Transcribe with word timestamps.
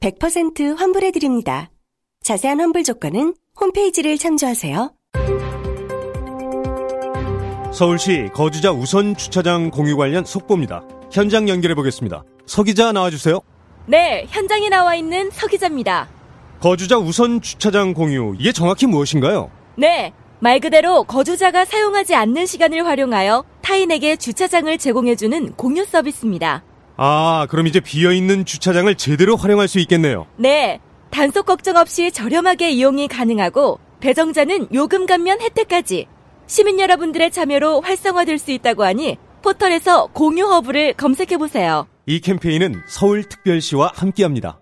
100% 0.00 0.76
환불해드립니다. 0.76 1.70
자세한 2.22 2.60
환불 2.60 2.82
조건은 2.84 3.34
홈페이지를 3.60 4.18
참조하세요. 4.18 4.92
서울시 7.72 8.28
거주자 8.34 8.70
우선 8.72 9.16
주차장 9.16 9.70
공유 9.70 9.96
관련 9.96 10.24
속보입니다. 10.24 10.84
현장 11.10 11.48
연결해 11.48 11.74
보겠습니다. 11.74 12.22
서 12.46 12.62
기자 12.62 12.92
나와주세요. 12.92 13.40
네, 13.86 14.26
현장에 14.28 14.68
나와 14.68 14.94
있는 14.94 15.30
서 15.30 15.46
기자입니다. 15.46 16.08
거주자 16.60 16.96
우선 16.98 17.40
주차장 17.40 17.92
공유 17.92 18.34
이게 18.38 18.52
정확히 18.52 18.86
무엇인가요? 18.86 19.50
네, 19.76 20.12
말 20.38 20.60
그대로 20.60 21.04
거주자가 21.04 21.64
사용하지 21.64 22.14
않는 22.14 22.46
시간을 22.46 22.86
활용하여 22.86 23.44
타인에게 23.62 24.16
주차장을 24.16 24.76
제공해주는 24.78 25.54
공유 25.54 25.84
서비스입니다. 25.84 26.62
아, 26.96 27.46
그럼 27.50 27.66
이제 27.66 27.80
비어 27.80 28.12
있는 28.12 28.44
주차장을 28.44 28.94
제대로 28.94 29.36
활용할 29.36 29.68
수 29.68 29.78
있겠네요. 29.80 30.26
네, 30.36 30.80
단속 31.10 31.46
걱정 31.46 31.76
없이 31.76 32.12
저렴하게 32.12 32.70
이용이 32.70 33.08
가능하고 33.08 33.78
배정자는 34.00 34.68
요금 34.74 35.06
감면 35.06 35.40
혜택까지 35.40 36.06
시민 36.46 36.78
여러분들의 36.78 37.30
참여로 37.30 37.80
활성화될 37.80 38.38
수 38.38 38.50
있다고 38.52 38.84
하니 38.84 39.16
포털에서 39.42 40.06
공유 40.12 40.46
허브를 40.46 40.94
검색해 40.94 41.36
보세요. 41.38 41.86
이 42.06 42.20
캠페인은 42.20 42.82
서울특별시와 42.86 43.92
함께합니다. 43.94 44.60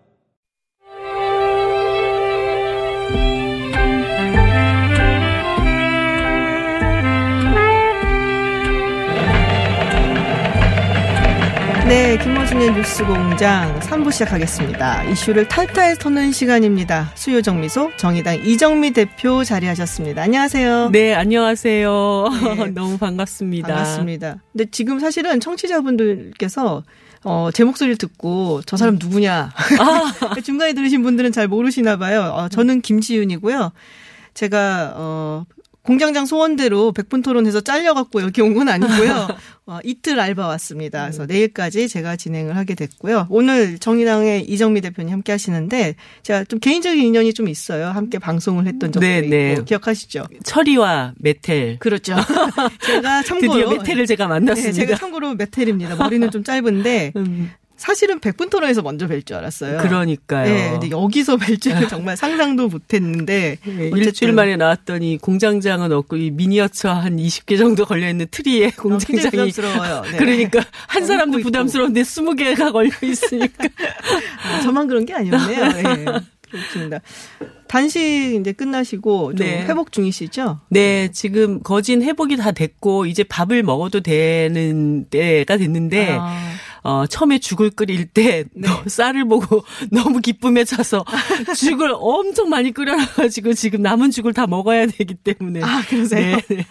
네, 11.93 12.17
김호준의 12.17 12.73
뉴스 12.73 13.05
공장 13.05 13.79
3부 13.81 14.11
시작하겠습니다. 14.13 15.05
이슈를 15.11 15.47
탈탈 15.47 15.99
터는 15.99 16.33
시간입니다. 16.33 17.13
수요 17.15 17.43
정 17.43 17.61
미소 17.61 17.95
정의당 17.99 18.47
이정미 18.47 18.93
대표 18.93 19.45
자리하셨습니다. 19.45 20.23
안녕하세요. 20.23 20.89
네, 20.91 21.13
안녕하세요. 21.13 22.29
네. 22.57 22.67
너무 22.73 22.97
반갑습니다. 22.97 23.69
반갑습니다. 23.69 24.37
근데 24.53 24.65
지금 24.71 25.01
사실은 25.01 25.39
청취자분들께서 25.39 26.83
어, 27.25 27.51
제 27.53 27.63
목소리를 27.63 27.99
듣고 27.99 28.63
저 28.65 28.79
사람 28.79 28.97
누구냐. 28.99 29.53
아. 29.79 30.41
중간에 30.41 30.73
들으신 30.73 31.03
분들은 31.03 31.31
잘 31.31 31.47
모르시나 31.47 31.99
봐요. 31.99 32.23
어, 32.35 32.49
저는 32.49 32.81
김지윤이고요. 32.81 33.71
제가 34.33 34.95
어 34.97 35.45
공장장 35.83 36.27
소원대로 36.27 36.93
백분 36.93 37.23
토론해서 37.23 37.61
잘려갖고 37.61 38.21
이렇게 38.21 38.41
온건 38.41 38.69
아니고요. 38.69 39.29
어, 39.67 39.79
이틀 39.85 40.21
알바 40.21 40.47
왔습니다. 40.47 41.03
그래서 41.03 41.27
내일까지 41.27 41.89
제가 41.89 42.17
진행을 42.17 42.57
하게 42.57 42.75
됐고요. 42.75 43.27
오늘 43.31 43.79
정의당의 43.79 44.45
이정미 44.45 44.81
대표님 44.81 45.13
함께 45.13 45.33
하시는데 45.33 45.97
제가 46.23 46.45
좀 46.45 46.61
개인적인 46.61 47.03
인연이 47.03 47.33
좀 47.33 47.49
있어요. 47.49 47.87
함께 47.87 48.19
방송을 48.19 48.67
했던 48.67 48.93
적도 48.93 49.01
네, 49.01 49.19
있고 49.19 49.31
네. 49.31 49.57
기억하시죠? 49.65 50.27
철이와 50.45 51.15
메텔. 51.19 51.79
그렇죠. 51.81 52.15
제가 52.85 53.23
참고로 53.23 53.53
드디어 53.53 53.71
메텔을 53.71 54.07
제가 54.07 54.29
만났습니다. 54.29 54.73
네, 54.73 54.87
제가 54.87 54.97
참고로 54.97 55.35
메텔입니다. 55.35 55.97
머리는 55.97 56.31
좀 56.31 56.45
짧은데 56.45 57.13
음, 57.17 57.51
사실은 57.77 58.21
백분 58.21 58.49
토론에서 58.49 58.83
먼저 58.83 59.07
뵐 59.07 59.25
줄 59.27 59.37
알았어요. 59.37 59.79
그러니까요. 59.79 60.45
네, 60.53 60.71
근데 60.71 60.91
여기서 60.91 61.37
뵐 61.37 61.59
줄은 61.59 61.89
정말 61.89 62.17
상상도 62.17 62.69
못했는데 62.69 63.59
네, 63.65 63.91
일주일 63.95 64.33
만에 64.33 64.57
나왔더니 64.57 65.19
공장장은 65.19 65.91
없고 65.93 66.17
이 66.17 66.31
미니어처 66.31 66.91
한 66.91 67.17
20개 67.17 67.59
정도 67.59 67.85
걸려 67.85 68.09
있는 68.09 68.27
트리에 68.31 68.69
어, 68.69 68.71
공장장이 68.79 69.31
부담스러워요. 69.31 70.03
네. 70.13 70.17
그러니까 70.19 70.65
한 70.87 71.05
사람도 71.05 71.41
있고. 71.41 71.49
부담스러운데 71.49 72.03
20개가 72.03 72.73
걸려 72.73 72.91
있으니까 73.03 73.65
아, 74.47 74.61
저만 74.61 74.87
그런 74.87 75.05
게 75.05 75.15
아니었네요. 75.15 75.69
네. 75.83 76.05
그렇습니다. 76.51 77.01
단식 77.67 78.37
이제 78.39 78.53
끝나시고 78.53 79.35
좀 79.35 79.47
네. 79.47 79.65
회복 79.65 79.93
중이시죠? 79.93 80.61
네, 80.69 81.11
지금 81.11 81.63
거진 81.63 82.03
회복이 82.03 82.37
다 82.37 82.53
됐고 82.53 83.07
이제 83.07 83.25
밥을 83.25 83.63
먹어도 83.63 84.01
되는 84.01 85.07
때가 85.09 85.57
됐는데 85.57 86.19
아, 86.21 86.39
어, 86.85 87.07
처음에 87.07 87.39
죽을 87.39 87.71
끓일 87.71 88.07
때 88.07 88.45
네. 88.55 88.69
너- 88.69 88.83
쌀을 88.89 89.25
보고 89.27 89.65
너무 89.93 90.21
기쁨에 90.21 90.65
차서 90.65 91.05
죽을 91.57 91.93
엄청 91.95 92.49
많이 92.49 92.73
끓여놔가지고 92.73 93.55
지금 93.55 93.83
남은 93.83 94.11
죽을 94.11 94.33
다 94.33 94.47
먹어야 94.49 94.87
되기 94.87 95.15
때문에. 95.15 95.63
아, 95.63 95.83
그러세요? 95.89 96.37
네, 96.37 96.43
네. 96.57 96.67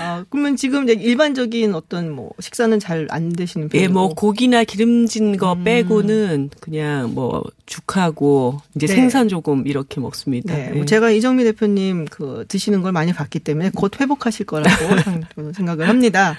아, 0.00 0.24
그러면 0.30 0.54
지금 0.56 0.88
일반적인 0.88 1.74
어떤 1.74 2.12
뭐 2.12 2.30
식사는 2.40 2.78
잘안 2.78 3.32
되시는 3.32 3.68
편이고 3.68 3.82
예, 3.84 3.88
뭐 3.88 4.08
고기나 4.14 4.62
기름진 4.64 5.36
거 5.36 5.54
음. 5.54 5.64
빼고는 5.64 6.50
그냥 6.60 7.12
뭐 7.14 7.42
죽하고 7.66 8.60
이제 8.76 8.86
네. 8.86 8.94
생선 8.94 9.28
조금 9.28 9.66
이렇게 9.66 10.00
먹습니다. 10.00 10.54
네, 10.54 10.68
예. 10.70 10.76
뭐 10.76 10.84
제가 10.84 11.10
이정미 11.10 11.42
대표님 11.44 12.04
그 12.10 12.44
드시는 12.46 12.82
걸 12.82 12.92
많이 12.92 13.12
봤기 13.12 13.40
때문에 13.40 13.70
곧 13.74 14.00
회복하실 14.00 14.46
거라고 14.46 14.68
상- 15.02 15.24
생각을 15.54 15.88
합니다. 15.88 16.36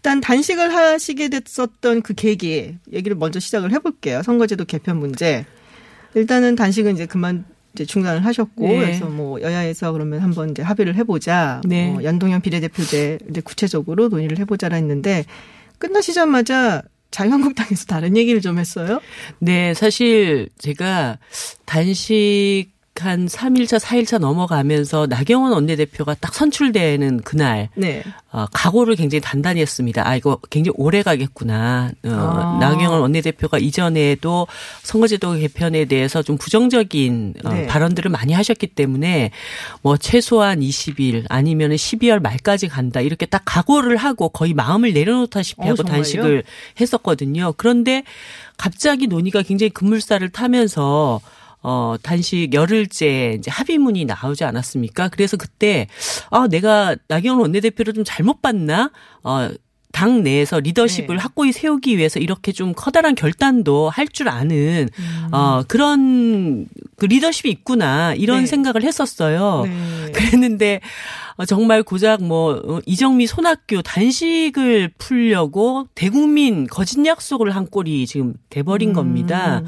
일단 0.00 0.22
단식을 0.22 0.74
하시게 0.74 1.28
됐었던 1.28 2.00
그 2.00 2.14
계기 2.14 2.74
얘기를 2.90 3.14
먼저 3.18 3.38
시작을 3.38 3.70
해볼게요. 3.72 4.22
선거제도 4.22 4.64
개편 4.64 4.96
문제. 4.98 5.44
일단은 6.14 6.56
단식은 6.56 6.94
이제 6.94 7.04
그만 7.04 7.44
이제 7.74 7.84
중단을 7.84 8.24
하셨고 8.24 8.66
네. 8.66 8.80
그래서 8.80 9.04
뭐 9.04 9.42
여야에서 9.42 9.92
그러면 9.92 10.20
한번 10.20 10.52
이제 10.52 10.62
합의를 10.62 10.94
해보자. 10.96 11.60
네. 11.66 11.90
뭐 11.90 12.02
연동형 12.02 12.40
비례대표제 12.40 13.18
이제 13.28 13.40
구체적으로 13.42 14.08
논의를 14.08 14.38
해보자라 14.38 14.76
했는데 14.76 15.26
끝나시자마자 15.76 16.82
자유한국당에서 17.10 17.84
다른 17.84 18.16
얘기를 18.16 18.40
좀 18.40 18.58
했어요. 18.58 19.02
네, 19.38 19.74
사실 19.74 20.48
제가 20.56 21.18
단식 21.66 22.68
한 23.00 23.26
3일차, 23.26 23.80
4일차 23.80 24.18
넘어가면서 24.18 25.06
나경원 25.08 25.52
원내대표가 25.52 26.14
딱 26.14 26.34
선출되는 26.34 27.22
그날 27.22 27.68
네. 27.74 28.02
어, 28.32 28.46
각오를 28.52 28.94
굉장히 28.94 29.20
단단히 29.20 29.60
했습니다. 29.60 30.06
아, 30.06 30.14
이거 30.14 30.38
굉장히 30.50 30.74
오래 30.78 31.02
가겠구나. 31.02 31.90
어, 32.04 32.10
아. 32.10 32.58
나경원 32.60 33.00
원내대표가 33.00 33.58
이전에도 33.58 34.46
선거제도 34.82 35.34
개편에 35.34 35.86
대해서 35.86 36.22
좀 36.22 36.38
부정적인 36.38 37.34
어, 37.44 37.52
네. 37.52 37.66
발언들을 37.66 38.10
많이 38.10 38.32
하셨기 38.32 38.68
때문에 38.68 39.32
뭐 39.82 39.96
최소한 39.96 40.60
20일 40.60 41.24
아니면 41.28 41.72
12월 41.72 42.20
말까지 42.20 42.68
간다. 42.68 43.00
이렇게 43.00 43.26
딱 43.26 43.42
각오를 43.44 43.96
하고 43.96 44.28
거의 44.28 44.54
마음을 44.54 44.92
내려놓다시피 44.92 45.62
어, 45.62 45.66
하고 45.66 45.76
정말요? 45.76 45.96
단식을 45.96 46.44
했었거든요. 46.80 47.54
그런데 47.56 48.04
갑자기 48.56 49.06
논의가 49.06 49.42
굉장히 49.42 49.70
급물살을 49.70 50.28
타면서 50.28 51.20
어, 51.62 51.96
단식 52.02 52.52
열흘째 52.54 53.36
이제 53.38 53.50
합의문이 53.50 54.04
나오지 54.06 54.44
않았습니까? 54.44 55.08
그래서 55.08 55.36
그때, 55.36 55.88
아, 56.30 56.48
내가 56.48 56.96
나경원 57.08 57.40
원내대표를 57.40 57.92
좀 57.92 58.04
잘못 58.04 58.40
봤나? 58.42 58.90
어, 59.22 59.50
당 59.92 60.22
내에서 60.22 60.60
리더십을 60.60 61.16
네. 61.16 61.20
확고히 61.20 61.52
세우기 61.52 61.98
위해서 61.98 62.20
이렇게 62.20 62.52
좀 62.52 62.72
커다란 62.74 63.14
결단도 63.14 63.90
할 63.90 64.10
줄 64.10 64.28
아는, 64.28 64.88
음. 64.98 65.28
어, 65.32 65.62
그런 65.68 66.66
그 66.96 67.06
리더십이 67.06 67.50
있구나. 67.50 68.14
이런 68.14 68.40
네. 68.40 68.46
생각을 68.46 68.82
했었어요. 68.82 69.64
네. 69.66 70.12
그랬는데 70.12 70.80
어, 71.36 71.44
정말 71.44 71.82
고작 71.82 72.22
뭐 72.22 72.60
어, 72.64 72.80
이정미 72.86 73.26
손학규 73.26 73.82
단식을 73.84 74.92
풀려고 74.98 75.86
대국민 75.94 76.66
거짓 76.66 77.04
약속을 77.04 77.54
한 77.54 77.66
꼴이 77.66 78.06
지금 78.06 78.34
돼버린 78.50 78.90
음. 78.90 78.94
겁니다. 78.94 79.62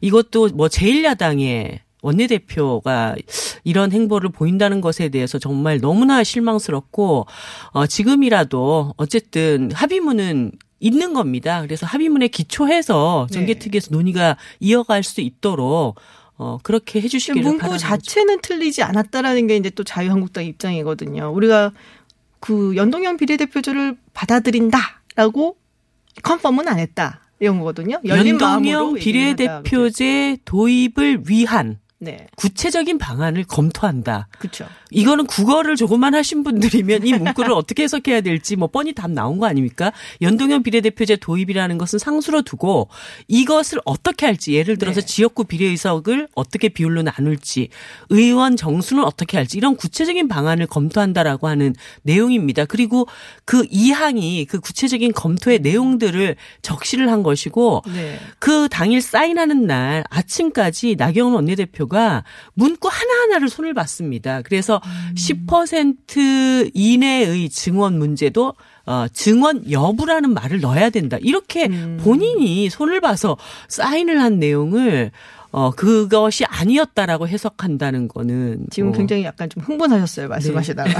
이것도 0.00 0.50
뭐 0.54 0.68
제1야당의 0.68 1.80
원내대표가 2.02 3.16
이런 3.64 3.92
행보를 3.92 4.30
보인다는 4.30 4.80
것에 4.80 5.08
대해서 5.08 5.38
정말 5.38 5.80
너무나 5.80 6.22
실망스럽고 6.22 7.26
어 7.72 7.86
지금이라도 7.86 8.94
어쨌든 8.96 9.70
합의문은 9.72 10.52
있는 10.80 11.12
겁니다. 11.12 11.60
그래서 11.62 11.86
합의문에 11.86 12.28
기초해서 12.28 13.26
네. 13.30 13.34
정개특위에서 13.34 13.88
논의가 13.90 14.36
이어갈 14.60 15.02
수 15.02 15.20
있도록 15.20 15.96
어 16.36 16.58
그렇게 16.62 17.00
해주시기를 17.00 17.42
문구 17.42 17.58
바라는 17.58 17.78
거죠. 17.78 17.88
자체는 17.88 18.40
틀리지 18.42 18.82
않았다라는 18.82 19.48
게 19.48 19.56
이제 19.56 19.70
또 19.70 19.82
자유한국당 19.82 20.44
입장이거든요. 20.44 21.32
우리가 21.32 21.72
그 22.38 22.76
연동형 22.76 23.16
비례대표제를 23.16 23.96
받아들인다라고 24.14 25.56
컨펌은 26.22 26.68
안 26.68 26.78
했다. 26.78 27.22
이런 27.40 27.58
거거든요. 27.58 28.00
연동형. 28.04 28.94
비례대표제 28.94 30.38
도입을 30.44 31.22
위한 31.28 31.78
네. 32.00 32.28
구체적인 32.36 32.98
방안을 32.98 33.44
검토한다. 33.44 34.28
그렇죠. 34.38 34.66
이거는 34.92 35.26
국어를 35.26 35.74
조금만 35.74 36.14
하신 36.14 36.44
분들이면 36.44 37.04
이 37.04 37.12
문구를 37.12 37.50
어떻게 37.52 37.82
해석해야 37.82 38.20
될지 38.20 38.54
뭐 38.54 38.68
뻔히 38.68 38.92
답 38.92 39.10
나온 39.10 39.38
거 39.38 39.46
아닙니까? 39.46 39.92
연동형 40.22 40.62
비례대표제 40.62 41.16
도입이라는 41.16 41.76
것은 41.76 41.98
상수로 41.98 42.42
두고 42.42 42.88
이것을 43.26 43.80
어떻게 43.84 44.26
할지 44.26 44.54
예를 44.54 44.78
들어서 44.78 45.00
네. 45.00 45.06
지역구 45.06 45.44
비례의석을 45.44 46.28
어떻게 46.34 46.68
비율로 46.68 47.02
나눌지 47.02 47.68
의원 48.10 48.56
정수는 48.56 49.02
어떻게 49.02 49.36
할지 49.36 49.58
이런 49.58 49.74
구체적인 49.74 50.28
방안을 50.28 50.68
검토한다라고 50.68 51.48
하는 51.48 51.74
내용입니다. 52.02 52.64
그리고 52.66 53.08
그 53.44 53.66
이항이 53.70 54.44
그 54.44 54.60
구체적인 54.60 55.12
검토의 55.12 55.58
내용들을 55.60 56.36
적시를 56.62 57.10
한 57.10 57.24
것이고 57.24 57.82
네. 57.92 58.20
그 58.38 58.68
당일 58.68 59.02
사인하는 59.02 59.66
날 59.66 60.04
아침까지 60.10 60.94
나경원 60.96 61.34
원내대표 61.34 61.87
가 61.88 62.24
문구 62.54 62.88
하나하나를 62.90 63.48
손을 63.48 63.74
봤습니다. 63.74 64.42
그래서 64.42 64.80
10% 65.14 66.70
이내의 66.74 67.48
증원 67.48 67.98
문제도 67.98 68.54
어, 68.86 69.06
증원 69.12 69.70
여부라는 69.70 70.32
말을 70.32 70.60
넣어야 70.60 70.90
된다. 70.90 71.18
이렇게 71.20 71.68
본인이 71.98 72.70
손을 72.70 73.00
봐서 73.00 73.36
사인을 73.68 74.20
한 74.20 74.38
내용을 74.38 75.10
어, 75.50 75.70
그것이 75.70 76.44
아니었다라고 76.44 77.26
해석한다는 77.26 78.08
거는 78.08 78.66
지금 78.70 78.90
어, 78.90 78.92
굉장히 78.92 79.24
약간 79.24 79.48
좀 79.48 79.62
흥분하셨어요 79.62 80.28
말씀하시다가. 80.28 80.90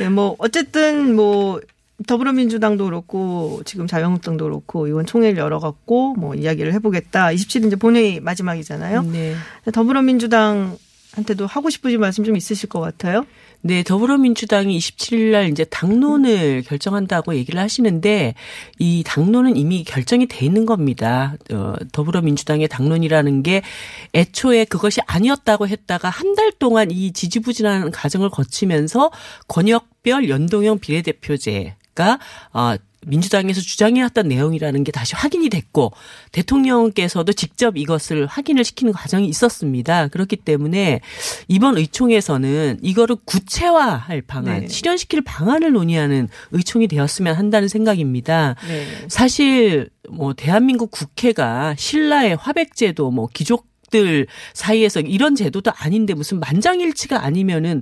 네, 0.00 0.08
뭐 0.10 0.34
어쨌든 0.38 1.14
뭐 1.14 1.60
더불어민주당도 2.06 2.84
그렇고 2.84 3.60
지금 3.64 3.86
자유한국당도 3.86 4.44
그렇고 4.44 4.86
의원 4.86 5.04
총회를 5.04 5.38
열어갖고 5.38 6.14
뭐 6.14 6.34
이야기를 6.34 6.72
해보겠다. 6.74 7.28
27일 7.28 7.66
이제 7.66 7.76
본회의 7.76 8.20
마지막이잖아요. 8.20 9.02
네. 9.02 9.34
더불어민주당한테도 9.72 11.46
하고 11.48 11.70
싶으신 11.70 12.00
말씀 12.00 12.24
좀 12.24 12.36
있으실 12.36 12.68
것 12.68 12.80
같아요. 12.80 13.26
네, 13.60 13.82
더불어민주당이 13.82 14.78
27일 14.78 15.32
날 15.32 15.48
이제 15.48 15.64
당론을 15.64 16.62
결정한다고 16.62 17.34
얘기를 17.34 17.60
하시는데 17.60 18.34
이 18.78 19.02
당론은 19.04 19.56
이미 19.56 19.82
결정이 19.82 20.26
돼 20.28 20.46
있는 20.46 20.64
겁니다. 20.64 21.34
어, 21.52 21.74
더불어민주당의 21.90 22.68
당론이라는 22.68 23.42
게 23.42 23.62
애초에 24.14 24.64
그것이 24.64 25.00
아니었다고 25.06 25.66
했다가 25.66 26.08
한 26.08 26.36
달 26.36 26.52
동안 26.52 26.92
이 26.92 27.12
지지부진한 27.12 27.90
과정을 27.90 28.30
거치면서 28.30 29.10
권역 29.48 29.88
별 30.04 30.28
연동형 30.28 30.78
비례대표제 30.78 31.74
가 31.98 32.20
어, 32.52 32.76
민주당에서 33.06 33.60
주장해왔던 33.60 34.28
내용이라는 34.28 34.84
게 34.84 34.92
다시 34.92 35.16
확인이 35.16 35.48
됐고 35.48 35.92
대통령께서도 36.30 37.32
직접 37.32 37.76
이것을 37.76 38.26
확인을 38.26 38.64
시키는 38.64 38.92
과정이 38.92 39.26
있었습니다. 39.26 40.08
그렇기 40.08 40.36
때문에 40.36 41.00
이번 41.48 41.76
의총에서는 41.76 42.78
이거를 42.82 43.16
구체화할 43.24 44.22
방안, 44.22 44.60
네. 44.60 44.68
실현시킬 44.68 45.22
방안을 45.22 45.72
논의하는 45.72 46.28
의총이 46.52 46.86
되었으면 46.86 47.34
한다는 47.34 47.66
생각입니다. 47.66 48.54
네. 48.68 48.86
사실 49.08 49.90
뭐 50.08 50.34
대한민국 50.34 50.90
국회가 50.90 51.74
신라의 51.76 52.36
화백제도 52.36 53.10
뭐 53.10 53.28
귀족 53.34 53.66
들 53.90 54.26
사이에서 54.52 55.00
이런 55.00 55.34
제도도 55.34 55.72
아닌데 55.74 56.12
무슨 56.12 56.40
만장일치가 56.40 57.24
아니면은 57.24 57.80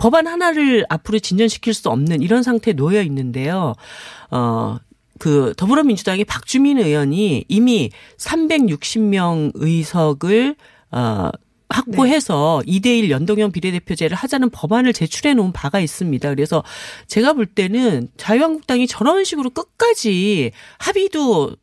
법안 0.00 0.26
하나를 0.26 0.86
앞으로 0.88 1.18
진전시킬 1.18 1.74
수 1.74 1.90
없는 1.90 2.22
이런 2.22 2.42
상태에 2.42 2.72
놓여 2.72 3.02
있는데요. 3.02 3.74
어, 4.30 4.78
그 5.18 5.52
더불어민주당의 5.58 6.24
박주민 6.24 6.78
의원이 6.78 7.44
이미 7.48 7.90
360명 8.16 9.52
의석을 9.54 10.56
어 10.92 11.30
확보해서 11.68 12.62
2대1 12.66 13.10
연동형 13.10 13.52
비례대표제를 13.52 14.16
하자는 14.16 14.50
법안을 14.50 14.92
제출해 14.94 15.34
놓은 15.34 15.52
바가 15.52 15.78
있습니다. 15.78 16.28
그래서 16.30 16.64
제가 17.06 17.34
볼 17.34 17.46
때는 17.46 18.08
자유한국당이 18.16 18.86
저런 18.86 19.22
식으로 19.22 19.50
끝까지 19.50 20.50
합의도 20.78 21.44
어, 21.44 21.54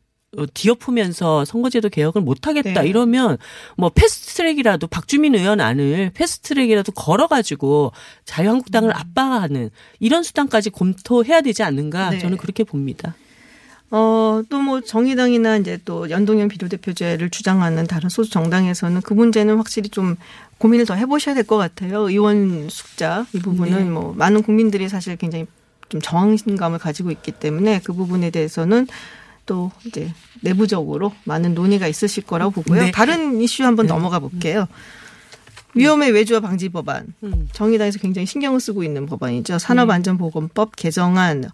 뒤엎으면서 0.52 1.44
선거제도 1.44 1.88
개혁을 1.88 2.20
못하겠다 2.22 2.82
네. 2.82 2.88
이러면 2.88 3.38
뭐 3.76 3.88
패스트트랙이라도 3.88 4.86
박주민 4.88 5.34
의원 5.34 5.60
안을 5.60 6.10
패스트트랙이라도 6.14 6.92
걸어가지고 6.92 7.92
자유한국당을 8.26 8.94
압박하는 8.94 9.70
이런 10.00 10.22
수단까지 10.22 10.70
검토해야 10.70 11.40
되지 11.40 11.62
않는가 11.62 12.10
네. 12.10 12.18
저는 12.18 12.36
그렇게 12.36 12.64
봅니다. 12.64 13.14
어, 13.90 14.42
또 14.50 14.58
뭐 14.58 14.82
정의당이나 14.82 15.56
이제 15.56 15.78
또 15.86 16.10
연동형 16.10 16.48
비례대표제를 16.48 17.30
주장하는 17.30 17.86
다른 17.86 18.10
소수 18.10 18.30
정당에서는 18.30 19.00
그 19.00 19.14
문제는 19.14 19.56
확실히 19.56 19.88
좀 19.88 20.16
고민을 20.58 20.84
더 20.84 20.94
해보셔야 20.94 21.34
될 21.34 21.44
것 21.44 21.56
같아요. 21.56 22.10
의원 22.10 22.68
숫자 22.68 23.24
이 23.32 23.38
부분은 23.38 23.78
네. 23.78 23.84
뭐 23.84 24.12
많은 24.14 24.42
국민들이 24.42 24.90
사실 24.90 25.16
굉장히 25.16 25.46
좀 25.88 26.02
저항감을 26.02 26.78
가지고 26.78 27.10
있기 27.12 27.32
때문에 27.32 27.80
그 27.82 27.94
부분에 27.94 28.28
대해서는 28.28 28.86
또 29.48 29.72
이제 29.84 30.12
내부적으로 30.42 31.12
많은 31.24 31.54
논의가 31.54 31.88
있으실 31.88 32.22
거라고 32.22 32.52
보고요. 32.52 32.82
네. 32.82 32.90
다른 32.92 33.40
이슈 33.40 33.64
한번 33.64 33.86
넘어가 33.86 34.20
볼게요. 34.20 34.68
위험의 35.74 36.12
외주화 36.12 36.40
방지 36.40 36.68
법안. 36.68 37.06
음. 37.24 37.48
정의당에서 37.52 37.98
굉장히 37.98 38.26
신경을 38.26 38.60
쓰고 38.60 38.84
있는 38.84 39.06
법안이죠. 39.06 39.58
산업안전보건법 39.58 40.76
개정안. 40.76 41.50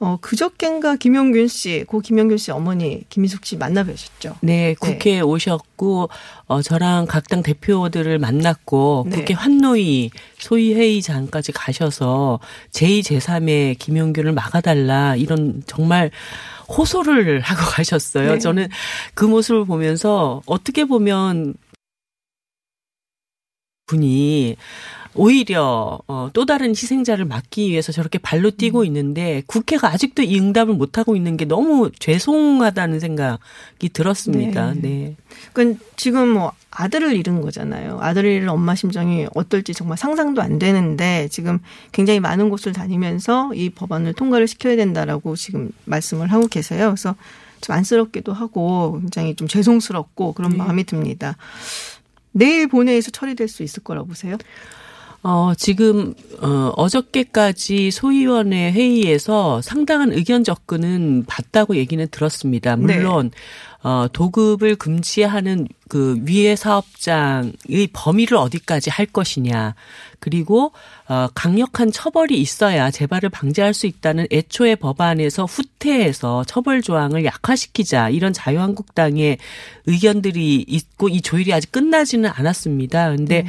어, 0.00 0.16
그저께인가 0.20 0.94
김용균 0.94 1.48
씨, 1.48 1.84
고 1.84 2.00
김용균 2.00 2.38
씨 2.38 2.52
어머니 2.52 3.02
김희숙 3.08 3.44
씨 3.44 3.56
만나 3.56 3.82
뵈셨죠. 3.82 4.36
네, 4.42 4.76
국회에 4.78 5.20
오셨고 5.20 6.08
어 6.46 6.62
저랑 6.62 7.06
각 7.06 7.28
당 7.28 7.42
대표들을 7.42 8.18
만났고 8.18 9.06
네. 9.08 9.16
국회 9.16 9.34
환노위 9.34 10.10
소위 10.38 10.72
회의장까지 10.74 11.52
가셔서 11.52 12.38
제2 12.70 13.00
제3의 13.00 13.78
김용균을 13.78 14.32
막아달라 14.32 15.16
이런 15.16 15.62
정말 15.66 16.10
호소를 16.68 17.40
하고 17.42 17.60
가셨어요. 17.70 18.32
네. 18.34 18.38
저는 18.38 18.68
그 19.14 19.24
모습을 19.24 19.64
보면서 19.64 20.42
어떻게 20.46 20.84
보면 20.84 21.54
분이 23.86 24.56
오히려 25.14 25.98
어, 26.06 26.30
또 26.32 26.46
다른 26.46 26.70
희생자를 26.70 27.24
막기 27.24 27.70
위해서 27.70 27.92
저렇게 27.92 28.18
발로 28.18 28.50
뛰고 28.50 28.84
있는데 28.84 29.42
국회가 29.46 29.88
아직도 29.88 30.22
이 30.22 30.38
응답을 30.38 30.74
못 30.74 30.98
하고 30.98 31.16
있는 31.16 31.36
게 31.36 31.44
너무 31.44 31.90
죄송하다는 31.98 33.00
생각이 33.00 33.88
들었습니다. 33.92 34.74
네. 34.74 34.80
네. 34.80 35.16
그러니까 35.52 35.84
지금 35.96 36.28
뭐 36.30 36.52
아들을 36.70 37.16
잃은 37.16 37.40
거잖아요. 37.40 37.98
아들을 38.00 38.30
잃은 38.30 38.48
엄마 38.48 38.74
심정이 38.74 39.26
어떨지 39.34 39.74
정말 39.74 39.98
상상도 39.98 40.42
안 40.42 40.58
되는데 40.58 41.28
지금 41.30 41.58
굉장히 41.92 42.20
많은 42.20 42.50
곳을 42.50 42.72
다니면서 42.72 43.52
이 43.54 43.70
법안을 43.70 44.12
통과를 44.14 44.46
시켜야 44.46 44.76
된다라고 44.76 45.34
지금 45.36 45.70
말씀을 45.84 46.30
하고 46.30 46.46
계세요. 46.46 46.86
그래서 46.88 47.16
좀 47.60 47.74
안쓰럽기도 47.74 48.32
하고 48.32 48.98
굉장히 49.00 49.34
좀 49.34 49.48
죄송스럽고 49.48 50.32
그런 50.34 50.56
마음이 50.56 50.84
듭니다. 50.84 51.36
내일 52.32 52.68
본회의에서 52.68 53.10
처리될 53.10 53.48
수 53.48 53.62
있을 53.62 53.82
거라고 53.82 54.08
보세요? 54.08 54.36
어, 55.22 55.52
지금, 55.56 56.14
어, 56.40 56.72
어저께까지 56.76 57.90
소위원회 57.90 58.70
회의에서 58.70 59.60
상당한 59.62 60.12
의견 60.12 60.44
접근은 60.44 61.24
봤다고 61.26 61.76
얘기는 61.76 62.06
들었습니다. 62.10 62.76
물론, 62.76 63.32
어, 63.82 64.06
도급을 64.12 64.76
금지하는 64.76 65.66
그 65.88 66.18
위해 66.22 66.54
사업장의 66.54 67.88
범위를 67.92 68.36
어디까지 68.36 68.90
할 68.90 69.06
것이냐. 69.06 69.74
그리고, 70.20 70.72
어, 71.08 71.28
강력한 71.34 71.90
처벌이 71.90 72.40
있어야 72.40 72.90
재발을 72.90 73.28
방지할 73.28 73.74
수 73.74 73.86
있다는 73.86 74.26
애초의 74.30 74.76
법안에서 74.76 75.46
후퇴해서 75.46 76.44
처벌 76.44 76.80
조항을 76.80 77.24
약화시키자. 77.24 78.10
이런 78.10 78.32
자유한국당의 78.32 79.38
의견들이 79.86 80.64
있고 80.68 81.08
이 81.08 81.20
조율이 81.20 81.52
아직 81.52 81.72
끝나지는 81.72 82.30
않았습니다. 82.32 83.10
근데 83.16 83.44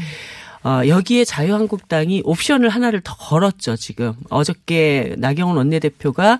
어, 0.63 0.81
여기에 0.87 1.25
자유한국당이 1.25 2.21
옵션을 2.25 2.69
하나를 2.69 3.01
더 3.01 3.15
걸었죠, 3.15 3.75
지금. 3.77 4.13
어저께 4.29 5.15
나경원 5.17 5.57
원내대표가, 5.57 6.39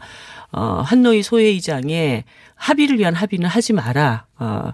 어, 0.52 0.82
한노희 0.84 1.22
소회의장에 1.24 2.24
합의를 2.56 3.00
위한 3.00 3.14
합의는 3.14 3.48
하지 3.48 3.72
마라. 3.74 4.26
어, 4.38 4.72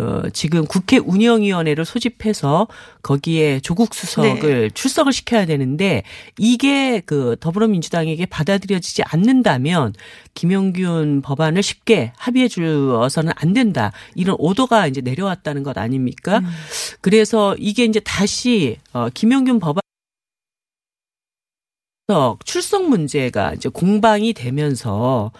어, 0.00 0.22
지금 0.32 0.64
국회 0.66 0.98
운영위원회를 0.98 1.84
소집해서 1.84 2.66
거기에 3.02 3.60
조국 3.60 3.94
수석을 3.94 4.70
출석을 4.72 5.12
시켜야 5.12 5.46
되는데 5.46 6.02
이게 6.38 7.00
그 7.00 7.36
더불어민주당에게 7.40 8.26
받아들여지지 8.26 9.02
않는다면 9.04 9.94
김용균 10.34 11.22
법안을 11.22 11.62
쉽게 11.62 12.12
합의해 12.16 12.48
주어서는 12.48 13.32
안 13.36 13.52
된다. 13.52 13.92
이런 14.14 14.36
오도가 14.38 14.86
이제 14.86 15.00
내려왔다는 15.00 15.62
것 15.62 15.78
아닙니까? 15.78 16.40
그래서 17.00 17.54
이게 17.58 17.84
이제 17.84 18.00
다시 18.00 18.78
어, 18.92 19.08
김용균 19.12 19.58
법안 19.58 19.81
출석 22.44 22.88
문제가 22.88 23.54
이제 23.54 23.68
공방이 23.68 24.32
되면서 24.32 25.30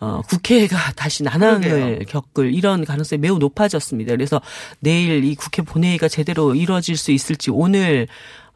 어, 0.00 0.22
국회가 0.28 0.76
다시 0.94 1.22
난항을 1.22 1.60
그러게요. 1.60 1.98
겪을 2.08 2.54
이런 2.54 2.84
가능성이 2.84 3.20
매우 3.20 3.38
높아졌습니다. 3.38 4.12
그래서 4.14 4.40
내일 4.80 5.24
이 5.24 5.34
국회 5.34 5.62
본회의가 5.62 6.08
제대로 6.08 6.54
이루어질 6.54 6.96
수 6.96 7.12
있을지 7.12 7.50
오늘 7.50 8.06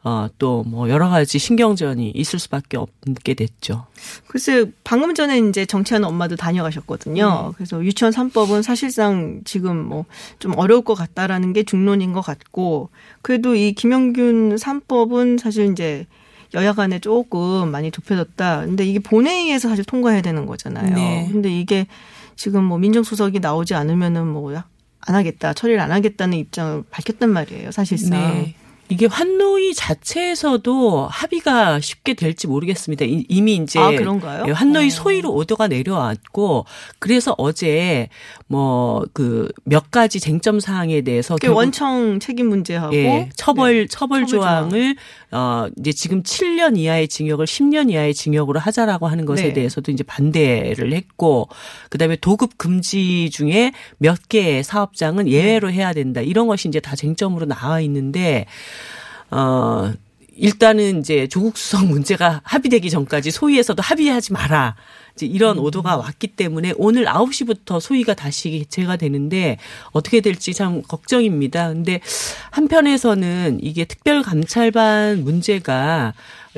어, 0.05 0.27
또 0.37 0.63
뭐 0.67 0.89
여러 0.89 1.09
가지 1.09 1.39
신경전이 1.39 2.11
있을 2.11 2.37
수밖에 2.37 2.77
없게 2.77 3.33
됐죠. 3.33 3.85
글쎄 4.27 4.65
방금 4.83 5.15
전에 5.15 5.39
이제 5.39 5.65
정치하는 5.65 6.07
엄마도 6.07 6.35
다녀가셨거든요. 6.35 7.47
네. 7.47 7.53
그래서 7.55 7.83
유치원 7.83 8.11
3법은 8.13 8.61
사실상 8.63 9.41
지금 9.45 9.77
뭐 9.87 10.05
좀 10.39 10.53
어려울 10.57 10.83
것 10.83 10.93
같다라는 10.95 11.53
게 11.53 11.63
중론인 11.63 12.11
것 12.13 12.21
같고 12.21 12.89
그래도 13.21 13.55
이 13.55 13.71
김영균 13.73 14.55
3법은 14.55 15.39
사실 15.39 15.71
이제 15.71 16.05
여야 16.53 16.73
간에 16.73 16.99
조금 16.99 17.69
많이 17.71 17.89
좁혀졌다. 17.91 18.61
근데 18.65 18.85
이게 18.85 18.99
본회의에서 18.99 19.69
사실 19.69 19.83
통과해야 19.85 20.21
되는 20.21 20.45
거잖아요. 20.45 20.93
네. 20.95 21.27
근데 21.31 21.49
이게 21.49 21.87
지금 22.35 22.63
뭐 22.63 22.77
민정수석이 22.77 23.39
나오지 23.39 23.73
않으면은 23.75 24.27
뭐안 24.27 24.63
하겠다, 25.05 25.53
처리를 25.53 25.79
안 25.79 25.91
하겠다는 25.91 26.37
입장을 26.37 26.83
밝혔단 26.89 27.29
말이에요, 27.29 27.71
사실상. 27.71 28.19
네. 28.19 28.55
이게 28.89 29.05
환노위 29.07 29.73
자체에서도 29.73 31.07
합의가 31.07 31.79
쉽게 31.79 32.13
될지 32.13 32.47
모르겠습니다. 32.47 33.05
이- 33.05 33.25
이미 33.29 33.55
이제 33.55 33.79
아, 33.79 33.89
그런가요? 33.89 34.43
예, 34.47 34.51
환노위 34.51 34.87
어. 34.87 34.89
소위로 34.89 35.31
오더가 35.33 35.67
내려왔고 35.67 36.65
그래서 36.99 37.33
어제 37.37 38.09
뭐 38.47 39.03
그 39.13 39.49
몇 39.63 39.89
가지 39.89 40.19
쟁점 40.19 40.59
사항에 40.59 41.01
대해서 41.01 41.35
결국 41.37 41.57
원청 41.57 42.19
책임 42.19 42.49
문제하고 42.49 42.93
예, 42.95 43.29
처벌 43.35 43.73
네. 43.83 43.87
처벌 43.87 43.87
처벌 43.87 44.25
조항. 44.27 44.69
조항을 44.69 44.95
어 45.33 45.67
이제 45.79 45.91
지금 45.91 46.21
7년 46.21 46.77
이하의 46.77 47.07
징역을 47.07 47.47
10년 47.47 47.89
이하의 47.89 48.13
징역으로 48.13 48.59
하자라고 48.59 49.07
하는 49.07 49.25
것에 49.25 49.47
네. 49.47 49.53
대해서도 49.53 49.91
이제 49.91 50.03
반대를 50.03 50.93
했고 50.93 51.49
그다음에 51.89 52.17
도급 52.17 52.59
금지 52.59 53.31
중에 53.31 53.73
몇 53.97 54.29
개의 54.29 54.63
사업장은 54.63 55.27
예외로 55.27 55.71
해야 55.71 55.91
된다. 55.91 56.21
이런 56.21 56.45
것이 56.47 56.67
이제 56.67 56.79
다 56.79 56.95
쟁점으로 56.95 57.47
나와 57.47 57.81
있는데 57.81 58.45
어 59.31 59.91
일단은 60.35 60.99
이제 60.99 61.27
조국 61.27 61.57
수석 61.57 61.87
문제가 61.89 62.41
합의되기 62.43 62.91
전까지 62.91 63.31
소위에서도 63.31 63.81
합의하지 63.81 64.33
마라. 64.33 64.75
이제 65.15 65.25
이런 65.25 65.57
음. 65.57 65.63
오도가 65.63 65.97
왔기 65.97 66.27
때문에 66.27 66.73
오늘 66.77 67.05
9시부터 67.05 67.79
소위가 67.79 68.13
다시 68.13 68.49
개최가 68.51 68.97
되는데 68.97 69.57
어떻게 69.91 70.21
될지 70.21 70.53
참 70.53 70.81
걱정입니다. 70.81 71.69
근데 71.69 71.99
한편에서는 72.51 73.59
이게 73.61 73.85
특별감찰반 73.85 75.23
문제가 75.23 76.13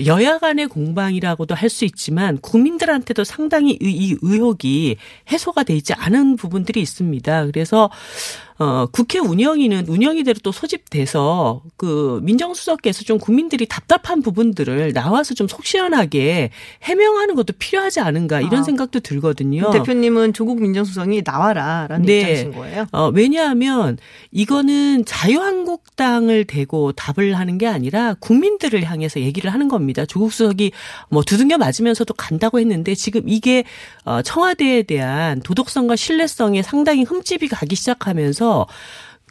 여야 0.05 0.39
간의 0.39 0.67
공방이라고도 0.67 1.53
할 1.55 1.69
수 1.69 1.85
있지만 1.85 2.37
국민들한테도 2.37 3.23
상당히 3.23 3.77
이, 3.81 3.89
이 3.89 4.15
의혹이 4.21 4.97
해소가 5.31 5.63
돼 5.63 5.75
있지 5.75 5.93
않은 5.93 6.35
부분들이 6.37 6.79
있습니다. 6.81 7.45
그래서 7.47 7.89
어 8.57 8.85
국회 8.85 9.19
운영위는 9.19 9.87
운영위대로 9.89 10.39
또 10.41 10.53
소집돼서 10.53 11.61
그 11.75 12.21
민정수석께서 12.23 13.03
좀 13.03 13.17
국민들이 13.19 13.65
답답한 13.65 14.21
부분들을 14.21 14.93
나와서 14.93 15.33
좀 15.33 15.47
속 15.49 15.65
시원하게 15.65 16.51
해명하는 16.83 17.35
것도 17.35 17.53
필요하지 17.59 17.99
않은가 17.99 18.39
이런 18.41 18.61
아. 18.61 18.63
생각도 18.63 18.99
들거든요. 19.01 19.71
대표님은 19.71 20.31
조국 20.33 20.61
민정수석이 20.61 21.23
나와라라는 21.25 22.05
네. 22.05 22.19
입장이신 22.19 22.51
거예요. 22.53 22.85
어, 22.93 23.09
왜냐하면 23.13 23.97
이거는 24.31 25.03
자유한국당을 25.05 26.45
대고 26.45 26.93
답을 26.93 27.37
하는 27.37 27.57
게 27.57 27.67
아니라 27.67 28.15
국민들을 28.19 28.83
향해서 28.83 29.19
얘기를 29.19 29.53
하는 29.53 29.67
겁니다. 29.67 29.84
조국 30.05 30.31
수석이 30.31 30.71
뭐 31.09 31.23
두둥겨 31.23 31.57
맞으면서도 31.57 32.13
간다고 32.13 32.59
했는데 32.59 32.95
지금 32.95 33.27
이게 33.27 33.63
어, 34.03 34.21
청와대에 34.21 34.83
대한 34.83 35.41
도덕성과 35.41 35.95
신뢰성에 35.95 36.61
상당히 36.61 37.03
흠집이 37.03 37.47
가기 37.47 37.75
시작하면서 37.75 38.67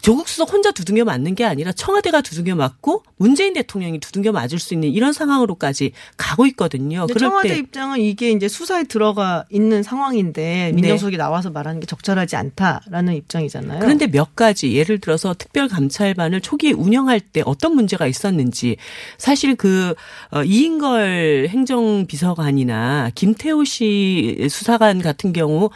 조국 0.05 0.29
수석 0.29 0.53
혼자 0.53 0.71
두둥겨 0.71 1.05
맞는 1.05 1.35
게 1.35 1.47
아니라 1.47 1.73
청와대가 1.73 2.21
두둥겨 2.21 2.55
맞고 2.55 3.05
문재인 3.17 3.55
대통령이 3.55 4.01
두둥겨 4.01 4.33
맞을 4.33 4.59
수 4.59 4.75
있는 4.75 4.91
이런 4.91 5.15
상황으로까지 5.15 5.93
가고 6.19 6.45
있거든요. 6.49 7.07
그럴 7.07 7.31
청와대 7.31 7.49
때 7.49 7.57
입장은 7.57 8.01
이게 8.01 8.31
이제 8.31 8.47
수사에 8.47 8.85
들어가 8.85 9.47
있는 9.49 9.83
상황인데 9.83 10.73
민정수석이 10.75 11.17
나와서 11.17 11.49
말하는 11.49 11.81
게 11.81 11.87
적절하지 11.87 12.37
않다라는 12.37 13.15
입장이잖아요. 13.15 13.81
그런데 13.81 14.07
몇 14.07 14.37
가지 14.37 14.75
예를 14.75 15.01
들어서 15.01 15.33
특별감찰반을 15.33 16.43
초기에 16.43 16.73
운영할 16.73 17.21
때 17.21 17.43
어떤 17.47 17.75
문제가 17.75 18.07
있었는지 18.07 18.77
사실 19.17 19.57
그 19.57 19.95
어, 20.31 20.45
이인걸 20.45 21.47
행정비서관이나 21.49 23.13
김태우 23.15 23.65
씨 23.65 24.49
수사관 24.51 25.01
같은 25.01 25.33
경우 25.33 25.71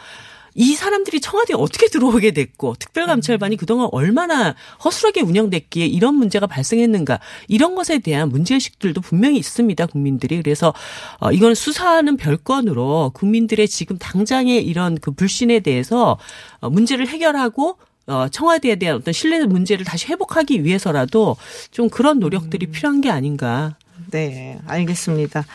이 0.55 0.75
사람들이 0.75 1.19
청와대에 1.21 1.55
어떻게 1.57 1.87
들어오게 1.87 2.31
됐고 2.31 2.75
특별감찰반이 2.79 3.57
그동안 3.57 3.89
얼마나 3.91 4.55
허술하게 4.83 5.21
운영됐기에 5.21 5.85
이런 5.85 6.15
문제가 6.15 6.47
발생했는가 6.47 7.19
이런 7.47 7.75
것에 7.75 7.99
대한 7.99 8.29
문제의식들도 8.29 9.01
분명히 9.01 9.37
있습니다 9.37 9.85
국민들이 9.87 10.37
그래서 10.37 10.73
어, 11.19 11.31
이건 11.31 11.55
수사하는 11.55 12.17
별건으로 12.17 13.11
국민들의 13.13 13.67
지금 13.67 13.97
당장의 13.97 14.65
이런 14.65 14.97
그 14.97 15.11
불신에 15.11 15.59
대해서 15.61 16.17
어, 16.59 16.69
문제를 16.69 17.07
해결하고 17.07 17.77
어, 18.07 18.27
청와대에 18.27 18.75
대한 18.77 18.97
어떤 18.97 19.13
신뢰 19.13 19.45
문제를 19.45 19.85
다시 19.85 20.07
회복하기 20.07 20.63
위해서라도 20.63 21.37
좀 21.71 21.89
그런 21.89 22.19
노력들이 22.19 22.67
필요한 22.67 23.01
게 23.01 23.11
아닌가. 23.11 23.75
네, 24.09 24.59
알겠습니다. 24.65 25.45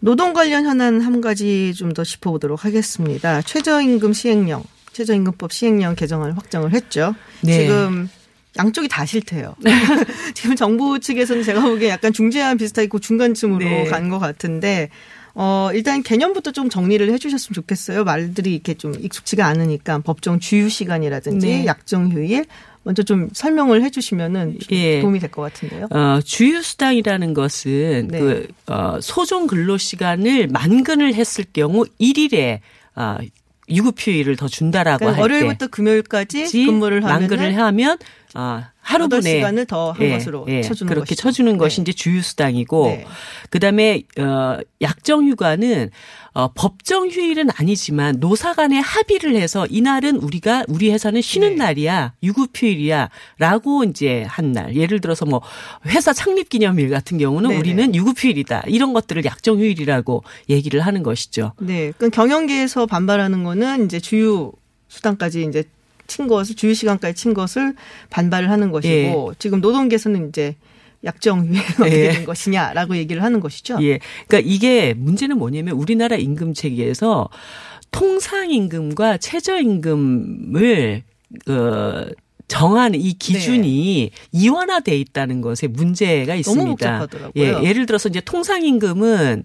노동 0.00 0.32
관련 0.32 0.66
현안 0.66 1.00
한 1.00 1.20
가지 1.20 1.72
좀 1.74 1.92
더 1.94 2.04
짚어보도록 2.04 2.64
하겠습니다. 2.64 3.40
최저임금 3.42 4.12
시행령, 4.12 4.62
최저임금법 4.92 5.52
시행령 5.52 5.94
개정을 5.94 6.36
확정을 6.36 6.74
했죠. 6.74 7.14
네. 7.40 7.60
지금 7.60 8.08
양쪽이 8.58 8.88
다 8.88 9.06
싫대요. 9.06 9.54
지금 10.34 10.56
정부 10.56 10.98
측에서는 11.00 11.42
제가 11.42 11.60
보기에 11.62 11.88
약간 11.88 12.12
중재안 12.12 12.56
비슷하게 12.58 12.88
그 12.88 13.00
중간쯤으로 13.00 13.64
네. 13.64 13.84
간것 13.84 14.20
같은데, 14.20 14.90
어, 15.34 15.70
일단 15.74 16.02
개념부터 16.02 16.50
좀 16.52 16.68
정리를 16.70 17.10
해 17.10 17.18
주셨으면 17.18 17.54
좋겠어요. 17.54 18.04
말들이 18.04 18.54
이렇게 18.54 18.74
좀 18.74 18.94
익숙치가 18.98 19.46
않으니까 19.46 19.98
법정 19.98 20.40
주유 20.40 20.68
시간이라든지 20.68 21.46
네. 21.46 21.66
약정 21.66 22.10
휴일 22.10 22.46
먼저 22.86 23.02
좀 23.02 23.28
설명을 23.32 23.82
해 23.82 23.90
주시면은 23.90 24.60
좀 24.60 24.78
예. 24.78 25.00
도움이 25.00 25.18
될 25.18 25.28
것 25.28 25.42
같은데요. 25.42 25.88
어, 25.90 26.20
주휴수당이라는 26.24 27.34
것은 27.34 28.08
네. 28.12 28.18
그 28.20 28.46
어, 28.68 28.98
소정 29.02 29.48
근로 29.48 29.76
시간을 29.76 30.46
만근을 30.46 31.12
했을 31.14 31.44
경우 31.52 31.84
1일에 32.00 32.60
어, 32.94 33.16
유급휴일을 33.68 34.36
더 34.36 34.46
준다라고 34.46 34.98
그러니까 35.00 35.20
할 35.20 35.28
때. 35.28 35.34
월요일부터 35.34 35.66
금요일까지 35.66 36.44
근무를 36.66 37.02
하면 37.04 37.18
만근을 37.20 37.58
하면 37.58 37.98
어, 38.36 38.62
하루분의 38.86 39.22
시간을 39.34 39.66
더한 39.66 40.00
예, 40.00 40.10
것으로 40.10 40.44
예, 40.48 40.62
쳐주는 40.62 40.88
그렇게 40.88 41.08
것이죠. 41.14 41.22
쳐주는 41.22 41.58
것이 41.58 41.76
네. 41.76 41.82
이제 41.82 41.92
주휴 41.92 42.22
수당이고 42.22 42.86
네. 42.86 43.06
그다음에 43.50 44.02
어 44.18 44.58
약정 44.80 45.26
휴가는 45.26 45.90
어 46.34 46.48
법정 46.54 47.08
휴일은 47.08 47.48
아니지만 47.56 48.16
노사 48.20 48.52
간에 48.54 48.78
합의를 48.78 49.34
해서 49.36 49.66
이날은 49.66 50.16
우리가 50.16 50.64
우리 50.68 50.90
회사는 50.92 51.20
쉬는 51.20 51.50
네. 51.50 51.54
날이야 51.56 52.12
유급 52.22 52.50
휴일이야라고 52.54 53.84
이제 53.84 54.24
한 54.28 54.46
날 54.52 54.76
예를 54.76 55.00
들어서 55.00 55.26
뭐 55.26 55.42
회사 55.86 56.12
창립 56.12 56.48
기념일 56.48 56.88
같은 56.88 57.18
경우는 57.18 57.48
네네. 57.50 57.58
우리는 57.60 57.94
유급 57.96 58.22
휴일이다 58.22 58.62
이런 58.68 58.92
것들을 58.92 59.24
약정 59.24 59.58
휴일이라고 59.58 60.22
얘기를 60.48 60.80
하는 60.80 61.02
것이죠. 61.02 61.52
네. 61.58 61.92
그 61.98 62.08
경영계에서 62.10 62.86
반발하는 62.86 63.42
거는 63.42 63.86
이제 63.86 63.98
주유 63.98 64.52
수당까지 64.88 65.44
이제 65.48 65.64
친 66.06 66.26
것을 66.26 66.56
주유 66.56 66.74
시간까지 66.74 67.14
친 67.14 67.34
것을 67.34 67.74
반발을 68.10 68.50
하는 68.50 68.70
것이고 68.70 69.34
지금 69.38 69.60
노동계에서는 69.60 70.28
이제 70.28 70.56
약정 71.04 71.50
어떻게 71.80 72.06
예. 72.06 72.12
된 72.12 72.24
것이냐라고 72.24 72.96
얘기를 72.96 73.22
하는 73.22 73.40
것이죠. 73.40 73.78
예. 73.82 73.98
그러니까 74.26 74.50
이게 74.50 74.94
문제는 74.94 75.38
뭐냐면 75.38 75.74
우리나라 75.76 76.16
임금 76.16 76.54
체계에서 76.54 77.28
통상 77.90 78.50
임금과 78.50 79.18
최저 79.18 79.58
임금을 79.58 81.02
어 81.48 82.06
정하는 82.48 83.00
이 83.00 83.12
기준이 83.12 84.10
이원화돼 84.32 84.96
있다는 84.96 85.40
것에 85.40 85.66
문제가 85.66 86.34
있습니다. 86.34 86.64
네. 86.64 86.70
복잡하더라고요. 86.70 87.32
예, 87.36 87.68
예를 87.68 87.86
들어서 87.86 88.08
이제 88.08 88.20
통상 88.20 88.64
임금은 88.64 89.44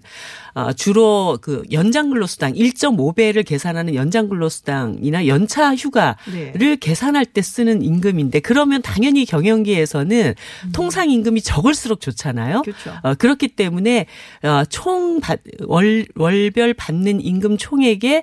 어, 0.54 0.72
주로 0.72 1.38
그 1.40 1.62
연장 1.72 2.10
근로수당 2.10 2.52
1.5배를 2.52 3.44
계산하는 3.46 3.94
연장 3.94 4.28
근로수당이나 4.28 5.26
연차 5.26 5.74
휴가를 5.74 6.16
네. 6.58 6.76
계산할 6.78 7.24
때 7.24 7.40
쓰는 7.40 7.82
임금인데 7.82 8.40
그러면 8.40 8.82
당연히 8.82 9.24
경영계에서는 9.24 10.34
통상 10.72 11.10
임금이 11.10 11.40
적을수록 11.40 12.00
좋잖아요. 12.00 12.58
음. 12.58 12.62
그렇죠. 12.62 12.92
어, 13.02 13.14
그렇기 13.14 13.48
때문에 13.48 14.06
어, 14.42 14.64
총 14.68 15.20
받, 15.20 15.40
월, 15.66 16.04
월별 16.16 16.74
받는 16.74 17.20
임금 17.22 17.56
총액의 17.56 18.22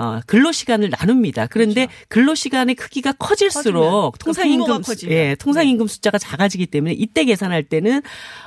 어, 0.00 0.20
근로 0.26 0.50
시간을 0.50 0.88
나눕니다. 0.98 1.46
그런데 1.48 1.88
근로 2.08 2.34
시간의 2.34 2.74
크기가 2.74 3.12
커질수록 3.12 4.18
통상 4.18 4.48
임금. 4.48 4.82
예, 5.10 5.34
통상 5.34 5.68
임금 5.68 5.86
숫자가 5.88 6.16
작아지기 6.16 6.66
때문에 6.68 6.94
이때 6.94 7.26
계산할 7.26 7.64
때는 7.64 8.00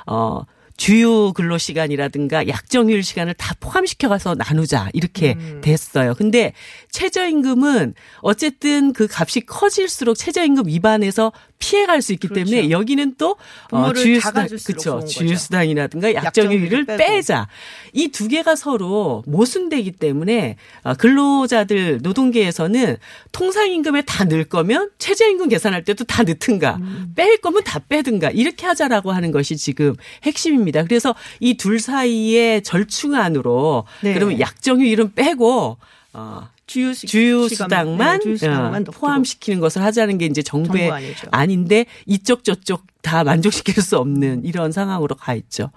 어 0.08 0.42
주요 0.76 1.32
근로 1.32 1.56
시간이라든가 1.56 2.48
약정휴일 2.48 3.04
시간을 3.04 3.34
다 3.34 3.54
포함시켜 3.60 4.08
가서 4.08 4.34
나누자 4.34 4.88
이렇게 4.92 5.34
음. 5.38 5.60
됐어요. 5.62 6.14
근데 6.14 6.52
최저임금은 6.90 7.94
어쨌든 8.22 8.92
그 8.92 9.06
값이 9.08 9.42
커질수록 9.42 10.16
최저임금 10.16 10.66
위반에서 10.66 11.32
피해갈 11.64 12.02
수 12.02 12.12
있기 12.12 12.28
그렇죠. 12.28 12.50
때문에 12.50 12.68
여기는 12.70 13.14
또 13.16 13.36
어, 13.70 13.92
작아질수록 14.20 14.84
그렇죠. 14.84 15.00
약정휴일을 16.14 16.84
빼고. 16.84 16.98
빼자. 16.98 17.48
이 17.94 18.08
두 18.08 18.28
개가 18.28 18.54
서로 18.54 19.22
모순되기 19.26 19.92
때문에 19.92 20.56
어, 20.82 20.94
근로자들 20.94 22.00
노동계에서는 22.02 22.96
통상임금에 23.32 24.02
다 24.02 24.24
넣을 24.24 24.44
거면 24.44 24.90
최저임금 24.98 25.48
계산할 25.48 25.84
때도 25.84 26.04
다 26.04 26.22
넣든가 26.22 26.76
음. 26.80 27.12
뺄 27.16 27.38
거면 27.38 27.64
다 27.64 27.78
빼든가 27.88 28.30
이렇게 28.30 28.66
하자라고 28.66 29.12
하는 29.12 29.30
것이 29.32 29.56
지금 29.56 29.94
핵심입니다. 30.24 30.84
그래서 30.84 31.14
이 31.40 31.54
둘 31.56 31.78
사이의 31.80 32.62
절충안으로 32.62 33.84
네. 34.02 34.12
그러면 34.14 34.38
약정휴일은 34.40 35.14
빼고 35.14 35.78
어, 36.12 36.48
주유 36.66 36.94
시- 36.94 37.06
주휴수당만 37.06 38.20
시간, 38.38 38.72
네, 38.72 38.78
어. 38.88 38.92
포함시키는 38.92 39.60
것을 39.60 39.82
하자는 39.82 40.18
게 40.18 40.26
이제 40.26 40.42
정부의. 40.42 40.90
아닌데 41.30 41.86
이쪽 42.06 42.42
저쪽 42.44 42.84
다 43.02 43.22
만족시킬 43.24 43.82
수 43.82 43.98
없는 43.98 44.44
이런 44.44 44.72
상황으로 44.72 45.14
가 45.14 45.34
있죠. 45.34 45.70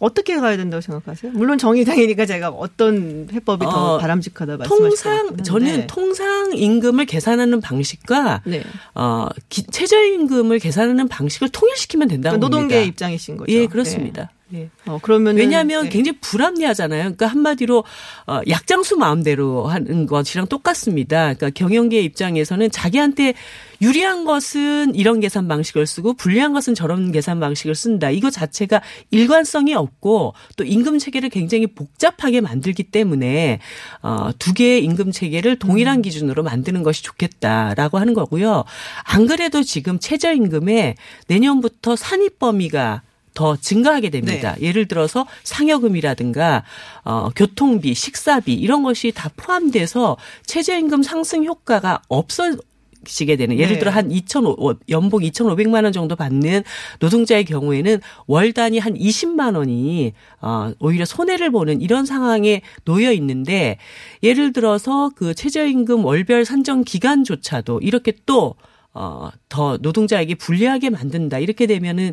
어떻게 0.00 0.36
가야 0.36 0.56
된다고 0.56 0.80
생각하세요? 0.80 1.32
물론 1.32 1.58
정의당이니까 1.58 2.24
제가 2.24 2.50
어떤 2.50 3.26
해법이 3.32 3.64
더 3.64 3.94
어, 3.96 3.98
바람직하다 3.98 4.58
말씀하실 4.58 4.78
것 4.80 4.86
통상 4.88 5.36
저는 5.42 5.70
한데. 5.72 5.86
통상 5.88 6.52
임금을 6.54 7.04
계산하는 7.06 7.60
방식과 7.60 8.42
네. 8.46 8.62
어 8.94 9.26
기- 9.48 9.64
최저임금을 9.64 10.60
계산하는 10.60 11.08
방식을 11.08 11.48
통일시키면 11.48 12.06
된다고 12.06 12.36
그러니까 12.38 12.56
노동계. 12.58 12.84
입장이신 12.84 13.38
거죠. 13.38 13.52
예, 13.52 13.66
그렇습니다. 13.66 14.30
예. 14.32 14.37
네. 14.50 14.70
어, 14.86 14.98
그러면 15.02 15.36
왜냐하면 15.36 15.90
굉장히 15.90 16.18
불합리하잖아요. 16.20 17.02
그러니까 17.02 17.26
한마디로 17.26 17.84
어, 18.26 18.40
약장수 18.48 18.96
마음대로 18.96 19.66
하는 19.66 20.06
것이랑 20.06 20.46
똑같습니다. 20.46 21.34
그러니까 21.34 21.50
경영계 21.50 22.00
입장에서는 22.00 22.70
자기한테 22.70 23.34
유리한 23.82 24.24
것은 24.24 24.94
이런 24.94 25.20
계산 25.20 25.48
방식을 25.48 25.86
쓰고 25.86 26.14
불리한 26.14 26.54
것은 26.54 26.74
저런 26.74 27.12
계산 27.12 27.40
방식을 27.40 27.74
쓴다. 27.74 28.10
이거 28.10 28.30
자체가 28.30 28.80
일관성이 29.10 29.74
없고 29.74 30.34
또 30.56 30.64
임금 30.64 30.98
체계를 30.98 31.28
굉장히 31.28 31.66
복잡하게 31.66 32.40
만들기 32.40 32.84
때문에 32.84 33.60
어, 34.02 34.30
두 34.38 34.54
개의 34.54 34.82
임금 34.84 35.12
체계를 35.12 35.58
동일한 35.58 36.00
기준으로 36.00 36.42
만드는 36.42 36.82
것이 36.82 37.02
좋겠다라고 37.02 37.98
하는 37.98 38.14
거고요. 38.14 38.64
안 39.04 39.26
그래도 39.26 39.62
지금 39.62 39.98
최저임금에 39.98 40.96
내년부터 41.26 41.96
산입 41.96 42.38
범위가 42.38 43.02
더 43.38 43.54
증가하게 43.54 44.10
됩니다. 44.10 44.56
예를 44.60 44.88
들어서 44.88 45.24
상여금이라든가 45.44 46.64
어 47.04 47.28
교통비, 47.36 47.94
식사비 47.94 48.52
이런 48.52 48.82
것이 48.82 49.12
다 49.14 49.30
포함돼서 49.36 50.16
최저임금 50.46 51.04
상승 51.04 51.44
효과가 51.44 52.02
없어 52.08 52.56
지게 53.04 53.36
되는 53.36 53.56
예를 53.56 53.74
네. 53.74 53.78
들어 53.78 53.92
한2,000 53.92 54.78
연봉 54.88 55.20
2,500만 55.20 55.84
원 55.84 55.92
정도 55.92 56.16
받는 56.16 56.64
노동자의 56.98 57.44
경우에는 57.44 58.00
월 58.26 58.52
단위 58.52 58.78
한 58.80 58.94
20만 58.94 59.54
원이 59.56 60.14
어 60.40 60.72
오히려 60.80 61.04
손해를 61.04 61.52
보는 61.52 61.80
이런 61.80 62.06
상황에 62.06 62.62
놓여 62.84 63.12
있는데 63.12 63.78
예를 64.24 64.52
들어서 64.52 65.12
그 65.14 65.32
최저임금 65.32 66.04
월별 66.04 66.44
산정 66.44 66.82
기간조차도 66.82 67.78
이렇게 67.84 68.14
또 68.26 68.56
어, 69.00 69.30
더 69.48 69.78
노동자에게 69.80 70.34
불리하게 70.34 70.90
만든다. 70.90 71.38
이렇게 71.38 71.66
되면은, 71.66 72.10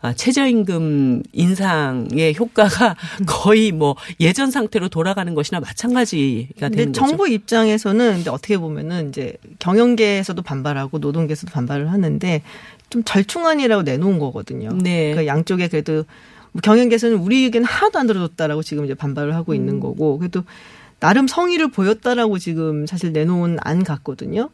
아, 0.00 0.12
최저임금 0.14 1.24
인상의 1.32 2.36
효과가 2.38 2.94
거의 3.26 3.72
뭐 3.72 3.96
예전 4.20 4.52
상태로 4.52 4.88
돌아가는 4.88 5.34
것이나 5.34 5.58
마찬가지가 5.58 6.68
되는 6.68 6.92
거죠. 6.92 7.06
정부 7.06 7.28
입장에서는 7.28 8.14
근데 8.14 8.30
어떻게 8.30 8.56
보면은 8.56 9.08
이제 9.08 9.34
경영계에서도 9.58 10.40
반발하고 10.40 10.98
노동계에서도 10.98 11.52
반발을 11.52 11.90
하는데 11.90 12.42
좀 12.88 13.02
절충안이라고 13.02 13.82
내놓은 13.82 14.20
거거든요. 14.20 14.70
네. 14.80 15.10
그러니까 15.10 15.26
양쪽에 15.26 15.66
그래도 15.66 16.04
뭐 16.52 16.60
경영계에서는 16.62 17.16
우리 17.16 17.42
의견 17.42 17.64
하나도 17.64 17.98
안 17.98 18.06
들어줬다라고 18.06 18.62
지금 18.62 18.84
이제 18.84 18.94
반발을 18.94 19.34
하고 19.34 19.52
음. 19.52 19.56
있는 19.56 19.80
거고 19.80 20.18
그래도 20.18 20.44
나름 21.00 21.26
성의를 21.26 21.72
보였다라고 21.72 22.38
지금 22.38 22.86
사실 22.86 23.12
내놓은 23.12 23.58
안 23.60 23.82
같거든요. 23.82 24.50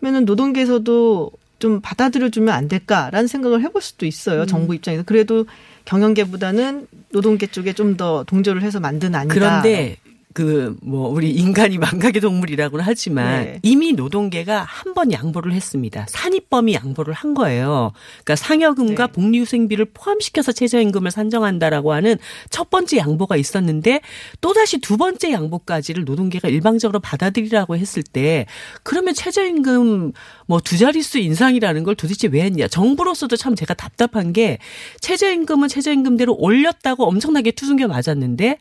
그러면은 0.00 0.24
노동계에서도 0.24 1.30
좀 1.58 1.80
받아들여주면 1.80 2.54
안 2.54 2.68
될까라는 2.68 3.28
생각을 3.28 3.62
해볼 3.62 3.80
수도 3.80 4.04
있어요. 4.06 4.42
음. 4.42 4.46
정부 4.46 4.74
입장에서 4.74 5.02
그래도 5.04 5.46
경영계보다는 5.86 6.86
노동계 7.12 7.46
쪽에 7.46 7.72
좀 7.72 7.96
더 7.96 8.24
동조를 8.24 8.62
해서 8.62 8.78
만든 8.78 9.14
아니다. 9.14 9.32
그런데 9.34 9.96
그 10.36 10.76
뭐 10.82 11.08
우리 11.08 11.30
인간이 11.30 11.78
망각의 11.78 12.20
동물이라고는 12.20 12.84
하지만 12.84 13.44
네. 13.44 13.58
이미 13.62 13.92
노동계가 13.94 14.62
한 14.62 14.92
번 14.96 15.12
양보를 15.12 15.52
했습니다. 15.52 16.06
산입범위 16.08 16.72
양보를 16.74 17.12
한 17.12 17.34
거예요. 17.34 17.92
그러니까 18.24 18.36
상여금과 18.36 19.06
네. 19.08 19.12
복리후생비를 19.12 19.86
포함시켜서 19.92 20.52
최저임금을 20.52 21.10
산정한다라고 21.10 21.92
하는 21.92 22.16
첫 22.48 22.70
번째 22.70 22.96
양보가 22.98 23.36
있었는데 23.36 24.00
또 24.40 24.52
다시 24.54 24.78
두 24.78 24.96
번째 24.96 25.32
양보까지를 25.32 26.04
노동계가 26.04 26.48
일방적으로 26.48 27.00
받아들이라고 27.00 27.76
했을 27.76 28.02
때 28.02 28.46
그러면 28.82 29.12
최저임금 29.14 30.12
뭐 30.46 30.60
두 30.60 30.76
자릿수 30.78 31.18
인상이라는 31.18 31.82
걸 31.84 31.94
도대체 31.94 32.28
왜 32.28 32.42
했냐? 32.42 32.68
정부로서도 32.68 33.36
참 33.36 33.54
제가 33.54 33.74
답답한 33.74 34.32
게 34.32 34.58
최저임금은 35.00 35.68
최저임금대로 35.68 36.34
올렸다고 36.38 37.04
엄청나게 37.06 37.50
투승겨 37.52 37.86
맞았는데 37.88 38.58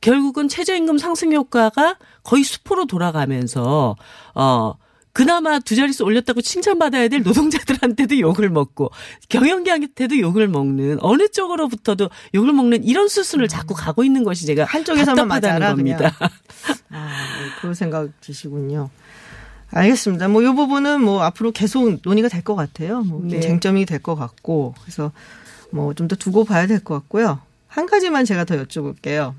결국은 0.00 0.48
최저임금 0.48 0.98
상승 0.98 1.32
효과가 1.32 1.96
거의 2.22 2.44
수포로 2.44 2.86
돌아가면서 2.86 3.96
어 4.34 4.74
그나마 5.12 5.58
두 5.60 5.74
자릿수 5.74 6.04
올렸다고 6.04 6.42
칭찬받아야 6.42 7.08
될 7.08 7.22
노동자들한테도 7.22 8.18
욕을 8.20 8.50
먹고 8.50 8.90
경영계한테도 9.30 10.18
욕을 10.18 10.46
먹는 10.46 10.98
어느 11.00 11.28
쪽으로부터도 11.28 12.10
욕을 12.34 12.52
먹는 12.52 12.84
이런 12.84 13.08
수순을 13.08 13.48
자꾸 13.48 13.72
가고 13.74 14.04
있는 14.04 14.24
것이 14.24 14.44
제가 14.44 14.64
한쪽에서만 14.66 15.26
맞아라, 15.26 15.70
겁니다. 15.74 16.12
아, 16.90 17.06
네, 17.08 17.50
그런 17.60 17.72
생각이시군요. 17.74 18.90
알겠습니다. 19.72 20.28
뭐 20.28 20.42
이 20.42 20.54
부분은 20.54 21.00
뭐 21.02 21.22
앞으로 21.22 21.50
계속 21.52 21.98
논의가 22.04 22.28
될 22.28 22.42
것 22.42 22.54
같아요. 22.54 23.00
뭐 23.02 23.20
네. 23.24 23.40
쟁점이 23.40 23.86
될 23.86 24.00
것 24.00 24.14
같고 24.16 24.74
그래서 24.82 25.12
뭐 25.70 25.92
좀 25.94 26.08
더 26.08 26.14
두고 26.16 26.44
봐야 26.44 26.66
될 26.66 26.84
것 26.84 26.94
같고요. 26.94 27.40
한 27.68 27.86
가지만 27.86 28.24
제가 28.26 28.44
더 28.44 28.54
여쭤볼게요. 28.62 29.32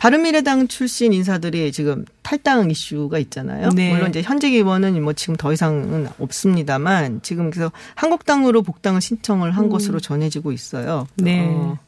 바른미래당 0.00 0.68
출신 0.68 1.12
인사들이 1.12 1.72
지금 1.72 2.06
탈당 2.22 2.70
이슈가 2.70 3.18
있잖아요. 3.18 3.68
네. 3.74 3.92
물론 3.92 4.08
이제 4.08 4.22
현직 4.22 4.54
의원은 4.54 5.02
뭐 5.02 5.12
지금 5.12 5.36
더 5.36 5.52
이상은 5.52 6.08
없습니다만 6.18 7.20
지금 7.22 7.50
그래서 7.50 7.70
한국당으로 7.96 8.62
복당을 8.62 9.02
신청을 9.02 9.50
한 9.50 9.68
것으로 9.68 10.00
전해지고 10.00 10.52
있어요. 10.52 11.06
음. 11.20 11.24
네. 11.24 11.46
어, 11.46 11.78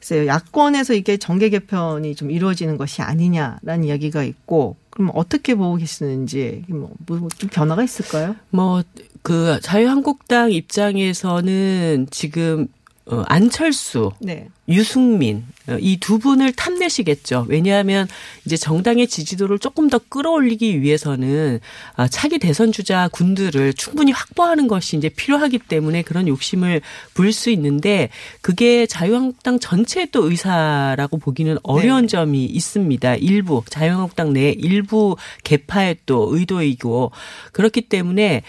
글쎄요, 0.00 0.26
야권에서 0.26 0.92
이게 0.92 1.16
정계 1.16 1.48
개편이 1.48 2.14
좀 2.14 2.30
이루어지는 2.30 2.76
것이 2.76 3.00
아니냐라는 3.00 3.84
이야기가 3.84 4.22
있고, 4.22 4.76
그럼 4.90 5.10
어떻게 5.14 5.54
보고 5.54 5.76
계시는지, 5.76 6.64
뭐, 6.68 6.90
뭐, 7.06 7.28
좀 7.38 7.48
변화가 7.48 7.82
있을까요? 7.82 8.36
뭐 8.50 8.82
그 9.22 9.58
자유한국당 9.60 10.50
입장에서는 10.52 12.06
지금 12.10 12.68
어, 13.06 13.24
안철수 13.26 14.12
네. 14.20 14.48
유승민 14.68 15.44
어, 15.68 15.76
이두 15.80 16.18
분을 16.18 16.52
탐내시겠죠. 16.52 17.46
왜냐하면 17.48 18.06
이제 18.44 18.56
정당의 18.56 19.08
지지도를 19.08 19.58
조금 19.58 19.88
더 19.88 19.98
끌어올리기 19.98 20.80
위해서는 20.80 21.60
아, 21.96 22.06
차기 22.08 22.38
대선 22.38 22.70
주자 22.70 23.08
군들을 23.08 23.72
충분히 23.74 24.12
확보하는 24.12 24.68
것이 24.68 24.96
이제 24.96 25.08
필요하기 25.08 25.58
때문에 25.60 26.02
그런 26.02 26.28
욕심을 26.28 26.82
부릴 27.14 27.32
수 27.32 27.50
있는데 27.50 28.10
그게 28.42 28.86
자유한국당 28.86 29.58
전체의 29.58 30.08
또 30.12 30.30
의사라고 30.30 31.18
보기는 31.18 31.56
어려운 31.62 32.02
네. 32.02 32.08
점이 32.08 32.44
있습니다. 32.44 33.16
일부 33.16 33.62
자유한국당 33.68 34.32
내 34.32 34.50
일부 34.50 35.16
개파의 35.42 35.96
또 36.06 36.28
의도이고 36.32 37.10
그렇기 37.52 37.82
때문에 37.82 38.42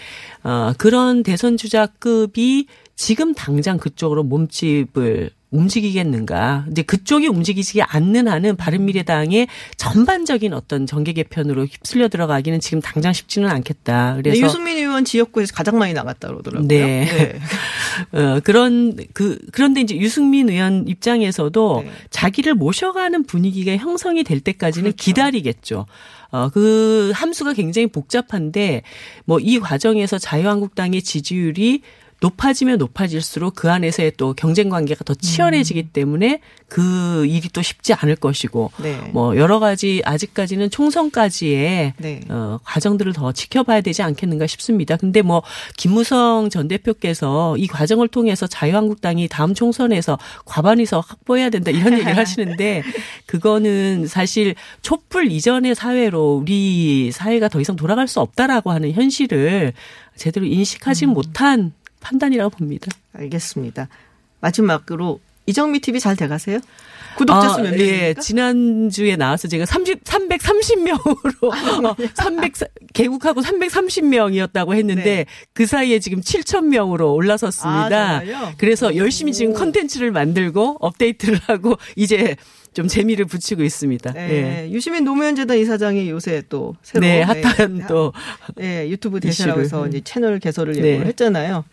어, 0.44 0.72
그런 0.78 1.22
대선 1.22 1.56
주자급이 1.56 2.66
지금 3.02 3.34
당장 3.34 3.78
그쪽으로 3.78 4.22
몸집을 4.22 5.30
움직이겠는가. 5.50 6.66
이제 6.70 6.82
그쪽이 6.82 7.26
움직이지 7.26 7.82
않는 7.82 8.28
한은 8.28 8.54
바른미래당의 8.54 9.48
전반적인 9.76 10.54
어떤 10.54 10.86
정계 10.86 11.12
개편으로 11.12 11.64
휩쓸려 11.64 12.06
들어가기는 12.06 12.60
지금 12.60 12.80
당장 12.80 13.12
쉽지는 13.12 13.50
않겠다. 13.50 14.14
그래서 14.18 14.40
유승민 14.40 14.78
의원 14.78 15.04
지역구에서 15.04 15.52
가장 15.52 15.78
많이 15.78 15.92
나갔다 15.94 16.28
그러더라고요. 16.28 16.68
네. 16.68 17.34
어, 18.12 18.38
그런 18.44 18.96
그 19.12 19.36
그런데 19.50 19.80
이제 19.80 19.96
유승민 19.96 20.48
의원 20.48 20.86
입장에서도 20.86 21.82
네. 21.84 21.90
자기를 22.10 22.54
모셔가는 22.54 23.24
분위기가 23.24 23.76
형성이 23.76 24.22
될 24.22 24.38
때까지는 24.38 24.92
그렇죠. 24.92 25.04
기다리겠죠. 25.04 25.86
어, 26.30 26.48
그 26.50 27.10
함수가 27.14 27.52
굉장히 27.54 27.88
복잡한데 27.88 28.82
뭐 29.24 29.38
이 29.40 29.58
과정에서 29.58 30.18
자유한국당의 30.18 31.02
지지율이 31.02 31.82
높아지면 32.22 32.78
높아질수록 32.78 33.56
그 33.56 33.70
안에서의 33.70 34.12
또 34.16 34.32
경쟁 34.32 34.68
관계가 34.68 35.02
더 35.02 35.12
치열해지기 35.12 35.80
음. 35.80 35.90
때문에 35.92 36.40
그 36.68 37.26
일이 37.26 37.48
또 37.52 37.62
쉽지 37.62 37.94
않을 37.94 38.14
것이고 38.14 38.70
네. 38.80 38.96
뭐 39.12 39.36
여러 39.36 39.58
가지 39.58 40.02
아직까지는 40.04 40.70
총선까지의 40.70 41.94
네. 41.98 42.20
어, 42.28 42.58
과정들을 42.62 43.12
더 43.12 43.32
지켜봐야 43.32 43.80
되지 43.80 44.02
않겠는가 44.04 44.46
싶습니다. 44.46 44.96
근데 44.96 45.20
뭐 45.20 45.42
김무성 45.76 46.48
전 46.48 46.68
대표께서 46.68 47.56
이 47.58 47.66
과정을 47.66 48.06
통해서 48.06 48.46
자유한국당이 48.46 49.26
다음 49.26 49.52
총선에서 49.52 50.16
과반의석 50.44 51.10
확보해야 51.10 51.50
된다 51.50 51.72
이런 51.72 51.94
얘기를 51.94 52.16
하시는데 52.16 52.84
그거는 53.26 54.06
사실 54.06 54.54
촛불 54.80 55.30
이전의 55.30 55.74
사회로 55.74 56.36
우리 56.36 57.10
사회가 57.10 57.48
더 57.48 57.60
이상 57.60 57.74
돌아갈 57.74 58.06
수 58.06 58.20
없다라고 58.20 58.70
하는 58.70 58.92
현실을 58.92 59.72
제대로 60.16 60.46
인식하지 60.46 61.06
못한 61.06 61.72
판단이라고 62.02 62.50
봅니다. 62.50 62.88
알겠습니다. 63.14 63.88
마지막으로 64.40 65.20
이정미 65.46 65.80
TV 65.80 66.00
잘 66.00 66.16
돼가세요? 66.16 66.60
구독자 67.16 67.50
수몇 67.50 67.78
예, 67.78 67.86
명입니까? 67.86 68.20
지난주에 68.20 69.16
나와서 69.16 69.48
제가 69.48 69.66
30, 69.66 70.04
330명으로, 70.04 71.52
아, 71.52 71.94
300, 72.14 72.52
개국하고 72.94 73.42
330명이었다고 73.42 74.74
했는데, 74.74 75.04
네. 75.04 75.26
그 75.52 75.66
사이에 75.66 75.98
지금 75.98 76.20
7,000명으로 76.20 77.14
올라섰습니다. 77.14 78.18
아? 78.18 78.54
그래서 78.56 78.96
열심히 78.96 79.32
지금 79.32 79.52
오. 79.52 79.54
컨텐츠를 79.56 80.10
만들고, 80.10 80.78
업데이트를 80.80 81.38
하고, 81.46 81.76
이제 81.96 82.36
좀 82.72 82.88
재미를 82.88 83.26
붙이고 83.26 83.62
있습니다. 83.62 84.12
네, 84.12 84.70
유시민 84.70 85.04
노무현 85.04 85.36
재단 85.36 85.58
이사장이 85.58 86.08
요새 86.08 86.42
또 86.48 86.74
새로 86.82 87.02
네, 87.02 87.20
핫한 87.20 87.86
또, 87.88 88.14
네, 88.56 88.88
유튜브 88.88 89.20
대세라고 89.20 89.60
해서. 89.60 89.86
이제 89.86 90.00
채널 90.00 90.38
개설을 90.38 90.72
네. 90.74 90.92
예고를 90.92 91.08
했잖아요. 91.08 91.64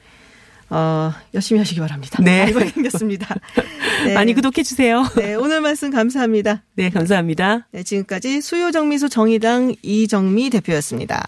어, 0.70 1.12
열심히 1.34 1.60
하시기 1.60 1.80
바랍니다. 1.80 2.22
네. 2.24 2.52
많이 2.52 2.70
생겼습니다. 2.70 3.36
네. 4.06 4.14
많이 4.14 4.34
구독해 4.34 4.64
주세요. 4.64 5.04
네, 5.16 5.36
오늘 5.36 5.62
말씀 5.62 5.92
감사합니다. 5.92 6.64
네, 6.76 6.90
감사합니다. 6.90 7.68
네, 7.72 7.84
지금까지 7.84 8.42
수요정미소 8.42 9.10
정의당 9.10 9.76
이정미 9.82 10.50
대표였습니다. 10.50 11.26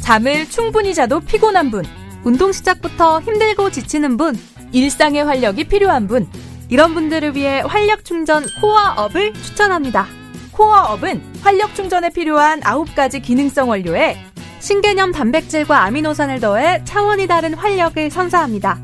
잠을 0.00 0.48
충분히 0.48 0.94
자도 0.94 1.20
피곤한 1.20 1.70
분, 1.70 1.84
운동 2.24 2.52
시작부터 2.52 3.20
힘들고 3.20 3.70
지치는 3.70 4.16
분, 4.16 4.38
일상의 4.72 5.24
활력이 5.24 5.64
필요한 5.64 6.06
분, 6.06 6.26
이런 6.70 6.94
분들을 6.94 7.34
위해 7.34 7.60
활력 7.60 8.04
충전 8.04 8.46
코어업을 8.60 9.34
추천합니다. 9.34 10.06
코어업은 10.52 11.22
활력 11.40 11.74
충전에 11.74 12.10
필요한 12.10 12.60
9가지 12.60 13.22
기능성 13.22 13.68
원료에 13.68 14.16
신개념 14.60 15.12
단백질과 15.12 15.84
아미노산을 15.84 16.40
더해 16.40 16.82
차원이 16.84 17.26
다른 17.26 17.54
활력을 17.54 18.10
선사합니다. 18.10 18.78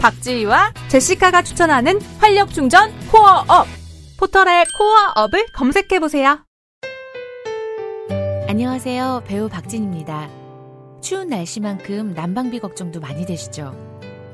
박지희와 0.00 0.72
제시카가 0.88 1.42
추천하는 1.42 2.00
활력 2.18 2.52
충전 2.52 2.92
코어업. 3.10 3.66
포털에 4.18 4.64
코어업을 4.76 5.46
검색해보세요. 5.54 6.44
안녕하세요. 8.48 9.22
배우 9.26 9.48
박진입니다. 9.48 10.28
추운 11.00 11.28
날씨만큼 11.28 12.14
난방비 12.14 12.58
걱정도 12.58 13.00
많이 13.00 13.24
되시죠? 13.24 13.74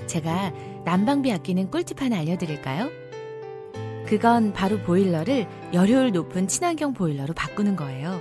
제가 0.06 0.52
난방비 0.84 1.30
아끼는 1.32 1.70
꿀팁 1.70 2.00
하나 2.00 2.18
알려드릴까요? 2.18 2.90
그건 4.06 4.54
바로 4.54 4.78
보일러를 4.78 5.46
열효율 5.74 6.12
높은 6.12 6.48
친환경 6.48 6.94
보일러로 6.94 7.34
바꾸는 7.34 7.76
거예요. 7.76 8.20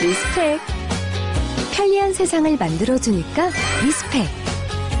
리스펙. 0.00 0.60
편리한 1.72 2.12
세상을 2.12 2.56
만들어주니까 2.56 3.50
리스펙. 3.84 4.28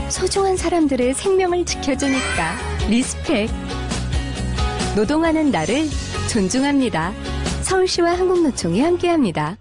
소중한 0.08 0.56
사람들의 0.56 1.14
생명을 1.14 1.64
지켜주니까 1.64 2.56
리스펙. 2.88 3.48
노동하는 4.96 5.52
나를 5.52 5.88
존중합니다. 6.32 7.12
서울시와 7.62 8.18
한국노총이 8.18 8.80
함께합니다. 8.80 9.56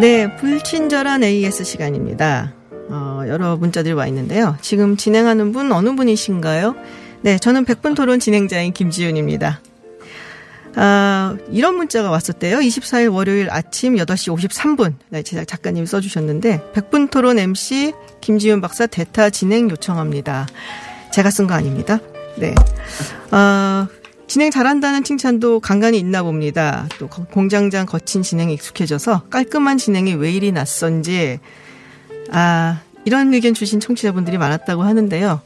네, 0.00 0.34
불친절한 0.36 1.22
AS 1.24 1.62
시간입니다. 1.62 2.54
어, 2.88 3.22
여러 3.28 3.58
문자들이 3.58 3.92
와 3.92 4.06
있는데요. 4.06 4.56
지금 4.62 4.96
진행하는 4.96 5.52
분 5.52 5.70
어느 5.72 5.94
분이신가요? 5.94 6.74
네, 7.20 7.36
저는 7.36 7.66
100분 7.66 7.94
토론 7.94 8.18
진행자인 8.18 8.72
김지윤입니다. 8.72 9.60
아, 10.76 11.36
이런 11.50 11.76
문자가 11.76 12.10
왔었대요. 12.10 12.60
24일 12.60 13.12
월요일 13.12 13.48
아침 13.50 13.96
8시 13.96 14.34
53분. 14.34 14.94
네, 15.10 15.22
제작 15.22 15.46
작가님이 15.46 15.86
써주셨는데, 15.86 16.72
100분 16.72 17.10
토론 17.10 17.38
MC 17.38 17.92
김지윤 18.22 18.62
박사 18.62 18.86
대타 18.86 19.28
진행 19.28 19.68
요청합니다. 19.68 20.46
제가 21.12 21.28
쓴 21.30 21.46
거 21.46 21.52
아닙니다. 21.52 21.98
네. 22.36 22.54
아, 23.32 23.86
진행 24.30 24.52
잘한다는 24.52 25.02
칭찬도 25.02 25.58
간간히 25.58 25.98
있나 25.98 26.22
봅니다. 26.22 26.86
또 27.00 27.08
거- 27.08 27.24
공장장 27.24 27.84
거친 27.84 28.22
진행에 28.22 28.52
익숙해져서 28.52 29.22
깔끔한 29.28 29.76
진행이 29.76 30.14
왜 30.14 30.30
이리 30.30 30.52
낯선지, 30.52 31.40
아, 32.30 32.80
이런 33.04 33.34
의견 33.34 33.54
주신 33.54 33.80
청취자분들이 33.80 34.38
많았다고 34.38 34.84
하는데요. 34.84 35.40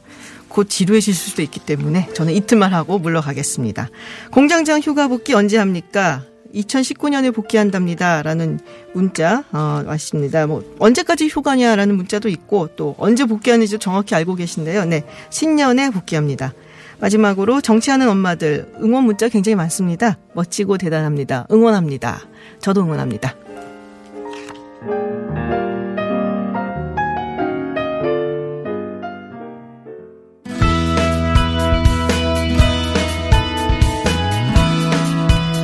곧 0.49 0.69
지루해질 0.69 1.15
수도 1.15 1.41
있기 1.41 1.61
때문에 1.61 2.09
저는 2.13 2.31
이틀만 2.33 2.75
하고 2.75 2.99
물러가겠습니다. 2.99 3.89
공장장 4.31 4.79
휴가 4.81 5.07
복귀 5.07 5.33
언제 5.33 5.57
합니까? 5.57 6.21
2019년에 6.53 7.33
복귀한답니다. 7.33 8.21
라는 8.21 8.59
문자, 8.93 9.45
어, 9.51 9.81
왔습니다. 9.87 10.45
뭐, 10.45 10.63
언제까지 10.77 11.27
휴가냐라는 11.27 11.97
문자도 11.97 12.29
있고, 12.29 12.69
또 12.75 12.93
언제 12.99 13.25
복귀하는지 13.25 13.79
정확히 13.79 14.13
알고 14.13 14.35
계신데요. 14.35 14.85
네. 14.85 15.03
신년에 15.31 15.89
복귀합니다. 15.89 16.53
마지막으로 16.99 17.61
정치하는 17.61 18.09
엄마들 18.09 18.71
응원 18.81 19.03
문자 19.03 19.29
굉장히 19.29 19.55
많습니다. 19.55 20.17
멋지고 20.33 20.77
대단합니다. 20.77 21.47
응원합니다. 21.51 22.21
저도 22.59 22.81
응원합니다. 22.81 23.35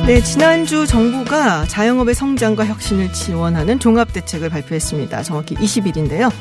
네, 0.04 0.20
지난주 0.20 0.84
정부가 0.84 1.64
자영업의 1.66 2.16
성장과 2.16 2.66
혁신을 2.66 3.12
지원하는 3.12 3.78
종합대책을 3.78 4.50
발표했습니다. 4.50 5.22
정확히 5.22 5.54
20일인데요. 5.54 6.32